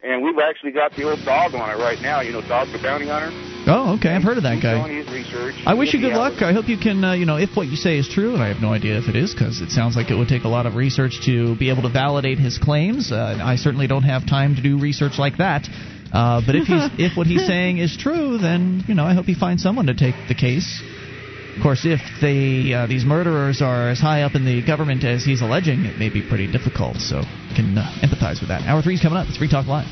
[0.02, 2.20] And we've actually got the old dog on it right now.
[2.20, 3.30] You know, Dog the Bounty Hunter.
[3.66, 4.10] Oh, okay.
[4.10, 4.76] I've heard of that guy.
[4.86, 5.54] Doing his research.
[5.66, 6.42] I wish you good luck.
[6.42, 8.48] I hope you can, uh, you know, if what you say is true, and I
[8.48, 10.66] have no idea if it is, because it sounds like it would take a lot
[10.66, 13.10] of research to be able to validate his claims.
[13.10, 15.66] Uh, I certainly don't have time to do research like that.
[16.12, 19.24] Uh, but if he's if what he's saying is true, then you know I hope
[19.24, 20.80] he finds someone to take the case.
[21.56, 25.24] Of course, if they uh, these murderers are as high up in the government as
[25.24, 26.98] he's alleging, it may be pretty difficult.
[26.98, 27.22] So
[27.56, 28.62] can uh, empathize with that.
[28.66, 29.26] Hour three is coming up.
[29.28, 29.86] It's Free Talk Live.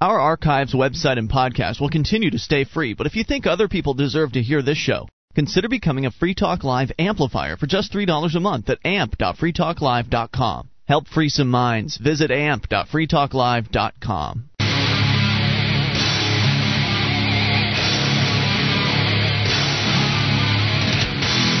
[0.00, 3.66] Our archives, website, and podcast will continue to stay free, but if you think other
[3.66, 7.94] people deserve to hear this show, consider becoming a Free Talk Live amplifier for just
[7.94, 10.68] $3 a month at amp.freetalklive.com.
[10.86, 11.96] Help free some minds.
[11.96, 14.55] Visit amp.freetalklive.com.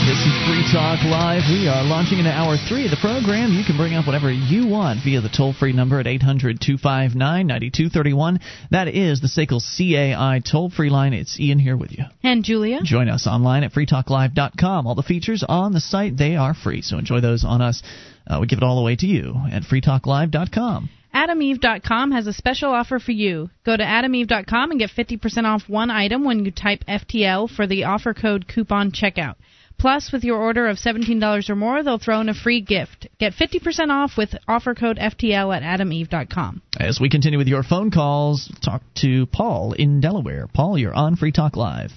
[0.06, 1.42] This is Free Talk Live.
[1.50, 3.50] We are launching into hour three of the program.
[3.50, 7.18] You can bring up whatever you want via the toll free number at 800 259
[7.44, 8.38] 9231.
[8.70, 11.12] That is the SACL CAI toll free line.
[11.12, 12.04] It's Ian here with you.
[12.22, 12.82] And Julia?
[12.84, 14.86] Join us online at freetalklive.com.
[14.86, 17.82] All the features on the site, they are free, so enjoy those on us.
[18.28, 20.88] Uh, we give it all away to you at freetalklive.com.
[21.12, 23.50] AdamEve.com has a special offer for you.
[23.64, 27.84] Go to AdamEve.com and get 50% off one item when you type FTL for the
[27.84, 29.34] offer code coupon checkout.
[29.78, 33.08] Plus, with your order of $17 or more, they'll throw in a free gift.
[33.18, 36.62] Get 50% off with offer code FTL at AdamEve.com.
[36.80, 40.46] As we continue with your phone calls, talk to Paul in Delaware.
[40.52, 41.92] Paul, you're on Free Talk Live.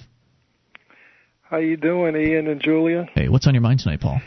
[1.42, 3.06] How you doing, Ian and Julia?
[3.14, 4.20] Hey, what's on your mind tonight, Paul?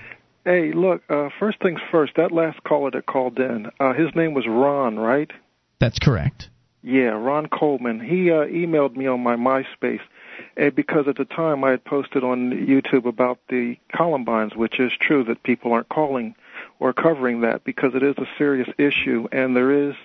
[0.43, 1.03] Hey, look.
[1.09, 2.13] Uh, first things first.
[2.17, 5.31] That last caller that called in, uh, his name was Ron, right?
[5.79, 6.49] That's correct.
[6.81, 8.01] Yeah, Ron Coleman.
[8.01, 10.01] He uh, emailed me on my MySpace
[10.75, 15.23] because at the time I had posted on YouTube about the Columbines, which is true
[15.25, 16.35] that people aren't calling
[16.79, 19.95] or covering that because it is a serious issue and there is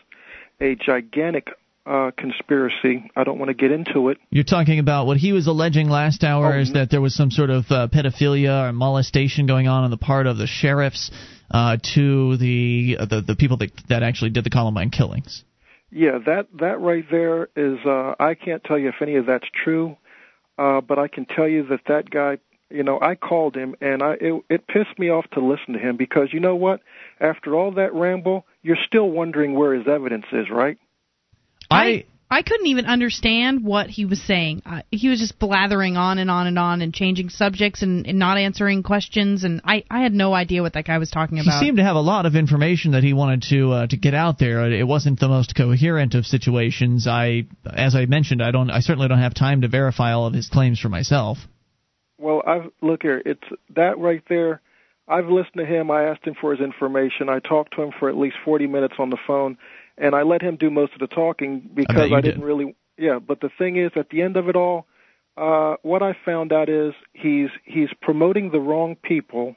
[0.60, 1.48] a gigantic
[1.86, 3.10] uh, conspiracy.
[3.16, 4.18] I don't want to get into it.
[4.30, 7.30] You're talking about what he was alleging last hour Oh, is that there was some
[7.30, 11.10] sort of uh, pedophilia or molestation going on on the part of the sheriffs
[11.50, 15.44] uh, to the, uh, the the people that that actually did the Columbine killings.
[15.90, 17.78] Yeah, that that right there is.
[17.86, 19.96] Uh, I can't tell you if any of that's true,
[20.58, 22.38] uh, but I can tell you that that guy.
[22.70, 25.78] You know, I called him and I it, it pissed me off to listen to
[25.78, 26.80] him because you know what?
[27.18, 30.76] After all that ramble, you're still wondering where his evidence is, right?
[31.70, 34.62] I I couldn't even understand what he was saying.
[34.66, 38.18] Uh, he was just blathering on and on and on and changing subjects and, and
[38.18, 41.58] not answering questions, and I I had no idea what that guy was talking about.
[41.58, 44.12] He seemed to have a lot of information that he wanted to uh, to get
[44.12, 44.70] out there.
[44.70, 47.06] It wasn't the most coherent of situations.
[47.06, 48.70] I, as I mentioned, I don't.
[48.70, 51.38] I certainly don't have time to verify all of his claims for myself.
[52.18, 53.22] Well, I've look here.
[53.24, 53.40] It's
[53.74, 54.60] that right there.
[55.08, 55.90] I've listened to him.
[55.90, 57.30] I asked him for his information.
[57.30, 59.56] I talked to him for at least 40 minutes on the phone,
[59.98, 62.30] and I let him do most of the talking because I, did.
[62.32, 62.74] didn't really.
[62.96, 64.86] Yeah, but the thing is, at the end of it all,
[65.36, 69.54] uh, what I found out is he's he's promoting the wrong people,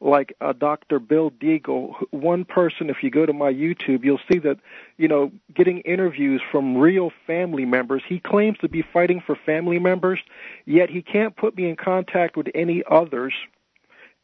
[0.00, 0.98] like uh, Dr.
[0.98, 1.94] Bill Deagle.
[2.10, 4.58] One person, if you go to my YouTube, you'll see that
[4.98, 8.02] you know getting interviews from real family members.
[8.08, 10.20] He claims to be fighting for family members,
[10.64, 13.34] yet he can't put me in contact with any others.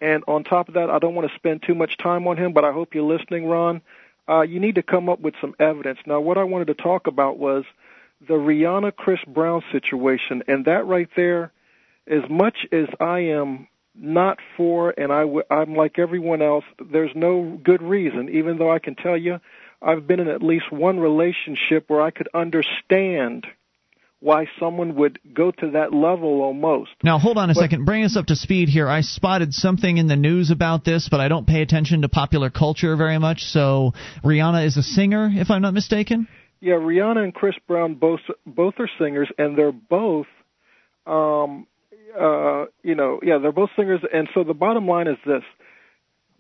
[0.01, 2.53] And on top of that, I don't want to spend too much time on him,
[2.53, 3.83] but I hope you're listening, Ron.
[4.33, 5.99] Uh, you need to come up with some evidence.
[6.07, 7.65] Now, what I wanted to talk about was
[8.27, 11.53] the Rihanna Chris Brown situation, and that right there,
[12.07, 17.11] as much as I am not for, and I w- I'm like everyone else, there's
[17.15, 19.39] no good reason, even though I can tell you
[19.83, 23.47] I've been in at least one relationship where I could understand
[24.23, 26.91] why someone would go to that level almost.
[27.03, 27.85] Now, hold on a But- second.
[27.85, 28.89] Bring us up to speed here.
[28.89, 32.49] I spotted something in the news about this, but I don't pay attention to popular
[32.49, 33.43] culture very much.
[33.45, 33.93] So,
[34.25, 36.29] Rihanna is a singer, if I'm not mistaken.
[36.61, 40.29] Yeah, Rihanna and Chris Brown both both are singers, and they're both,
[41.09, 41.67] um,
[42.17, 44.01] uh, you know, yeah, they're both singers.
[44.15, 45.43] And so the bottom line is this: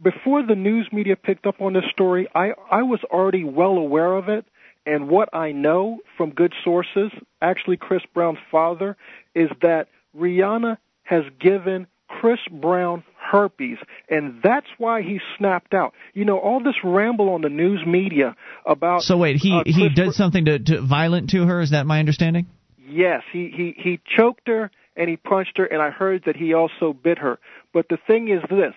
[0.00, 4.14] before the news media picked up on this story, I I was already well aware
[4.14, 4.44] of it.
[4.84, 8.96] And what I know from good sources, actually Chris Brown's father,
[9.34, 13.78] is that Rihanna has given Chris Brown herpes,
[14.08, 15.94] and that's why he snapped out.
[16.14, 18.36] You know, all this ramble on the news media
[18.66, 19.02] about.
[19.02, 21.60] So wait, he uh, he did something to, to violent to her.
[21.60, 22.46] Is that my understanding?
[22.86, 26.52] Yes, he he he choked her and he punched her, and I heard that he
[26.52, 27.38] also bit her.
[27.72, 28.74] But the thing is this: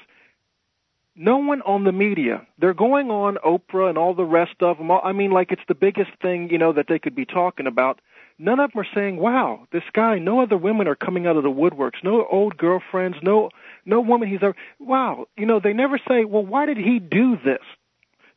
[1.16, 4.92] no one on the media, they're going on Oprah and all the rest of them.
[4.92, 8.00] I mean, like it's the biggest thing you know that they could be talking about.
[8.38, 11.44] none of them are saying, "Wow, this guy." No other women are coming out of
[11.44, 12.04] the woodworks.
[12.04, 13.18] No old girlfriends.
[13.22, 13.50] No,
[13.86, 14.56] no woman he's ever.
[14.80, 17.64] Wow, you know, they never say, "Well, why did he do this?"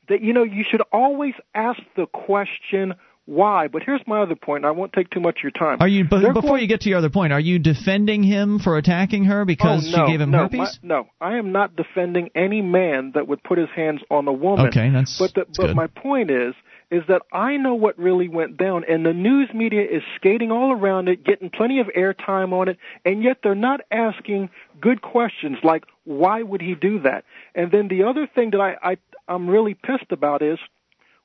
[0.08, 2.94] That you know, you should always ask the question
[3.28, 3.68] why.
[3.68, 4.64] But here's my other point.
[4.64, 5.76] I won't take too much of your time.
[5.80, 7.32] Are you They're before going- you get to your other point?
[7.32, 10.58] Are you defending him for attacking her because oh, no, she gave him no, herpes?
[10.58, 14.32] My, no, I am not defending any man that would put his hands on a
[14.32, 14.68] woman.
[14.68, 15.76] Okay, that's- But the, that's but good.
[15.76, 16.54] my point is
[16.90, 20.72] is that I know what really went down, and the news media is skating all
[20.72, 24.48] around it, getting plenty of airtime on it, and yet they're not asking
[24.80, 27.24] good questions like why would he do that?
[27.54, 28.96] And then the other thing that I, I
[29.28, 30.58] I'm really pissed about is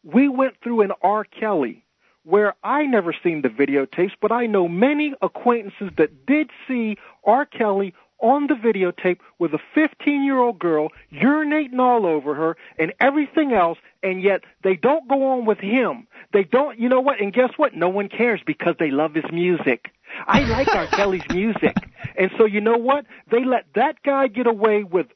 [0.04, 1.24] we went through an R.
[1.24, 1.86] Kelly
[2.24, 7.46] where I never seen the videotapes, but I know many acquaintances that did see R.
[7.46, 7.94] Kelly
[8.24, 13.52] on the videotape with a 15 year old girl urinating all over her and everything
[13.52, 16.08] else, and yet they don't go on with him.
[16.32, 17.20] They don't, you know what?
[17.22, 17.76] And guess what?
[17.76, 19.92] No one cares because they love his music.
[20.26, 20.88] I like R.
[20.88, 21.76] Kelly's music.
[22.16, 23.06] And so you know what?
[23.32, 25.08] They let that guy get away with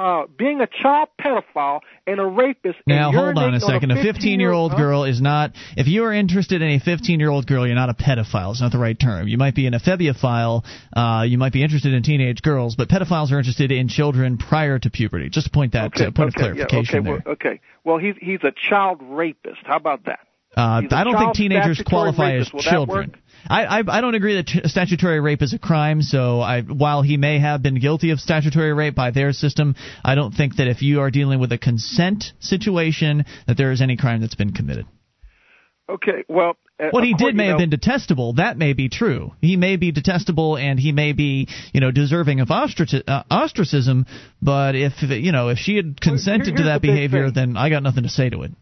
[0.00, 2.78] uh being a child pedophile and a rapist.
[2.86, 3.90] Now hold on a second.
[3.90, 5.52] A 15-year-old girl is not.
[5.76, 8.52] If you are interested in a 15-year-old girl, you're not a pedophile.
[8.52, 9.28] It's not the right term.
[9.28, 10.64] You might be an ephebophile.
[10.96, 14.78] Uh, you might be interested in teenage girls, but pedophiles are interested in children prior
[14.78, 15.28] to puberty.
[15.28, 17.22] Just to point that Okay, uh, point okay, of yeah, clarification okay, there.
[17.24, 17.60] Well, okay.
[17.84, 19.60] Well, he's he's a child rapist.
[19.64, 20.20] How about that?
[20.56, 22.48] Uh, I don't think teenagers qualify rapist.
[22.48, 23.14] as Will children.
[23.48, 26.02] I, I I don't agree that ch- statutory rape is a crime.
[26.02, 30.14] So I, while he may have been guilty of statutory rape by their system, I
[30.14, 33.96] don't think that if you are dealing with a consent situation that there is any
[33.96, 34.86] crime that's been committed.
[35.88, 36.24] Okay.
[36.28, 38.34] Well, uh, What he did may have been detestable.
[38.34, 39.32] That may be true.
[39.40, 44.06] He may be detestable, and he may be, you know, deserving of ostraci- uh, ostracism.
[44.40, 47.82] But if you know, if she had consented to that the behavior, then I got
[47.82, 48.52] nothing to say to it.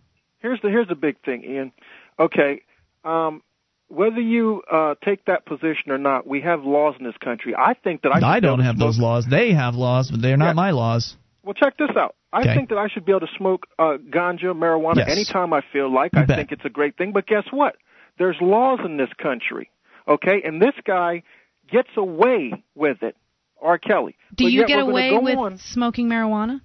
[0.40, 1.72] Here's the here's the big thing, Ian.
[2.18, 2.62] Okay.
[3.04, 3.42] Um,
[3.88, 7.54] whether you uh, take that position or not, we have laws in this country.
[7.56, 8.36] I think that I.
[8.36, 9.26] I don't have those laws.
[9.28, 10.52] They have laws, but they're not Yeah.
[10.54, 11.16] my laws.
[11.42, 12.14] Well, check this out.
[12.32, 12.54] I Okay.
[12.54, 15.08] think that I should be able to smoke uh, ganja, marijuana Yes.
[15.10, 16.12] anytime I feel like.
[16.14, 16.36] You I bet.
[16.36, 17.12] think it's a great thing.
[17.12, 17.76] But guess what?
[18.18, 19.70] There's laws in this country.
[20.06, 21.22] Okay, and this guy
[21.70, 23.16] gets away with it.
[23.62, 23.78] R.
[23.78, 24.16] Kelly.
[24.36, 26.60] Do But you get away with on- smoking marijuana?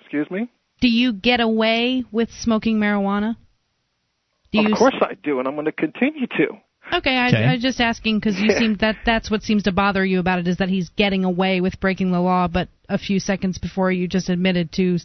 [0.00, 0.48] Excuse me.
[0.80, 3.36] Do you get away with smoking marijuana?
[4.52, 6.58] Do you of course I do, and I'm going to continue to.
[6.92, 7.44] Okay, I, Okay.
[7.44, 10.38] I was just asking because you seem that that's what seems to bother you about
[10.38, 13.90] it is that he's getting away with breaking the law, but a few seconds before
[13.90, 14.98] you just admitted to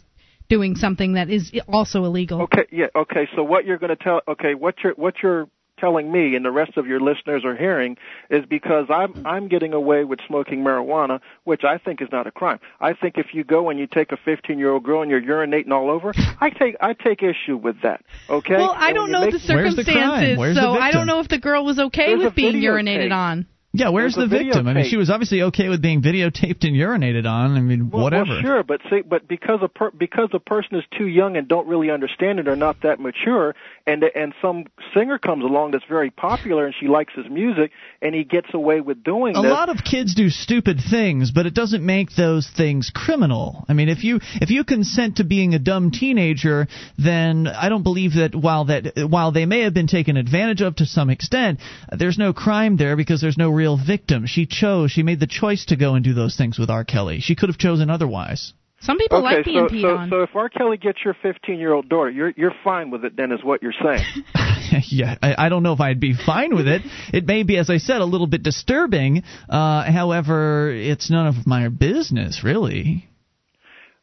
[0.48, 2.42] doing something that is also illegal.
[2.42, 3.28] Okay, yeah, okay.
[3.34, 4.20] So what you're going to tell?
[4.28, 5.48] Okay, what you're what you're
[5.82, 7.96] telling me and the rest of your listeners are hearing
[8.30, 12.30] is because I'm I'm getting away with smoking marijuana, which I think is not a
[12.30, 12.60] crime.
[12.80, 15.20] I think if you go and you take a 15 year old girl and you're
[15.20, 18.00] urinating all over, I take I take issue with that.
[18.30, 18.54] Okay.
[18.56, 19.96] Well, I don't know make- the Where's the crime?
[19.96, 22.84] circumstances, the so I don't know if the girl was okay There's with being videotape.
[22.84, 23.46] urinated on.
[23.74, 24.68] Yeah, where's the victim?
[24.68, 27.56] I mean, she was obviously okay with being videotaped and urinated on.
[27.56, 28.32] I mean, Well, whatever.
[28.32, 31.48] Well, sure, but see, but because a per, because a person is too young and
[31.48, 33.54] don't really understand it or not that mature,
[33.86, 37.72] and and some singer comes along that's very popular and she likes his music,
[38.02, 39.50] and he gets away with doing A this.
[39.50, 43.64] lot of kids do stupid things, but it doesn't make those things criminal.
[43.70, 46.68] I mean, if you if you consent to being a dumb teenager,
[46.98, 50.76] then I don't believe that while that while they may have been taken advantage of
[50.76, 51.58] to some extent,
[51.90, 54.26] there's no crime there because there's no real victim.
[54.26, 56.84] She chose, she made the choice to go and do those things with R.
[56.84, 57.20] Kelly.
[57.20, 58.52] She could have chosen otherwise.
[58.80, 60.10] Some people okay, like being so, peed so, on.
[60.10, 60.48] so if R.
[60.48, 63.62] Kelly gets your 15 year old daughter, you're you're fine with it then, is what
[63.62, 64.04] you're saying.
[64.88, 66.82] yeah, I, I don't know if I'd be fine with it.
[67.12, 69.22] It may be, as I said, a little bit disturbing.
[69.48, 73.08] Uh, however, it's none of my business, really.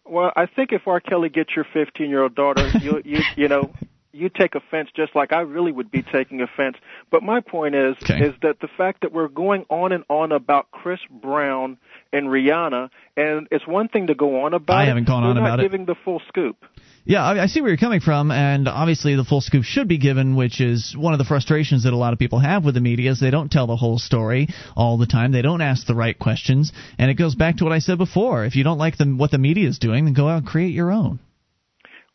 [0.05, 1.01] well, I think if R.
[1.01, 3.73] Kelly gets your 15 year old daughter, you you you know.
[4.11, 6.77] You take offense just like I really would be taking offense.
[7.11, 8.25] But my point is Okay.
[8.25, 11.77] is that the fact that we're going on and on about Chris Brown
[12.11, 15.41] and Rihanna, and it's one thing to go on about I haven't gone on not
[15.45, 15.63] about it.
[15.63, 16.57] giving the full scoop.
[17.05, 19.97] Yeah, I, I see where you're coming from, and obviously the full scoop should be
[19.97, 22.81] given, which is one of the frustrations that a lot of people have with the
[22.81, 25.31] media is they don't tell the whole story all the time.
[25.31, 28.43] They don't ask the right questions, and it goes back to what I said before.
[28.45, 30.73] If you don't like the, what the media is doing, then go out and create
[30.73, 31.19] your own.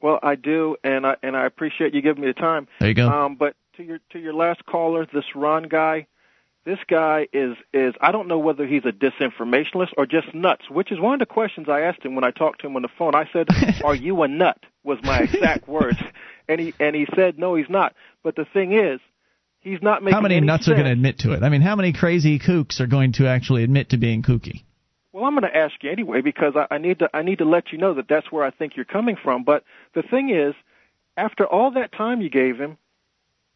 [0.05, 2.68] Well, I do, and I and I appreciate you giving me the time.
[2.78, 3.09] There you go.
[3.09, 6.09] Um, but to your to your last caller, this Ron guy,
[6.66, 10.93] this guy is is I don't know whether he's a disinformationist or just nuts, which
[10.93, 12.90] is one of the questions I asked him when I talked to him on the
[12.98, 13.14] phone.
[13.14, 13.48] I said,
[13.82, 15.97] "Are you a nut?" was my exact words,
[16.51, 19.01] and he and he said, "No, he's not." But the thing is,
[19.60, 20.72] he's not making How many any nuts sense.
[20.74, 21.43] are going to admit to it?
[21.43, 24.64] I mean, how many crazy kooks are going to actually admit to being kooky?
[25.15, 27.45] Well, I'm going to ask you anyway because I, I need to I need to
[27.45, 29.45] let you know that that's where I think you're coming from.
[29.45, 29.62] But
[29.95, 30.55] the thing is,
[31.16, 32.78] after all that time you gave him,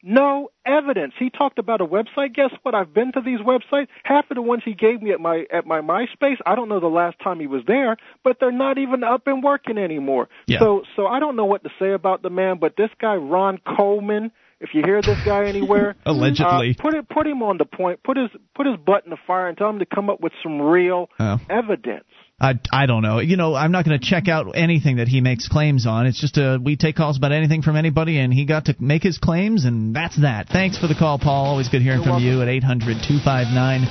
[0.01, 1.15] no evidence.
[1.19, 2.33] He talked about a website.
[2.33, 2.77] Guess what?
[2.77, 3.89] I've been to these websites.
[4.05, 6.79] Half of the ones he gave me at my at my MySpace, I don't know
[6.79, 10.29] the last time he was there, but they're not even up and working anymore.
[10.47, 10.61] Yeah.
[10.61, 13.59] So so I don't know what to say about the man, but this guy Ron
[13.77, 14.31] Coleman,
[14.61, 16.77] if you hear this guy anywhere, Allegedly.
[16.79, 18.03] uh, put it put him on the point.
[18.03, 20.33] Put his put his butt in the fire and tell him to come up with
[20.43, 21.39] some real Oh.
[21.49, 22.05] evidence.
[22.41, 23.19] I, I don't know.
[23.19, 26.07] You know, I'm not going to check out anything that he makes claims on.
[26.07, 29.03] It's just a we take calls about anything from anybody, and he got to make
[29.03, 30.49] his claims, and that's that.
[30.49, 31.47] Thanks for the call, Paul.
[31.47, 33.83] Always good hearing from you at 800 259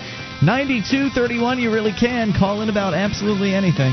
[0.46, 1.60] 9231.
[1.60, 3.92] You really can call in about absolutely anything.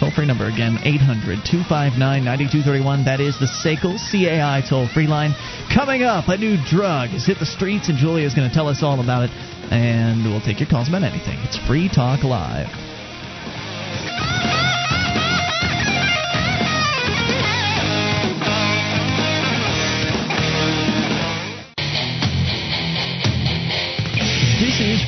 [0.00, 3.04] Toll free number again, 800 259 9231.
[3.04, 5.34] That is the SACL CAI toll free line.
[5.68, 8.68] Coming up, a new drug has hit the streets, and Julia is going to tell
[8.68, 9.30] us all about it.
[9.70, 11.36] And we'll take your calls about anything.
[11.44, 12.72] It's Free Talk Live.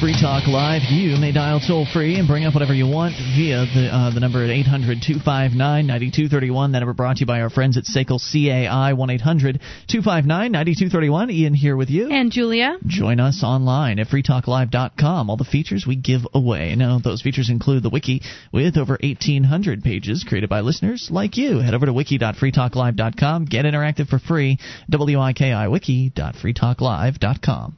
[0.02, 0.82] Free Talk Live.
[0.90, 4.18] You may dial toll free and bring up whatever you want via the uh, the
[4.18, 6.72] number at 800 259 9231.
[6.72, 11.30] That number brought to you by our friends at SACL CAI 1 800 259 9231.
[11.30, 12.10] Ian here with you.
[12.10, 12.78] And Julia?
[12.84, 15.30] Join us online at freetalklive.com.
[15.30, 16.74] All the features we give away.
[16.74, 18.22] Now, those features include the wiki
[18.52, 21.60] with over 1,800 pages created by listeners like you.
[21.60, 23.44] Head over to wiki.freetalklive.com.
[23.44, 24.58] Get interactive for free.
[24.90, 27.76] W-I-K-I wiki.freetalklive.com.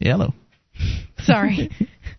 [0.00, 0.34] Yellow.
[1.22, 1.70] Sorry.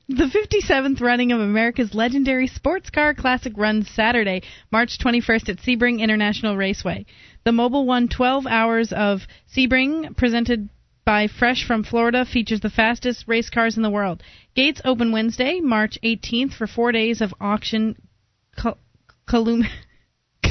[0.07, 5.99] The 57th running of America's legendary sports car classic runs Saturday, March 21st at Sebring
[5.99, 7.05] International Raceway.
[7.45, 9.21] The Mobil 1 12 Hours of
[9.55, 10.69] Sebring, presented
[11.05, 14.21] by Fresh from Florida, features the fastest race cars in the world.
[14.53, 17.95] Gates open Wednesday, March 18th, for four days of auction.
[18.57, 18.77] Col-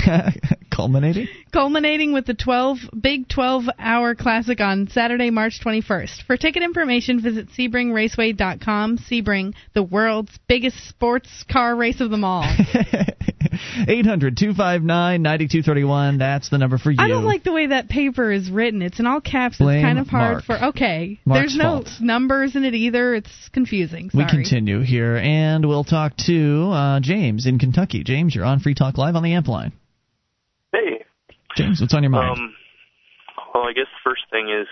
[0.70, 1.28] Culminating?
[1.52, 6.24] culminating with the 12 big 12 hour classic on Saturday, March 21st.
[6.26, 8.98] For ticket information, visit SebringRaceway.com.
[8.98, 12.44] Sebring, the world's biggest sports car race of them all.
[13.42, 16.18] 800 259 9231.
[16.18, 16.98] That's the number for you.
[17.00, 18.82] I don't like the way that paper is written.
[18.82, 19.56] It's in all caps.
[19.60, 20.44] It's kind of hard Mark.
[20.44, 20.64] for.
[20.68, 21.88] Okay, Mark's there's no fault.
[22.00, 23.14] numbers in it either.
[23.14, 24.10] It's confusing.
[24.12, 28.04] We continue here, and we'll talk to uh, James in Kentucky.
[28.04, 29.72] James, you're on Free Talk Live on the Amp line.
[30.72, 31.04] Hey.
[31.56, 32.38] James, what's on your mind?
[32.38, 32.54] Um,
[33.54, 34.66] well, I guess the first thing is,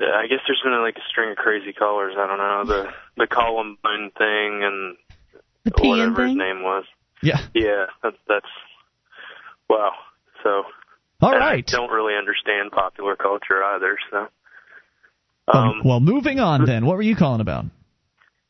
[0.00, 2.14] uh, I guess there's been like a string of crazy callers.
[2.16, 4.96] I don't know the the Columbine thing and
[5.64, 6.84] The peeing whatever his name was.
[7.22, 7.40] Yeah.
[7.54, 8.46] Yeah, that, that's
[9.68, 9.92] wow.
[10.42, 10.62] So.
[11.22, 11.64] All right.
[11.68, 13.98] I don't really understand popular culture either.
[14.10, 14.28] So.
[15.52, 16.86] Well, Um, well, moving on then.
[16.86, 17.66] What were you calling about?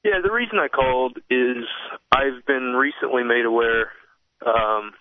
[0.04, 1.64] Yeah, the reason I called is
[2.12, 3.90] I've been recently made aware.
[4.46, 4.92] Um,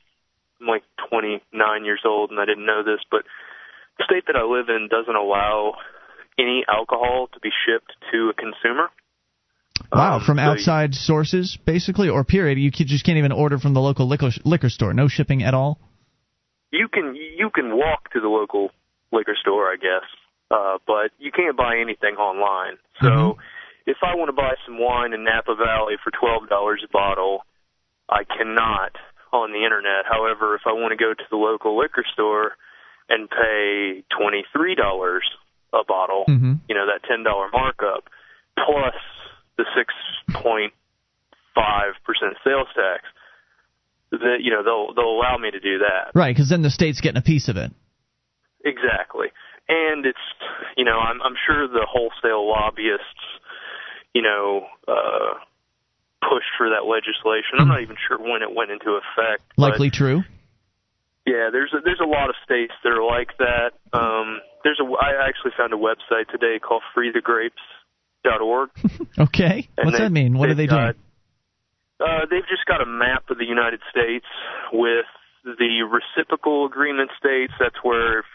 [0.60, 3.22] I'm like 29 years old, and I didn't know this, but
[3.98, 5.76] the state that I live in doesn't allow
[6.38, 8.90] any alcohol to be shipped to a consumer.
[9.92, 12.58] Wow, Um, from outside sources, basically, or period.
[12.58, 14.94] You just can't even order from the local liquor, liquor store.
[14.94, 15.80] No shipping at all.
[16.72, 18.70] You can you can walk to the local
[19.12, 20.06] liquor store, I guess,
[20.52, 22.78] uh, but you can't buy anything online.
[23.02, 23.40] So Mm-hmm.
[23.88, 27.42] if I want to buy some wine in Napa Valley for twelve dollars a bottle,
[28.08, 28.92] I cannot
[29.34, 30.06] on the internet.
[30.10, 32.52] However, if I want to go to the local liquor store
[33.10, 35.24] and pay twenty three dollars
[35.74, 36.54] a bottle, Mm-hmm.
[36.70, 38.06] you know that ten dollar markup
[38.54, 38.94] plus
[39.60, 39.92] the six
[40.32, 40.72] point
[41.54, 43.04] five percent sales tax,
[44.12, 46.16] that you know they'll they'll allow me to do that.
[46.16, 47.72] Right, because then the state's getting a piece of it.
[48.64, 49.28] Exactly.
[49.70, 50.18] And it's,
[50.76, 53.24] you know, I'm, I'm sure the wholesale lobbyists,
[54.16, 55.38] you know, uh,
[56.20, 57.60] pushed for that legislation.
[57.60, 59.44] I'm not even sure when it went into effect.
[59.58, 60.24] Likely true.
[61.30, 63.78] yeah, there's a, there's a lot of states that are like that.
[63.94, 66.82] Um, there's a, I actually found a website today called
[68.26, 68.70] freethegrapes.org.
[69.20, 69.68] Okay.
[69.78, 70.38] And What's they- that mean?
[70.38, 70.80] What are they doing?
[70.80, 70.96] got-
[72.00, 74.26] Uh, they've just got a map of the United States
[74.72, 75.06] with
[75.44, 77.54] the reciprocal agreement states.
[77.60, 78.26] That's where if,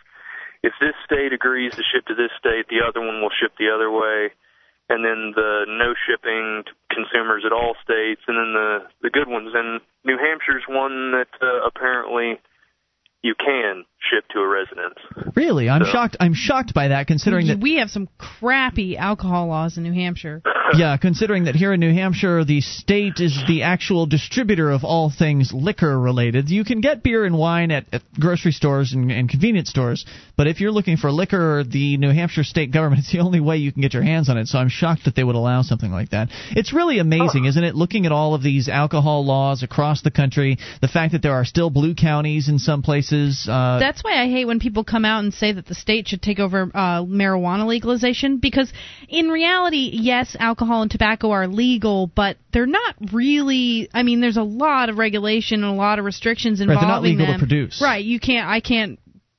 [0.63, 3.71] if this state agrees to ship to this state, the other one will ship the
[3.75, 4.31] other way.
[4.91, 9.29] And then the no shipping to consumers at all states, and then the the good
[9.29, 9.49] ones.
[9.55, 12.37] And New Hampshire's one that uh, apparently
[13.23, 14.95] you can ship to a residence.
[15.35, 16.17] Really, I'm So- shocked.
[16.21, 20.43] I'm shocked by that, considering that we have some crappy alcohol laws in New Hampshire.
[20.77, 25.11] yeah, considering that here in New Hampshire, the state is the actual distributor of all
[25.11, 26.49] things liquor related.
[26.51, 30.05] You can get beer and wine at, at grocery stores and, and convenience stores,
[30.37, 33.57] but if you're looking for liquor, the New Hampshire state government is the only way
[33.59, 34.49] you can get your hands on it.
[34.49, 36.29] So I'm shocked that they would allow something like that.
[36.51, 37.75] It's really amazing, isn't it?
[37.75, 41.45] Looking at all of these alcohol laws across the country, the fact that there are
[41.45, 43.47] still blue counties in some places.
[43.49, 46.23] Uh, That's why I hate when people come out and say that the state should
[46.23, 48.73] take over uh, marijuana legalization because
[49.09, 53.89] in reality, yes, alcohol and tobacco are legal, but they're not really.
[53.93, 56.95] I mean, there's a lot of regulation and a lot of restrictions Right, involving they're
[56.97, 57.39] not legal to them.
[57.39, 57.81] produce.
[57.83, 58.49] Right, you can't.
[58.49, 58.99] I can't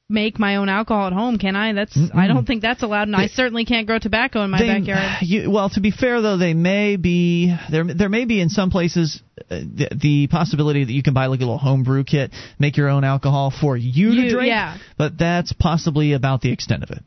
[0.09, 1.73] make my own alcohol at home, can I?
[1.73, 1.97] That's.
[2.13, 5.17] I don't think that's allowed, and I certainly can't grow tobacco in my They- backyard.
[5.21, 7.83] You, well, to be fair though, they may be there.
[7.83, 11.39] There may be in some places uh, the, the possibility that you can buy like
[11.39, 14.47] a little homebrew kit, make your own alcohol for you, to drink.
[14.47, 14.77] yeah.
[14.97, 16.99] But that's possibly about the extent of it.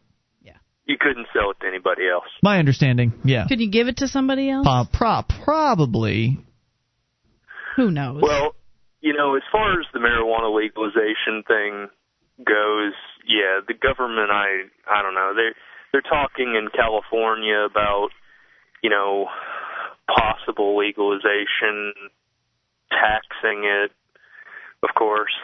[0.43, 0.55] Yeah.
[0.87, 2.25] You couldn't sell it to anybody else.
[2.43, 3.47] My understanding, yeah.
[3.47, 4.67] Could you give it to somebody else?
[4.69, 6.39] Uh, pro- probably.
[7.77, 8.23] Who knows?
[8.23, 8.57] Well,
[9.01, 11.89] you know, as far as the marijuana legalization thing
[12.39, 12.95] goes,
[13.27, 15.33] yeah, the government I I don't know.
[15.35, 15.55] They
[15.93, 18.09] they're talking in California about,
[18.83, 19.27] you know,
[20.07, 21.93] possible legalization,
[22.91, 23.91] taxing it,
[24.83, 25.35] of course.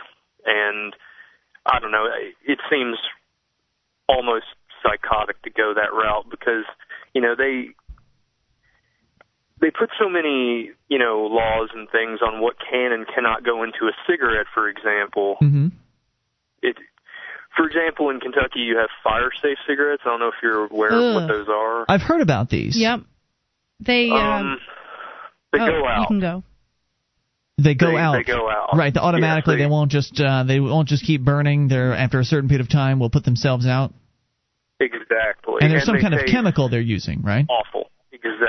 [0.45, 0.95] And
[1.67, 2.07] I don't know,
[2.47, 2.99] it seems
[4.09, 4.47] almost
[4.83, 6.65] psychotic to go that route because,
[7.15, 7.71] you know, they
[9.61, 13.63] they put so many, you know, laws and things on what can and cannot go
[13.63, 15.37] into a cigarette, for example.
[15.41, 15.69] Mm-hmm.
[16.65, 16.77] It,
[17.57, 20.03] for example, in Kentucky, you have fire safe cigarettes.
[20.05, 21.85] I don't know if you're aware of what those are.
[21.89, 22.77] I've heard about these.
[22.77, 23.01] Yep.
[23.81, 24.11] They.
[24.11, 24.59] Uh, Um,
[25.53, 26.09] they oh, go You out.
[26.09, 26.43] can go.
[27.59, 28.13] They go They- out.
[28.15, 28.71] they go out.
[28.77, 28.93] Right.
[28.93, 31.69] The automatically Yes, they- they won't just uh, they won't just keep burning.
[31.69, 33.93] They're after a certain period of time will put themselves out.
[34.81, 35.59] Exactly.
[35.61, 37.47] And there's some kind of chemical they're using, right?
[37.49, 37.91] Awful.
[38.11, 38.49] Exactly.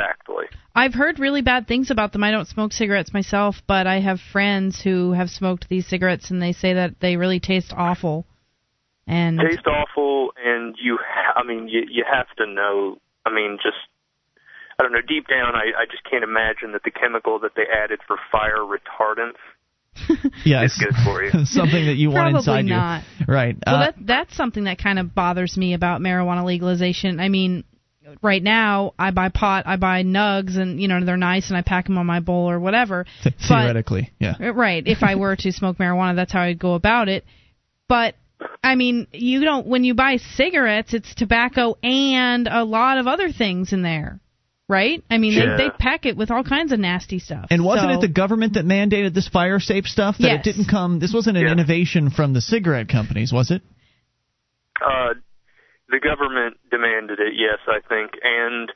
[0.75, 2.23] I've heard really bad things about them.
[2.23, 6.41] I don't smoke cigarettes myself, but I have friends who have smoked these cigarettes, and
[6.41, 8.25] they say that they really taste awful.
[9.07, 10.97] And Taste awful, and you.
[11.01, 12.97] Ha- I mean, you you have to know.
[13.25, 13.77] I mean, just.
[14.77, 14.99] I don't know.
[15.07, 18.57] Deep down, I, I just can't imagine that the chemical that they added for fire
[18.59, 19.39] retardants
[20.45, 21.31] Yeah, is good for you.
[21.45, 23.03] something that you want Probably inside not.
[23.19, 23.25] you.
[23.33, 23.55] Right.
[23.65, 27.19] well, Uh, that that's something that kind of bothers me about marijuana legalization.
[27.21, 27.63] I mean,
[28.21, 31.61] right now I buy pot, I buy nugs, and you know they're nice, and I
[31.61, 33.05] pack them on my bowl or whatever.
[33.23, 34.35] th- but- theoretically, yeah.
[34.39, 34.85] Uh, Right.
[34.85, 37.25] If I were to smoke marijuana, that's how I'd go about it.
[37.87, 38.15] But
[38.63, 39.65] I mean, you don't.
[39.67, 44.19] When you buy cigarettes, it's tobacco and a lot of other things in there,
[44.67, 45.03] right?
[45.09, 45.55] I mean, Sure.
[45.57, 47.47] they, they pack it with all kinds of nasty stuff.
[47.49, 50.17] And wasn't So- it the government that mandated this fire safe stuff?
[50.17, 50.39] That Yes.
[50.39, 50.99] it didn't come.
[50.99, 53.61] This wasn't an innovation from the cigarette companies, was it?
[54.85, 55.13] Uh,
[55.89, 58.71] the government demanded it, yes, I think, and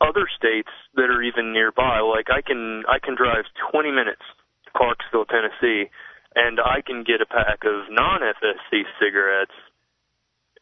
[0.00, 2.00] other states that are even nearby.
[2.00, 4.22] Like I can I can drive 20 minutes
[4.64, 5.90] to Clarksville, Tennessee,
[6.34, 9.56] and I can get a pack of non-FSC cigarettes,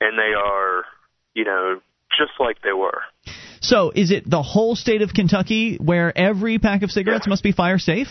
[0.00, 0.84] and they are,
[1.34, 1.80] you know,
[2.10, 3.02] just like they were.
[3.60, 7.50] So, is it the whole state of Kentucky where every pack of cigarettes must be
[7.50, 8.08] fire safe?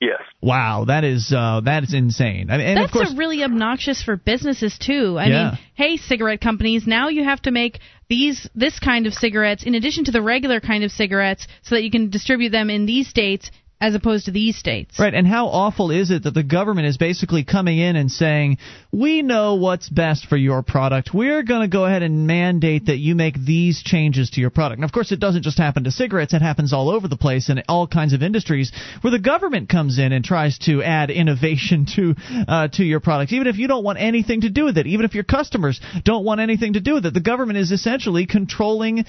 [0.00, 0.20] Yes.
[0.40, 2.50] Wow, that is uh, that is insane.
[2.50, 5.18] I mean, and That's of course, a really obnoxious for businesses too.
[5.18, 5.50] I Yeah.
[5.50, 9.74] mean, hey, cigarette companies, now you have to make these this kind of cigarettes in
[9.74, 13.08] addition to the regular kind of cigarettes, so that you can distribute them in these
[13.08, 13.50] states
[13.80, 14.98] as opposed to these states.
[14.98, 18.58] Right, and how awful is it that the government is basically coming in and saying,
[18.92, 21.14] "We know what's best for your product.
[21.14, 24.78] We're going to go ahead and mandate that you make these changes to your product."
[24.78, 27.48] And of course, it doesn't just happen to cigarettes; it happens all over the place
[27.48, 28.70] in all kinds of industries
[29.00, 32.14] where the government comes in and tries to add innovation to
[32.48, 35.06] uh, to your product, even if you don't want anything to do with it, even
[35.06, 37.14] if your customers don't want anything to do with it.
[37.14, 39.06] The government is essentially controlling,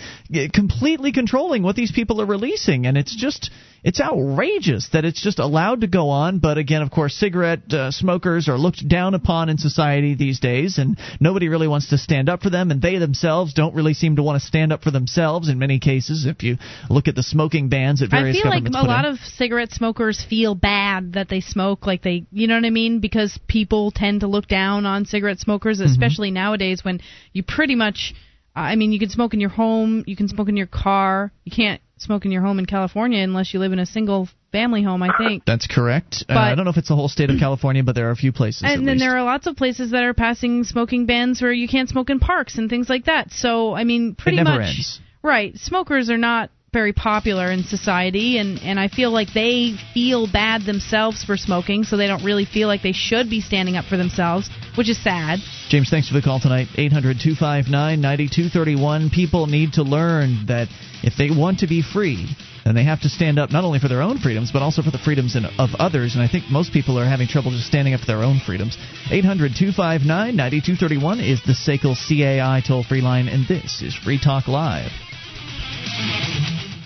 [0.54, 3.52] completely controlling what these people are releasing, and it's just
[3.84, 4.61] it's outrageous
[4.94, 6.40] that it's just allowed to go on.
[6.40, 10.78] But again, of course, cigarette uh, smokers are looked down upon in society these days,
[10.78, 14.16] and nobody really wants to stand up for them, and they themselves don't really seem
[14.16, 16.26] to want to stand up for themselves in many cases.
[16.26, 16.58] If you
[16.90, 19.12] look at the smoking bans that I feel like a lot in.
[19.12, 23.00] of cigarette smokers feel bad that they smoke, like they, you know what I mean?
[23.00, 25.92] Because people tend to look down on cigarette smokers, Mm-hmm.
[25.92, 27.00] especially nowadays when
[27.34, 28.14] you pretty much,
[28.56, 31.52] I mean, you can smoke in your home, you can smoke in your car, you
[31.52, 35.04] can't smoke in your home in California unless you live in a single family home,
[35.04, 35.46] I think.
[35.46, 36.26] That's correct.
[36.30, 38.16] Uh, I don't know if it's the whole state of California, but there are a
[38.16, 38.64] few places.
[38.66, 39.00] and then least.
[39.04, 42.20] there are lots of places that are passing smoking bans where you can't smoke in
[42.20, 43.32] parks and things like that.
[43.32, 45.00] So I mean, pretty never much ends.
[45.24, 45.58] right.
[45.58, 50.62] Smokers are not very popular in society and and I feel like they feel bad
[50.62, 53.98] themselves for smoking so they don't really feel like they should be standing up for
[53.98, 55.40] themselves which is sad
[55.72, 56.68] James, thanks for the call tonight.
[56.76, 57.72] 800 259
[58.02, 59.10] 9231.
[59.10, 60.68] People need to learn that
[61.02, 62.28] if they want to be free,
[62.64, 64.92] then they have to stand up not only for their own freedoms, but also for
[64.92, 66.14] the freedoms of others.
[66.14, 68.78] And I think most people are having trouble just standing up for their own freedoms.
[69.10, 74.48] 800 259 9231 is the SACL CAI toll free line, and this is Free Talk
[74.48, 74.92] Live.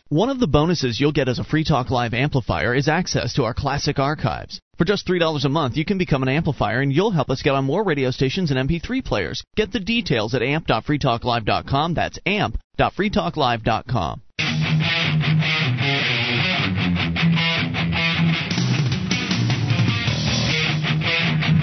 [0.10, 3.44] One of the bonuses you'll get as a Free Talk Live amplifier is access to
[3.44, 4.62] our classic archives.
[4.78, 7.56] For just $3 a month, you can become an amplifier and you'll help us get
[7.56, 9.44] on more radio stations and MP3 players.
[9.56, 11.94] Get the details at amp.freetalklive.com.
[11.96, 14.22] That's amp.freetalklive.com.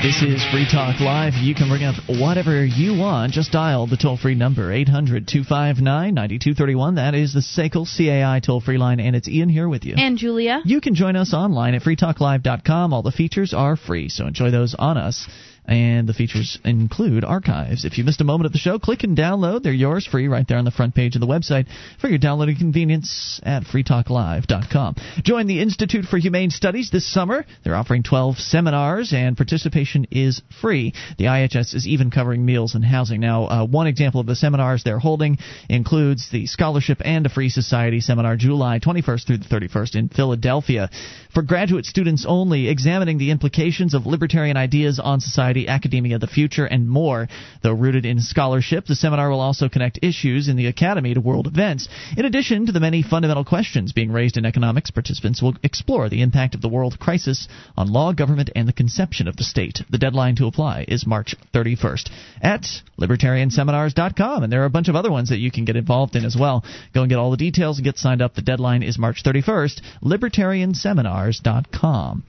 [0.02, 1.34] This is Free Talk Live.
[1.34, 3.32] You can bring up whatever you want.
[3.32, 6.96] Just dial the toll free number, 800 259 9231.
[6.96, 9.94] That is the SACL CAI toll free line, and it's Ian here with you.
[9.96, 10.60] And Julia.
[10.64, 12.92] You can join us online at freetalklive.com.
[12.92, 15.28] All the features are free, so enjoy those on us
[15.66, 17.84] and the features include archives.
[17.84, 19.62] If you missed a moment of the show, click and download.
[19.62, 21.66] They're yours free right there on the front page of the website
[22.00, 24.96] for your downloading convenience at freetalklive.com.
[25.22, 27.44] Join the Institute for Humane Studies this summer.
[27.64, 30.94] They're offering 12 seminars and participation is free.
[31.18, 33.20] The IHS is even covering meals and housing.
[33.20, 37.48] Now, uh, one example of the seminars they're holding includes the Scholarship and a Free
[37.48, 40.90] Society seminar July 21st through the 31st in Philadelphia.
[41.32, 46.26] For graduate students only, examining the implications of libertarian ideas on society Society, Academia, the
[46.26, 47.28] Future, and more.
[47.62, 51.46] Though rooted in scholarship, the seminar will also connect issues in the Academy to world
[51.46, 51.90] events.
[52.16, 56.22] In addition to the many fundamental questions being raised in economics, participants will explore the
[56.22, 59.82] impact of the world crisis on law, government, and the conception of the state.
[59.90, 62.08] The deadline to apply is March 31st
[62.40, 62.66] at
[62.98, 66.24] libertarianseminars.com, and there are a bunch of other ones that you can get involved in
[66.24, 66.64] as well.
[66.94, 68.34] Go and get all the details and get signed up.
[68.34, 72.22] The deadline is March 31st, libertarianseminars.com.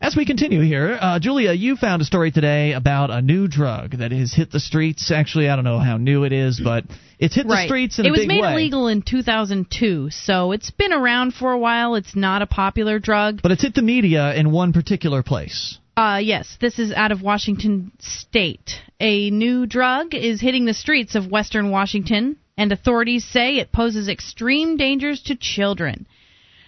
[0.00, 3.92] As we continue here, uh, Julia, you found a story today about a new drug
[3.92, 5.10] that has hit the streets.
[5.10, 6.84] Actually, I don't know how new it is, but
[7.18, 7.62] it's hit right.
[7.62, 8.34] the streets in it a big way.
[8.34, 11.94] It was made illegal in 2002, so it's been around for a while.
[11.94, 13.40] It's not a popular drug.
[13.42, 15.78] But it's hit the media in one particular place.
[15.96, 18.72] Uh, yes, this is out of Washington State.
[19.00, 24.08] A new drug is hitting the streets of western Washington, and authorities say it poses
[24.08, 26.06] extreme dangers to children.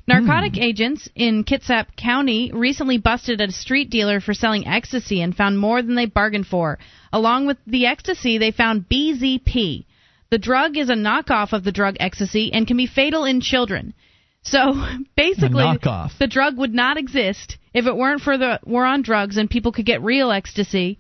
[0.09, 0.63] Narcotic Hmm.
[0.63, 5.83] agents in Kitsap County recently busted a street dealer for selling ecstasy and found more
[5.83, 6.79] than they bargained for.
[7.13, 9.85] Along with the ecstasy, they found BZP.
[10.31, 13.93] The drug is a knockoff of the drug ecstasy and can be fatal in children.
[14.43, 14.59] So
[15.17, 15.79] basically,
[16.19, 19.73] the drug would not exist if it weren't for the war on drugs and people
[19.73, 20.99] could get real ecstasy.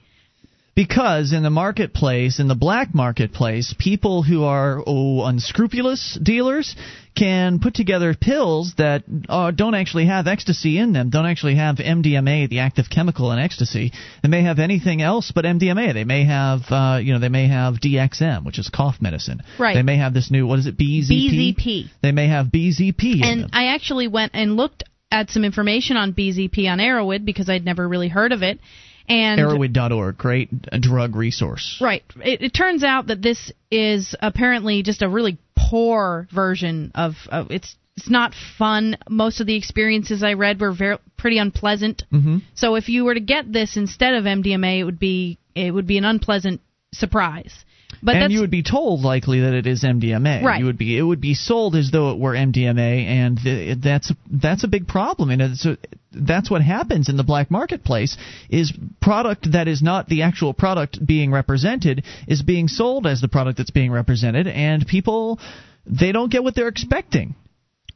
[0.79, 6.77] Because in the marketplace, in the black marketplace, people who are oh, unscrupulous dealers
[7.17, 11.79] can put together pills that uh, don't actually have ecstasy in them, don't actually have
[11.79, 13.91] MDMA, the active chemical in ecstasy.
[14.23, 15.95] They may have anything else but MDMA.
[15.95, 19.43] They may have, uh, you know, they may have DXM, which is cough medicine.
[19.59, 19.75] Right.
[19.75, 21.57] They may have this new, what is it, BZP?
[21.57, 21.91] BZP.
[22.03, 23.51] They may have BZP And.
[23.53, 27.89] I actually went and looked at some information on BZP on Erowid because I'd never
[27.89, 28.61] really heard of it.
[29.09, 31.79] And Erowid.org, great drug resource.
[31.81, 32.03] Right.
[32.23, 37.51] It, it turns out that this is apparently just a really poor version of, of
[37.51, 37.75] it's.
[37.97, 38.97] It's not fun.
[39.11, 42.05] Most of the experiences I read were very pretty unpleasant.
[42.13, 42.39] Mm-hmm.
[42.55, 45.89] So if you were to get this instead of MDMA, it would be it would
[45.89, 46.61] be an unpleasant
[46.93, 47.65] surprise.
[48.03, 50.43] But and you would be told likely that it is MDMA.
[50.43, 50.61] Right.
[50.61, 54.13] You would be it would be sold as though it were MDMA, and th- that's
[54.31, 55.31] that's a big problem.
[55.31, 55.77] And it's a,
[56.13, 58.17] that's what happens in the black marketplace
[58.49, 63.29] is product that is not the actual product being represented is being sold as the
[63.29, 65.39] product that's being represented, and people
[65.87, 67.35] they don't get what they're expecting.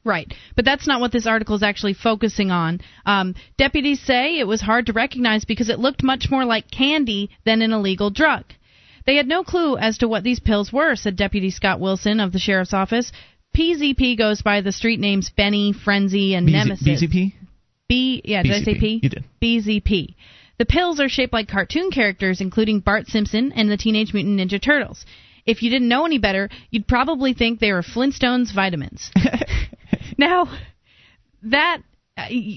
[0.04, 2.80] Right, but that's not what this article is actually focusing on.
[3.06, 7.30] Um, deputies say it was hard to recognize because it looked much more like candy
[7.44, 8.44] than an illegal drug.
[9.06, 12.32] They had no clue as to what these pills were, said Deputy Scott Wilson of
[12.32, 13.12] the sheriff's office.
[13.56, 17.02] PZP goes by the street names Benny, Frenzy, and BZ- Nemesis.
[17.02, 17.32] BZP.
[17.88, 18.22] B.
[18.24, 19.00] Yeah, did I say P?
[19.02, 19.24] You did.
[19.42, 20.14] BZP.
[20.58, 24.62] The pills are shaped like cartoon characters, including Bart Simpson and the Teenage Mutant Ninja
[24.62, 25.04] Turtles.
[25.44, 29.10] If you didn't know any better, you'd probably think they were Flintstones vitamins.
[30.18, 30.56] now,
[31.42, 31.82] that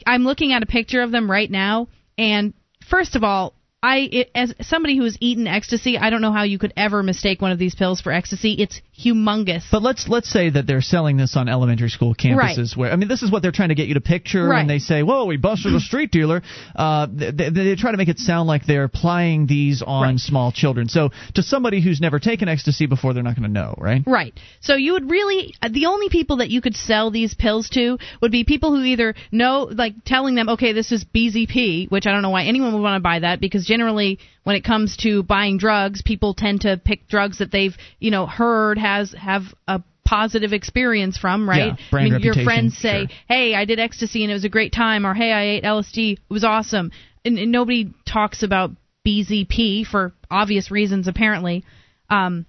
[0.05, 2.53] I'm looking at a picture of them right now, and
[2.87, 3.54] first of all,
[3.85, 7.03] I it, as somebody who has eaten ecstasy, I don't know how you could ever
[7.03, 8.53] mistake one of these pills for ecstasy.
[8.53, 9.63] It's humongous.
[9.71, 12.77] But let's let's say that they're selling this on elementary school campuses Right.
[12.77, 14.59] where I mean this is what they're trying to get you to picture Right.
[14.59, 16.41] when they say, "Whoa, we busted a street dealer."
[16.75, 20.51] Uh, they, they, they try to make it sound like they're applying these on small
[20.51, 20.87] children.
[20.87, 24.01] So to somebody who's never taken ecstasy before, they're not going to know, right?
[24.05, 24.33] Right.
[24.61, 28.31] So you would really the only people that you could sell these pills to would
[28.31, 32.21] be people who either know like telling them, "Okay, this is BZP," which I don't
[32.21, 35.57] know why anyone would want to buy that because generally when it comes to buying
[35.57, 40.53] drugs, people tend to pick drugs that they've, you know, heard has have a positive
[40.53, 41.73] experience from, right?
[41.79, 43.17] Yeah, brand I mean, your friends say, sure.
[43.27, 46.13] "Hey, I did ecstasy and it was a great time," or "Hey, I ate LSD,
[46.13, 46.91] it was awesome."
[47.25, 48.69] And, and nobody talks about
[49.03, 51.65] BZP for obvious reasons, apparently.
[52.11, 52.45] Um,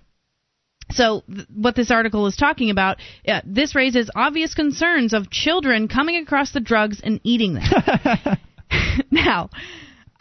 [0.91, 5.89] so, th- what this article is talking about, uh, this raises obvious concerns of children
[5.89, 7.65] coming across the drugs and eating them.
[9.11, 9.49] now,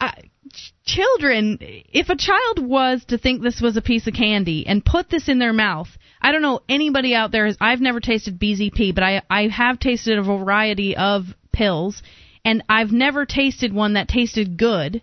[0.00, 0.12] uh,
[0.56, 4.84] ch- children, if a child was to think this was a piece of candy and
[4.84, 5.88] put this in their mouth,
[6.20, 7.46] I don't know anybody out there.
[7.46, 12.02] Has, I've never tasted BZP, but I I have tasted a variety of pills,
[12.44, 15.02] and I've never tasted one that tasted good.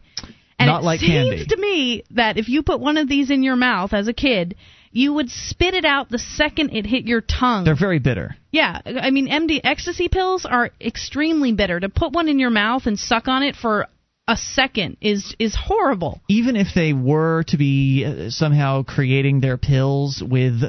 [0.59, 1.45] And Not it like seems candy.
[1.45, 4.55] to me that if you put one of these in your mouth as a kid,
[4.91, 7.65] you would spit it out the second it hit your tongue.
[7.65, 8.35] They're very bitter.
[8.51, 11.79] Yeah, I mean, MD ecstasy pills are extremely bitter.
[11.79, 13.87] To put one in your mouth and suck on it for
[14.27, 16.21] a second is is horrible.
[16.29, 20.61] Even if they were to be uh, somehow creating their pills with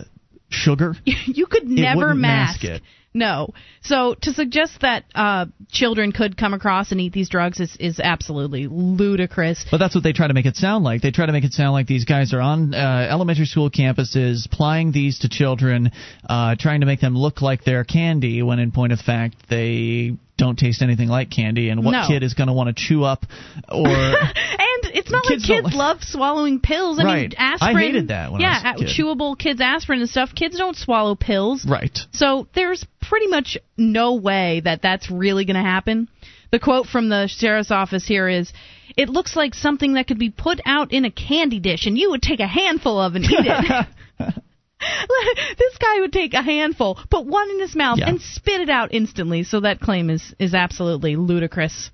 [0.48, 2.62] sugar, you could never mask.
[2.62, 2.82] mask it.
[3.16, 3.50] No.
[3.82, 8.00] So to suggest that uh, children could come across and eat these drugs is, is
[8.00, 9.64] absolutely ludicrous.
[9.70, 11.00] But that's what they try to make it sound like.
[11.00, 14.50] They try to make it sound like these guys are on uh, elementary school campuses
[14.50, 15.92] plying these to children,
[16.28, 20.16] uh, trying to make them look like they're candy, when in point of fact they
[20.36, 21.68] don't taste anything like candy.
[21.68, 22.04] And what No.
[22.08, 23.24] kid is going to want to chew up
[23.68, 26.98] or And it's not Kids like kids like- love swallowing pills.
[26.98, 27.34] I mean, Right.
[27.38, 27.76] I aspirin.
[27.78, 28.96] hated that when I yeah, was a kid.
[28.96, 30.34] chewable kids aspirin and stuff.
[30.34, 31.64] Kids don't swallow pills.
[31.66, 31.96] right?
[32.12, 36.08] So there's pretty much no way that that's really going to happen.
[36.50, 38.52] The quote from the sheriff's office here is
[38.96, 42.10] It looks like something that could be put out in a candy dish and you
[42.10, 43.86] would take a handful of and eat it.
[45.58, 48.08] this guy would take a handful, put one in his mouth, Yeah.
[48.08, 49.44] and spit it out instantly.
[49.44, 51.90] So that claim is, is absolutely ludicrous.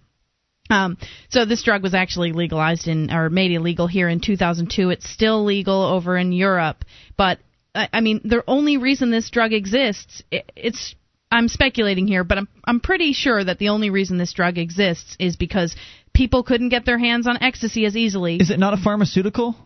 [0.70, 0.98] Um,
[1.28, 4.90] so this drug was actually legalized in or made illegal here in 2002.
[4.90, 6.84] It's still legal over in Europe,
[7.16, 7.38] but
[7.74, 10.94] I, I mean the only reason this drug exists, i it's
[11.32, 15.16] I'm speculating here, but I'm I'm pretty sure that the only reason this drug exists
[15.18, 15.74] is because
[16.12, 18.36] people couldn't get their hands on ecstasy as easily.
[18.36, 19.56] Is it not a pharmaceutical?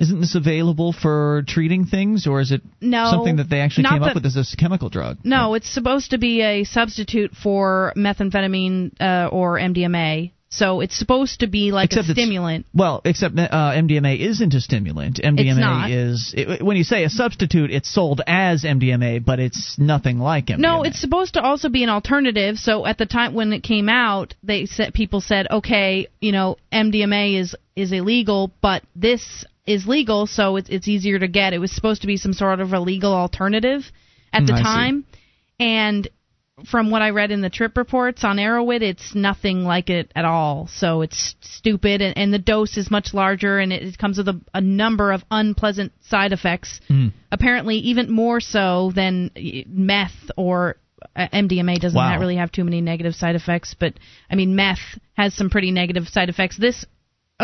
[0.00, 4.00] Isn't this available for treating things, or is it No, something that they actually came
[4.00, 5.18] that- up with as a chemical drug?
[5.22, 10.32] No, it's supposed to be a substitute for methamphetamine uh, or MDMA.
[10.50, 12.66] So it's supposed to be like Except a stimulant.
[12.72, 15.20] Well, except uh, MDMA isn't a stimulant.
[15.22, 20.20] MDMA is it, when you say a substitute, it's sold as MDMA, but it's nothing
[20.20, 20.58] like MDMA.
[20.58, 22.56] No, it's supposed to also be an alternative.
[22.58, 26.56] So at the time when it came out, they said people said, okay, you know,
[26.72, 31.52] MDMA is is illegal, but this is legal, so it's it's easier to get.
[31.52, 33.82] It was supposed to be some sort of a legal alternative
[34.32, 34.62] at Mm, the see.
[34.62, 35.04] time,
[35.58, 36.08] and
[36.70, 40.24] from what I read in the trip reports on Erowid, it's nothing like it at
[40.24, 40.68] all.
[40.68, 44.28] So it's stupid, and, and the dose is much larger, and it, it comes with
[44.28, 46.80] a, a number of unpleasant side effects.
[46.86, 47.08] Hmm.
[47.32, 49.30] Apparently, even more so than
[49.66, 50.76] meth or
[51.16, 52.18] uh, MDMA doesn't Wow.
[52.20, 53.74] really have too many negative side effects.
[53.78, 53.94] But
[54.30, 54.78] I mean, meth
[55.14, 56.56] has some pretty negative side effects.
[56.56, 56.84] This,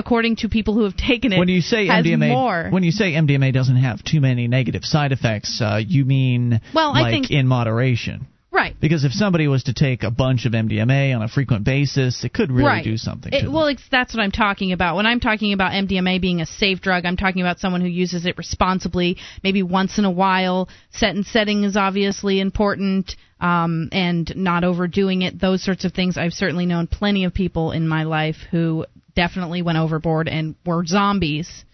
[0.01, 2.69] according to people who have taken it, when you say MDMA, more.
[2.71, 6.91] when you say MDMA doesn't have too many negative side effects, uh, you mean Well,
[6.93, 8.27] I like think- in moderation.
[8.51, 8.75] right.
[8.81, 12.33] Because if somebody was to take a bunch of MDMA on a frequent basis, it
[12.33, 12.85] could really right.
[12.85, 14.97] do something It- well, it's, that's what I'm talking about.
[14.97, 18.27] When I'm talking about MDMA being a safe drug, I'm talking about someone who uses
[18.27, 20.69] it responsibly, maybe once in a while.
[20.91, 25.39] Set and setting is obviously important, um, and not overdoing it.
[25.41, 26.19] Those sorts of things.
[26.19, 28.85] I've certainly known plenty of people in my life who
[29.15, 31.65] definitely went overboard and were zombies.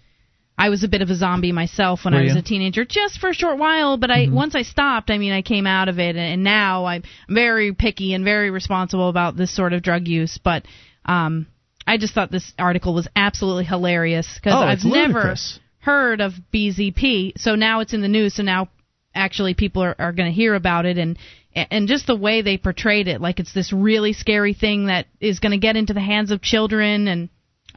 [0.59, 2.39] I was a bit of a zombie myself when Were I was you?
[2.39, 3.99] a teenager, just for a short while.
[3.99, 7.03] But I once I stopped, I mean, I came out of it, and now I'm
[7.29, 10.39] very picky and very responsible about this sort of drug use.
[10.43, 10.65] But
[11.05, 11.47] um,
[11.87, 15.35] I just thought this article was absolutely hilarious because Oh, I've it's never
[15.79, 17.35] heard of BZP.
[17.37, 18.35] So now it's in the news.
[18.35, 18.69] So now
[19.15, 21.19] actually people are, are going to hear about it and
[21.71, 25.39] and just the way they portrayed it like it's this really scary thing that is
[25.41, 27.29] going to get into the hands of children and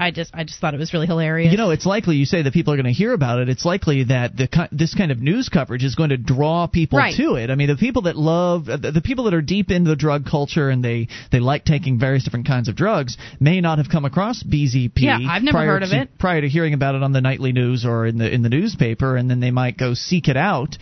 [0.02, 1.52] I just I just thought it was really hilarious.
[1.52, 3.50] You know, it's likely you say that people are going to hear about it.
[3.50, 7.14] It's likely that the this kind of news coverage is going to draw people Right.
[7.18, 7.50] to it.
[7.50, 10.26] I mean, the people that love uh, the, people that are deep into the drug
[10.26, 14.06] culture and they they like taking various different kinds of drugs may not have come
[14.06, 14.92] across BZP.
[15.00, 16.18] Yeah, I've never prior heard of to- it.
[16.18, 19.18] prior to hearing about it on the nightly news or in the in the newspaper,
[19.18, 20.78] and then they might go seek it out.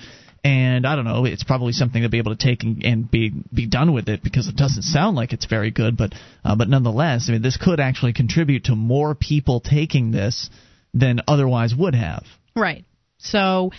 [0.48, 3.34] And I don't know, it's probably something to be able to take and, and be
[3.54, 6.14] be done with it because it doesn't sound like it's very good, but
[6.46, 10.50] uh, but nonetheless, I mean, this could actually contribute to more people taking this
[10.94, 12.24] than otherwise would have.
[12.56, 12.86] Right.
[13.18, 13.72] So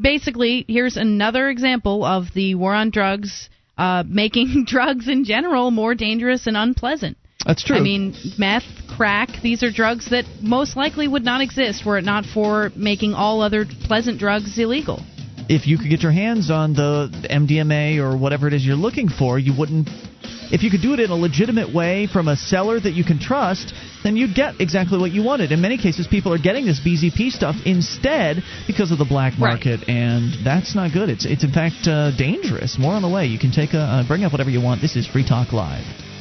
[0.00, 5.94] basically, here's another example of the war on drugs uh, making drugs in general more
[5.94, 7.18] dangerous and unpleasant.
[7.44, 7.76] That's true.
[7.76, 8.64] I mean, meth,
[8.96, 13.12] crack, these are drugs that most likely would not exist were it not for making
[13.12, 15.02] all other pleasant drugs illegal.
[15.52, 19.10] If you could get your hands on the MDMA or whatever it is you're looking
[19.10, 19.86] for, you wouldn't.
[20.50, 23.18] If you could do it in a legitimate way from a seller that you can
[23.18, 25.52] trust, then you'd get exactly what you wanted.
[25.52, 29.80] In many cases, people are getting this BZP stuff instead because of the black market,
[29.80, 29.88] right.
[29.90, 31.10] and that's not good.
[31.10, 32.78] It's it's in fact uh, dangerous.
[32.78, 33.26] More on the way.
[33.26, 34.80] You can take a uh, bring up whatever you want.
[34.80, 36.11] This is Free Talk Live.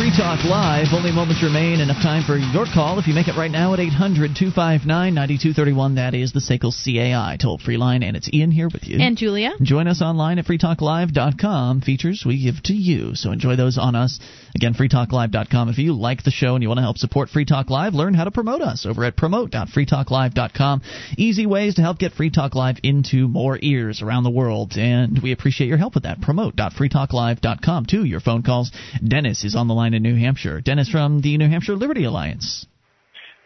[0.00, 0.86] Free Talk Live.
[0.94, 1.78] Only moments remain.
[1.78, 2.98] Enough time for your call.
[2.98, 7.36] If you make it right now at 800 259 9231, that is the SACL CAI
[7.36, 8.02] toll free line.
[8.02, 8.96] And it's Ian here with you.
[8.98, 9.50] And Julia.
[9.60, 11.82] Join us online at freetalklive.com.
[11.82, 13.14] Features we give to you.
[13.14, 14.18] So enjoy those on us.
[14.54, 15.68] Again, freetalklive.com.
[15.68, 18.14] If you like the show and you want to help support Free Talk Live, learn
[18.14, 20.80] how to promote us over at promote.freetalklive.com.
[21.18, 24.72] Easy ways to help get Free Talk Live into more ears around the world.
[24.78, 26.22] And we appreciate your help with that.
[26.22, 27.84] Promote.freetalklive.com.
[27.90, 28.72] To your phone calls.
[29.06, 30.60] Dennis is on the line in New Hampshire.
[30.60, 32.66] Dennis from the New Hampshire Liberty Alliance.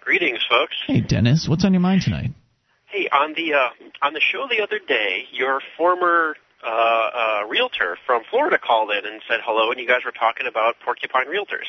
[0.00, 0.74] Greetings, folks.
[0.86, 1.46] Hey, Dennis.
[1.48, 2.30] What's on your mind tonight?
[2.86, 3.68] Hey, on the uh,
[4.02, 9.04] on the show the other day, your former uh, uh, realtor from Florida called in
[9.04, 11.66] and said hello, and you guys were talking about porcupine realtors.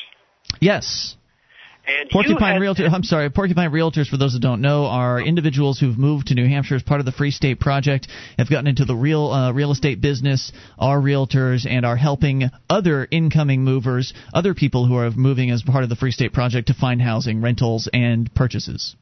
[0.60, 1.16] Yes.
[1.86, 2.92] And Porcupine Realtors.
[2.92, 3.30] I'm sorry.
[3.30, 6.82] Porcupine Realtors, for those that don't know, are individuals who've moved to New Hampshire as
[6.82, 8.08] part of the Free State Project,
[8.38, 13.06] have gotten into the real uh, real estate business, are realtors, and are helping other
[13.10, 16.74] incoming movers, other people who are moving as part of the Free State Project to
[16.74, 18.96] find housing, rentals, and purchases.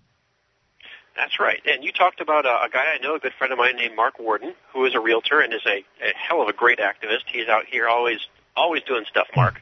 [1.17, 1.61] That's right.
[1.65, 3.95] And you talked about a, a guy I know, a good friend of mine named
[3.97, 7.31] Mark Warden, who is a realtor and is a, a hell of a great activist.
[7.33, 8.19] He's out here always
[8.57, 9.61] always doing stuff, Mark.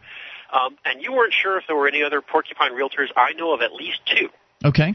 [0.52, 3.08] Um, and you weren't sure if there were any other porcupine realtors.
[3.16, 4.28] I know of at least two.
[4.64, 4.94] Okay.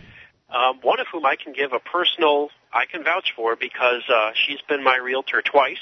[0.49, 4.31] Um, one of whom I can give a personal, I can vouch for because uh,
[4.33, 5.81] she's been my realtor twice.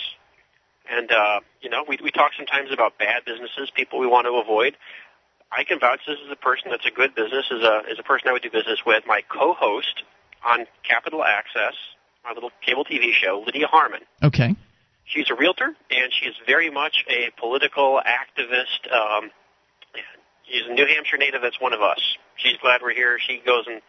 [0.89, 4.33] And, uh, you know, we, we talk sometimes about bad businesses, people we want to
[4.33, 4.77] avoid.
[5.51, 8.03] I can vouch this is a person that's a good business, is a, is a
[8.03, 9.03] person I would do business with.
[9.05, 10.03] My co-host
[10.45, 11.73] on Capital Access,
[12.23, 14.01] our little cable TV show, Lydia Harmon.
[14.23, 14.55] Okay.
[15.05, 18.91] She's a realtor, and she is very much a political activist.
[18.91, 19.29] Um,
[20.49, 21.99] she's a New Hampshire native that's one of us.
[22.37, 23.17] She's glad we're here.
[23.19, 23.81] She goes and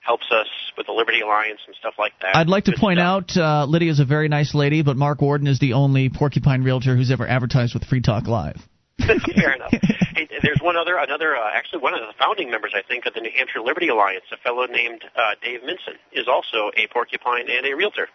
[0.00, 0.46] helps us
[0.76, 2.36] with the Liberty Alliance and stuff like that.
[2.36, 3.36] I'd like to Good point stuff.
[3.36, 6.96] out uh, Lydia's a very nice lady, but Mark Warden is the only porcupine realtor
[6.96, 8.56] who's ever advertised with Free Talk Live.
[8.98, 9.72] Fair enough.
[10.14, 13.14] Hey, there's one other, another, uh, actually one of the founding members, I think, of
[13.14, 17.46] the New Hampshire Liberty Alliance, a fellow named uh, Dave Minson, is also a porcupine
[17.50, 18.08] and a realtor.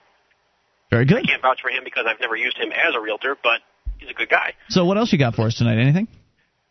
[0.89, 1.19] Very good.
[1.19, 3.61] I can't vouch for him because I've never used him as a realtor, but
[3.99, 4.53] he's a good guy.
[4.69, 5.77] So, what else you got for us tonight?
[5.77, 6.07] Anything?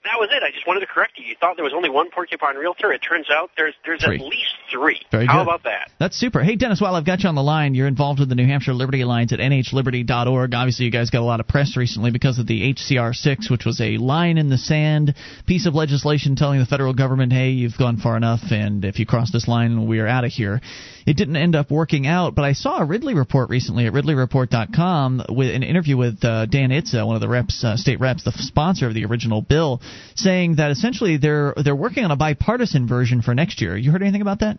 [0.03, 0.43] That was it.
[0.43, 1.27] I just wanted to correct you.
[1.27, 2.91] You thought there was only one porcupine realtor.
[2.93, 4.17] It turns out there's there's Three.
[4.17, 4.99] at least three.
[5.11, 5.43] Very How good.
[5.51, 5.91] about that?
[5.99, 6.41] That's super.
[6.43, 8.73] Hey, Dennis, while I've got you on the line, you're involved with the New Hampshire
[8.73, 10.55] Liberty Alliance at nhliberty.org.
[10.55, 13.67] Obviously, you guys got a lot of press recently because of the HCR 6, which
[13.67, 15.15] was a line in the sand
[15.47, 19.05] piece of legislation telling the federal government, hey, you've gone far enough, and if you
[19.07, 20.61] cross this line, we are out of here.
[21.07, 25.25] It didn't end up working out, but I saw a Ridley report recently at ridleyreport.com
[25.29, 28.33] with an interview with uh, Dan Itse, one of the reps, uh, state reps, the
[28.33, 29.81] sponsor of the original bill,
[30.15, 33.77] saying that essentially they're they're working on a bipartisan version for next year.
[33.77, 34.59] You heard anything about that?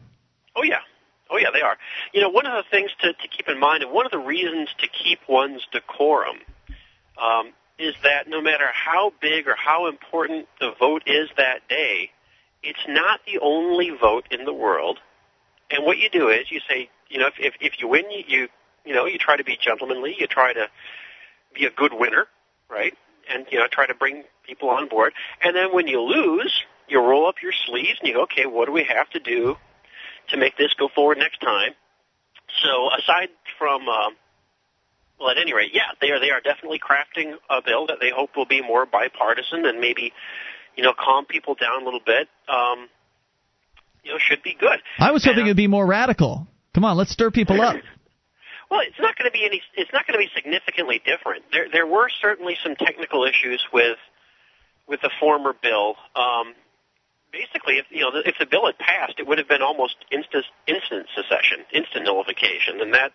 [0.56, 0.80] Oh yeah.
[1.30, 1.78] Oh yeah, they are.
[2.14, 4.20] You know, one of the things to, to keep in mind, and one of the
[4.20, 6.38] reasons to keep one's decorum,
[7.22, 12.12] um, is that no matter how big or how important the vote is that day,
[12.64, 15.00] it's not the only vote in the world.
[15.70, 18.24] And what you do is you say, you know, if if, if you win, you,
[18.28, 18.48] you
[18.86, 20.68] you know you try to be gentlemanly, you try to
[21.54, 22.28] be a good winner,
[22.70, 22.94] right?
[23.34, 25.14] And you know try to bring people on board.
[25.42, 26.54] And then when you lose,
[26.88, 29.56] you roll up your sleeves and you go, okay, what do we have to do
[30.30, 31.72] to make this go forward next time?
[32.64, 34.16] So aside from, um,
[35.20, 38.12] well, at any rate, yeah, they are they are definitely crafting a bill that they
[38.14, 40.12] hope will be more bipartisan and maybe,
[40.76, 42.28] you know, calm people down a little bit.
[42.50, 42.90] Um,
[44.04, 44.80] you know, should be good.
[44.98, 46.48] I was hoping it'd be more radical.
[46.74, 47.76] Come on, let's stir people up.
[48.72, 49.62] Well, it's not going to be any.
[49.76, 51.44] It's not going to be significantly different.
[51.52, 54.00] There, there were certainly some technical issues with
[54.88, 55.96] with the former bill.
[56.16, 56.56] Um,
[57.36, 60.46] basically, if you know, if the bill had passed, it would have been almost instant
[60.68, 63.12] instant secession, instant nullification, and that.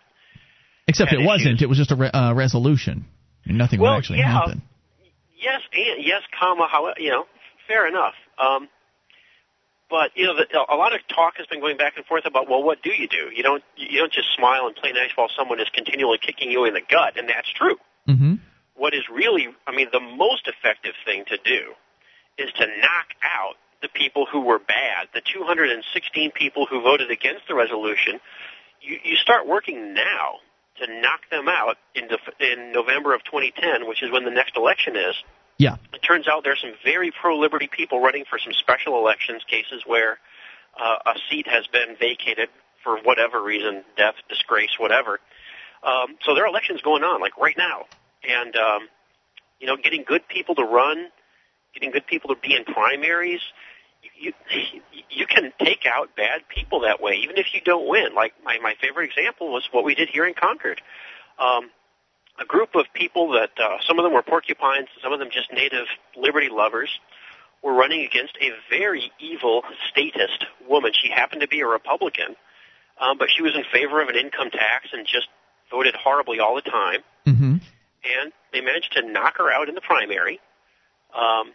[0.87, 1.57] Except it wasn't.
[1.57, 1.63] issues.
[1.63, 3.05] It was just a re- uh, resolution.
[3.47, 4.61] Nothing well, would actually yeah, happen.
[5.41, 6.67] Yes, and yes, comma.
[6.69, 7.25] How you know?
[7.67, 8.13] Fair enough.
[8.37, 8.69] Um,
[9.89, 12.49] but you know, the, a lot of talk has been going back and forth about,
[12.49, 13.29] well, what do you do?
[13.33, 16.65] You don't you don't just smile and play nice while someone is continually kicking you
[16.65, 17.77] in the gut, and that's true.
[18.07, 18.35] Mm-hmm.
[18.75, 21.73] What is really, I mean, the most effective thing to do
[22.37, 27.47] is to knock out the people who were bad, the 216 people who voted against
[27.47, 28.19] the resolution.
[28.81, 30.41] You, you start working now
[30.79, 34.55] to knock them out in, def- in November of 2010, which is when the next
[34.55, 35.15] election is.
[35.57, 35.77] Yeah.
[35.93, 40.19] It turns out there's some very pro-liberty people running for some special elections cases where
[40.79, 42.49] uh, a seat has been vacated
[42.83, 45.19] for whatever reason, death, disgrace, whatever.
[45.83, 47.85] Um, so there are elections going on, like right now,
[48.23, 48.87] and um,
[49.59, 51.07] you know, getting good people to run,
[51.73, 53.41] getting good people to be in primaries.
[54.19, 54.33] You,
[55.09, 58.15] you can take out bad people that way, even if you don't win.
[58.15, 60.81] Like my my favorite example was what we did here in Concord.
[61.39, 61.69] Um,
[62.39, 65.51] a group of people that uh, some of them were porcupines, some of them just
[65.51, 66.89] native liberty lovers,
[67.63, 70.91] were running against a very evil statist woman.
[70.93, 72.35] She happened to be a Republican,
[73.01, 75.27] um, but she was in favor of an income tax and just
[75.71, 77.01] voted horribly all the time.
[77.25, 77.57] Mm-hmm.
[78.05, 80.39] And they managed to knock her out in the primary.
[81.13, 81.51] Um,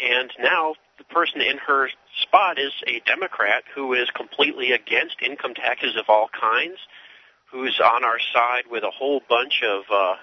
[0.00, 1.88] and now the person in her
[2.22, 6.78] spot is a Democrat who is completely against income taxes of all kinds
[7.50, 10.14] who's on our side with a whole bunch of uh,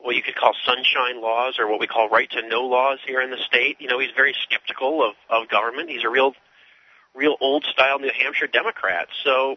[0.00, 3.20] what you could call sunshine laws or what we call right to know laws here
[3.20, 3.76] in the state.
[3.80, 5.90] You know, he's very skeptical of, of government.
[5.90, 6.32] He's a real,
[7.14, 9.08] real old style New Hampshire Democrat.
[9.24, 9.56] So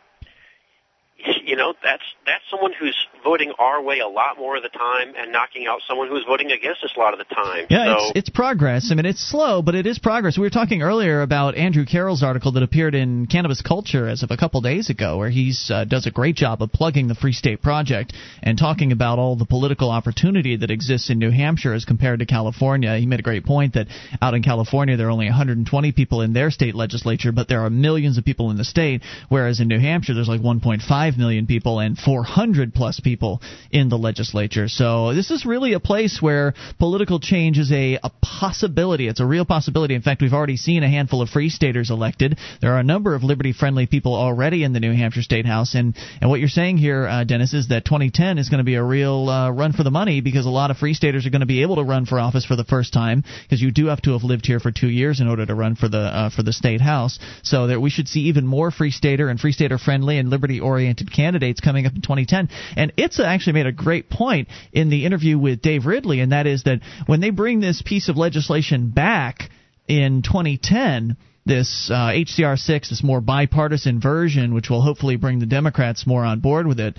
[1.46, 5.14] you know that's that's someone who's voting our way a lot more of the time
[5.18, 7.66] and knocking out someone who's voting against us a lot of the time.
[7.70, 8.90] Yeah, so, it's, it's progress.
[8.92, 10.38] I mean, it's slow, but it is progress.
[10.38, 14.32] We were talking earlier about Andrew Carroll's article that appeared in Cannabis Culture as of
[14.32, 17.34] a couple days ago, where he uh, does a great job of plugging the Free
[17.34, 21.86] State Project and talking about all the political opportunity that exists in New Hampshire as
[21.86, 22.98] compared to California.
[22.98, 23.88] He made a great point that
[24.22, 27.70] out in California there are only 120 people in their state legislature, but there are
[27.70, 31.80] millions of people in the state, whereas in New Hampshire there's like 1.5 million people
[31.80, 33.42] and 400 plus people
[33.72, 34.68] in the legislature.
[34.68, 39.08] So this is really a place where political change is a, a possibility.
[39.08, 39.96] It's a real possibility.
[39.96, 42.38] In fact, we've already seen a handful of free staters elected.
[42.62, 45.76] There are a number of liberty friendly people already in the New Hampshire State House.
[45.76, 48.76] And, and what you're saying here, uh, Dennis, is that 2010 is going to be
[48.76, 51.42] a real uh, run for the money because a lot of free staters are going
[51.42, 54.02] to be able to run for office for the first time because you do have
[54.02, 56.44] to have lived here for two years in order to run for the uh, for
[56.44, 57.20] the state house.
[57.44, 60.60] So that we should see even more free stater and free stater friendly and liberty
[60.60, 62.50] oriented candidates coming up in 2010.
[62.78, 66.48] And Itse actually made a great point in the interview with Dave Ridley, and that
[66.48, 69.50] is that when they bring this piece of legislation back
[69.88, 75.46] in 2010, this uh, HCR 6, this more bipartisan version, which will hopefully bring the
[75.46, 76.98] Democrats more on board with it,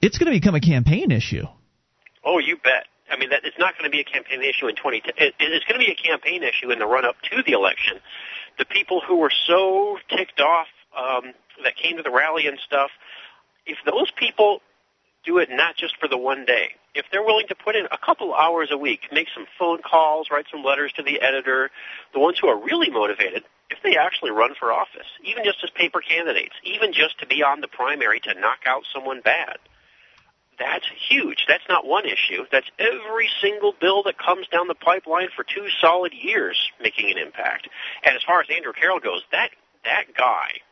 [0.00, 1.44] it's going to become a campaign issue.
[2.24, 2.86] Oh, you bet.
[3.10, 5.14] I mean, that it's not going to be a campaign issue in 2010.
[5.16, 7.98] It, it's going to be a campaign issue in the run up to the election.
[8.58, 11.32] The people who were so ticked off um,
[11.64, 12.90] that came to the rally and stuff,
[13.66, 14.60] if those people
[15.24, 17.98] do it not just for the one day, if they're willing to put in a
[17.98, 21.70] couple hours a week, make some phone calls, write some letters to the editor,
[22.14, 25.70] the ones who are really motivated, if they actually run for office, even just as
[25.70, 29.58] paper candidates, even just to be on the primary to knock out someone bad,
[30.58, 31.44] that's huge.
[31.48, 32.46] That's not one issue.
[32.50, 37.18] That's every single bill that comes down the pipeline for two solid years making an
[37.18, 37.68] impact.
[38.04, 39.50] And as far as Andrew Carroll goes, that
[39.84, 40.64] that guy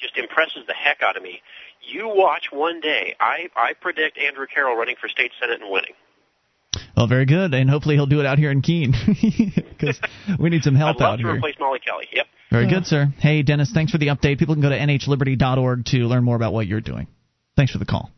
[0.00, 1.40] just impresses the heck out of me.
[1.90, 3.14] You watch one day.
[3.20, 5.92] I I predict Andrew Carroll running for state senate and winning.
[6.96, 8.92] Well, very good, and hopefully he'll do it out here in Keene
[9.54, 10.00] because
[10.38, 11.34] we need some help I'd love out to here.
[11.34, 12.06] replace Molly Kelly.
[12.12, 12.26] Yep.
[12.50, 13.08] Very good, sir.
[13.18, 14.38] Hey, Dennis, thanks for the update.
[14.38, 17.06] People can go to nhliberty.org to learn more about what you're doing.
[17.56, 18.10] Thanks for the call.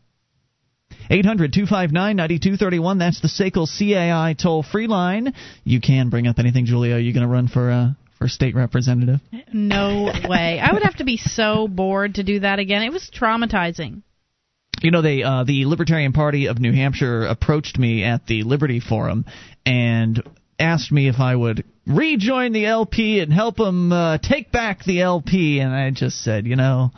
[1.11, 2.99] 800 259 9231.
[2.99, 5.33] That's the SACL CAI toll free line.
[5.65, 6.97] You can bring up anything, Julia.
[6.97, 7.89] Are you going to run for uh,
[8.19, 9.21] for state representative?
[9.53, 10.61] No way.
[10.61, 12.83] I would have to be so bored to do that again.
[12.83, 14.03] It was traumatizing.
[14.81, 18.81] You know, they uh, the Libertarian Party of New Hampshire approached me at the Liberty
[18.81, 19.25] Forum
[19.67, 20.23] and
[20.59, 25.01] asked me if I would rejoin the LP and help them uh, take back the
[25.01, 26.93] LP, and I just said, you know,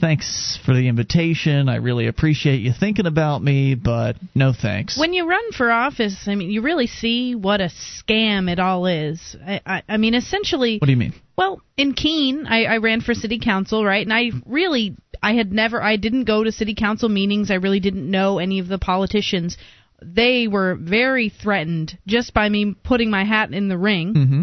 [0.00, 1.68] thanks for the invitation.
[1.68, 4.98] I really appreciate you thinking about me, but no thanks.
[4.98, 8.86] When you run for office, I mean, you really see what a scam it all
[8.86, 9.36] is.
[9.44, 10.78] I, I, I mean, essentially.
[10.78, 11.14] What do you mean?
[11.36, 14.06] Well, in Keene, I, I ran for city council, right?
[14.06, 17.50] And I really, I had never, I didn't go to city council meetings.
[17.50, 19.56] I really didn't know any of the politicians.
[20.02, 24.14] They were very threatened just by me putting my hat in the ring.
[24.14, 24.42] Mm-hmm.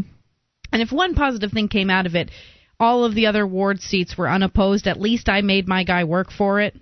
[0.74, 2.32] And if one positive thing came out of it,
[2.82, 4.88] all of the other ward seats were unopposed.
[4.88, 6.76] At least I made my guy work for it.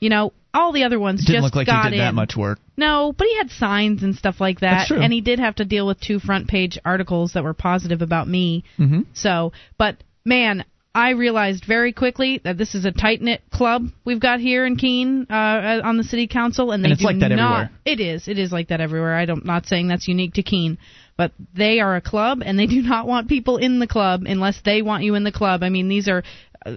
[0.00, 2.04] You know, all the other ones It didn't just look like got he did in.
[2.04, 2.58] that much work.
[2.76, 5.86] No, but he had signs and stuff like that, and he did have to deal
[5.86, 8.64] with two front page articles that were positive about me.
[8.78, 9.02] Mm-hmm.
[9.14, 10.64] So, but man,
[10.94, 14.76] I realized very quickly that this is a tight knit club we've got here in
[14.76, 17.54] Keene uh, on the city council, and they And it's do like that not.
[17.54, 17.70] everywhere.
[17.84, 18.28] It is.
[18.28, 19.14] It is like that everywhere.
[19.16, 20.78] I don't not saying that's unique to Keene,
[21.16, 24.60] but they are a club, and they do not want people in the club unless
[24.64, 25.62] they want you in the club.
[25.62, 26.22] I mean, these are
[26.64, 26.76] uh,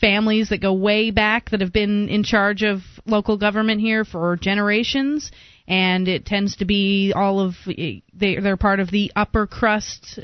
[0.00, 4.36] families that go way back that have been in charge of local government here for
[4.36, 5.30] generations
[5.68, 10.18] and it tends to be all of they they're part of the upper crust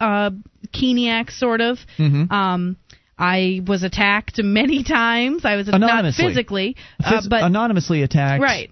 [0.00, 0.30] uh
[0.74, 2.30] Keeniac sort of Mhm.
[2.30, 2.76] um
[3.18, 5.44] I was attacked many times.
[5.44, 8.40] I was not physically, uh, but anonymously attacked.
[8.42, 8.70] Right.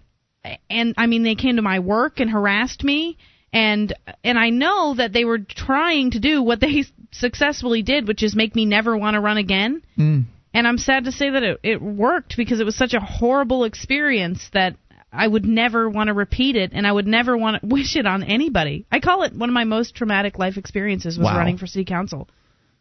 [0.70, 3.18] And I mean they came to my work and harassed me
[3.56, 8.22] and and I know that they were trying to do what they successfully did, which
[8.22, 9.82] is make me never want to run again.
[9.98, 10.24] Mm.
[10.52, 13.64] And I'm sad to say that it, it worked because it was such a horrible
[13.64, 14.76] experience that
[15.12, 18.06] I would never want to repeat it and I would never want to wish it
[18.06, 18.84] on anybody.
[18.92, 21.38] I call it one of my most traumatic life experiences was Wow.
[21.38, 22.28] running for city council.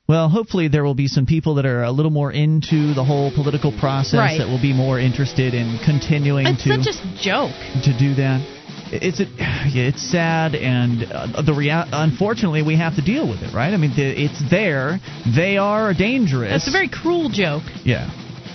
[0.07, 3.31] Well, hopefully there will be some people that are a little more into the whole
[3.33, 4.37] political process Right.
[4.37, 7.55] that will be more interested in continuing It's to such a joke.
[7.83, 8.54] to do that.
[8.91, 13.41] It's it, yeah, it's sad, and uh, the rea- unfortunately we have to deal with
[13.41, 13.73] it, right?
[13.73, 14.99] I mean, the, it's there.
[15.35, 16.53] They are dangerous.
[16.55, 17.63] It's a very cruel joke.
[17.83, 18.09] Yeah.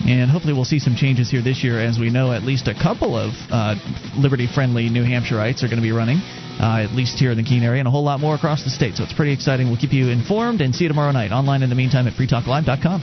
[0.07, 2.75] And hopefully we'll see some changes here this year, as we know at least a
[2.75, 3.75] couple of uh,
[4.17, 6.17] liberty-friendly New Hampshireites are going to be running,
[6.59, 8.71] uh, at least here in the Keene area, and a whole lot more across the
[8.71, 8.97] state.
[8.97, 9.69] So it's pretty exciting.
[9.69, 13.03] We'll keep you informed and see you tomorrow night online in the meantime at freetalklive.com.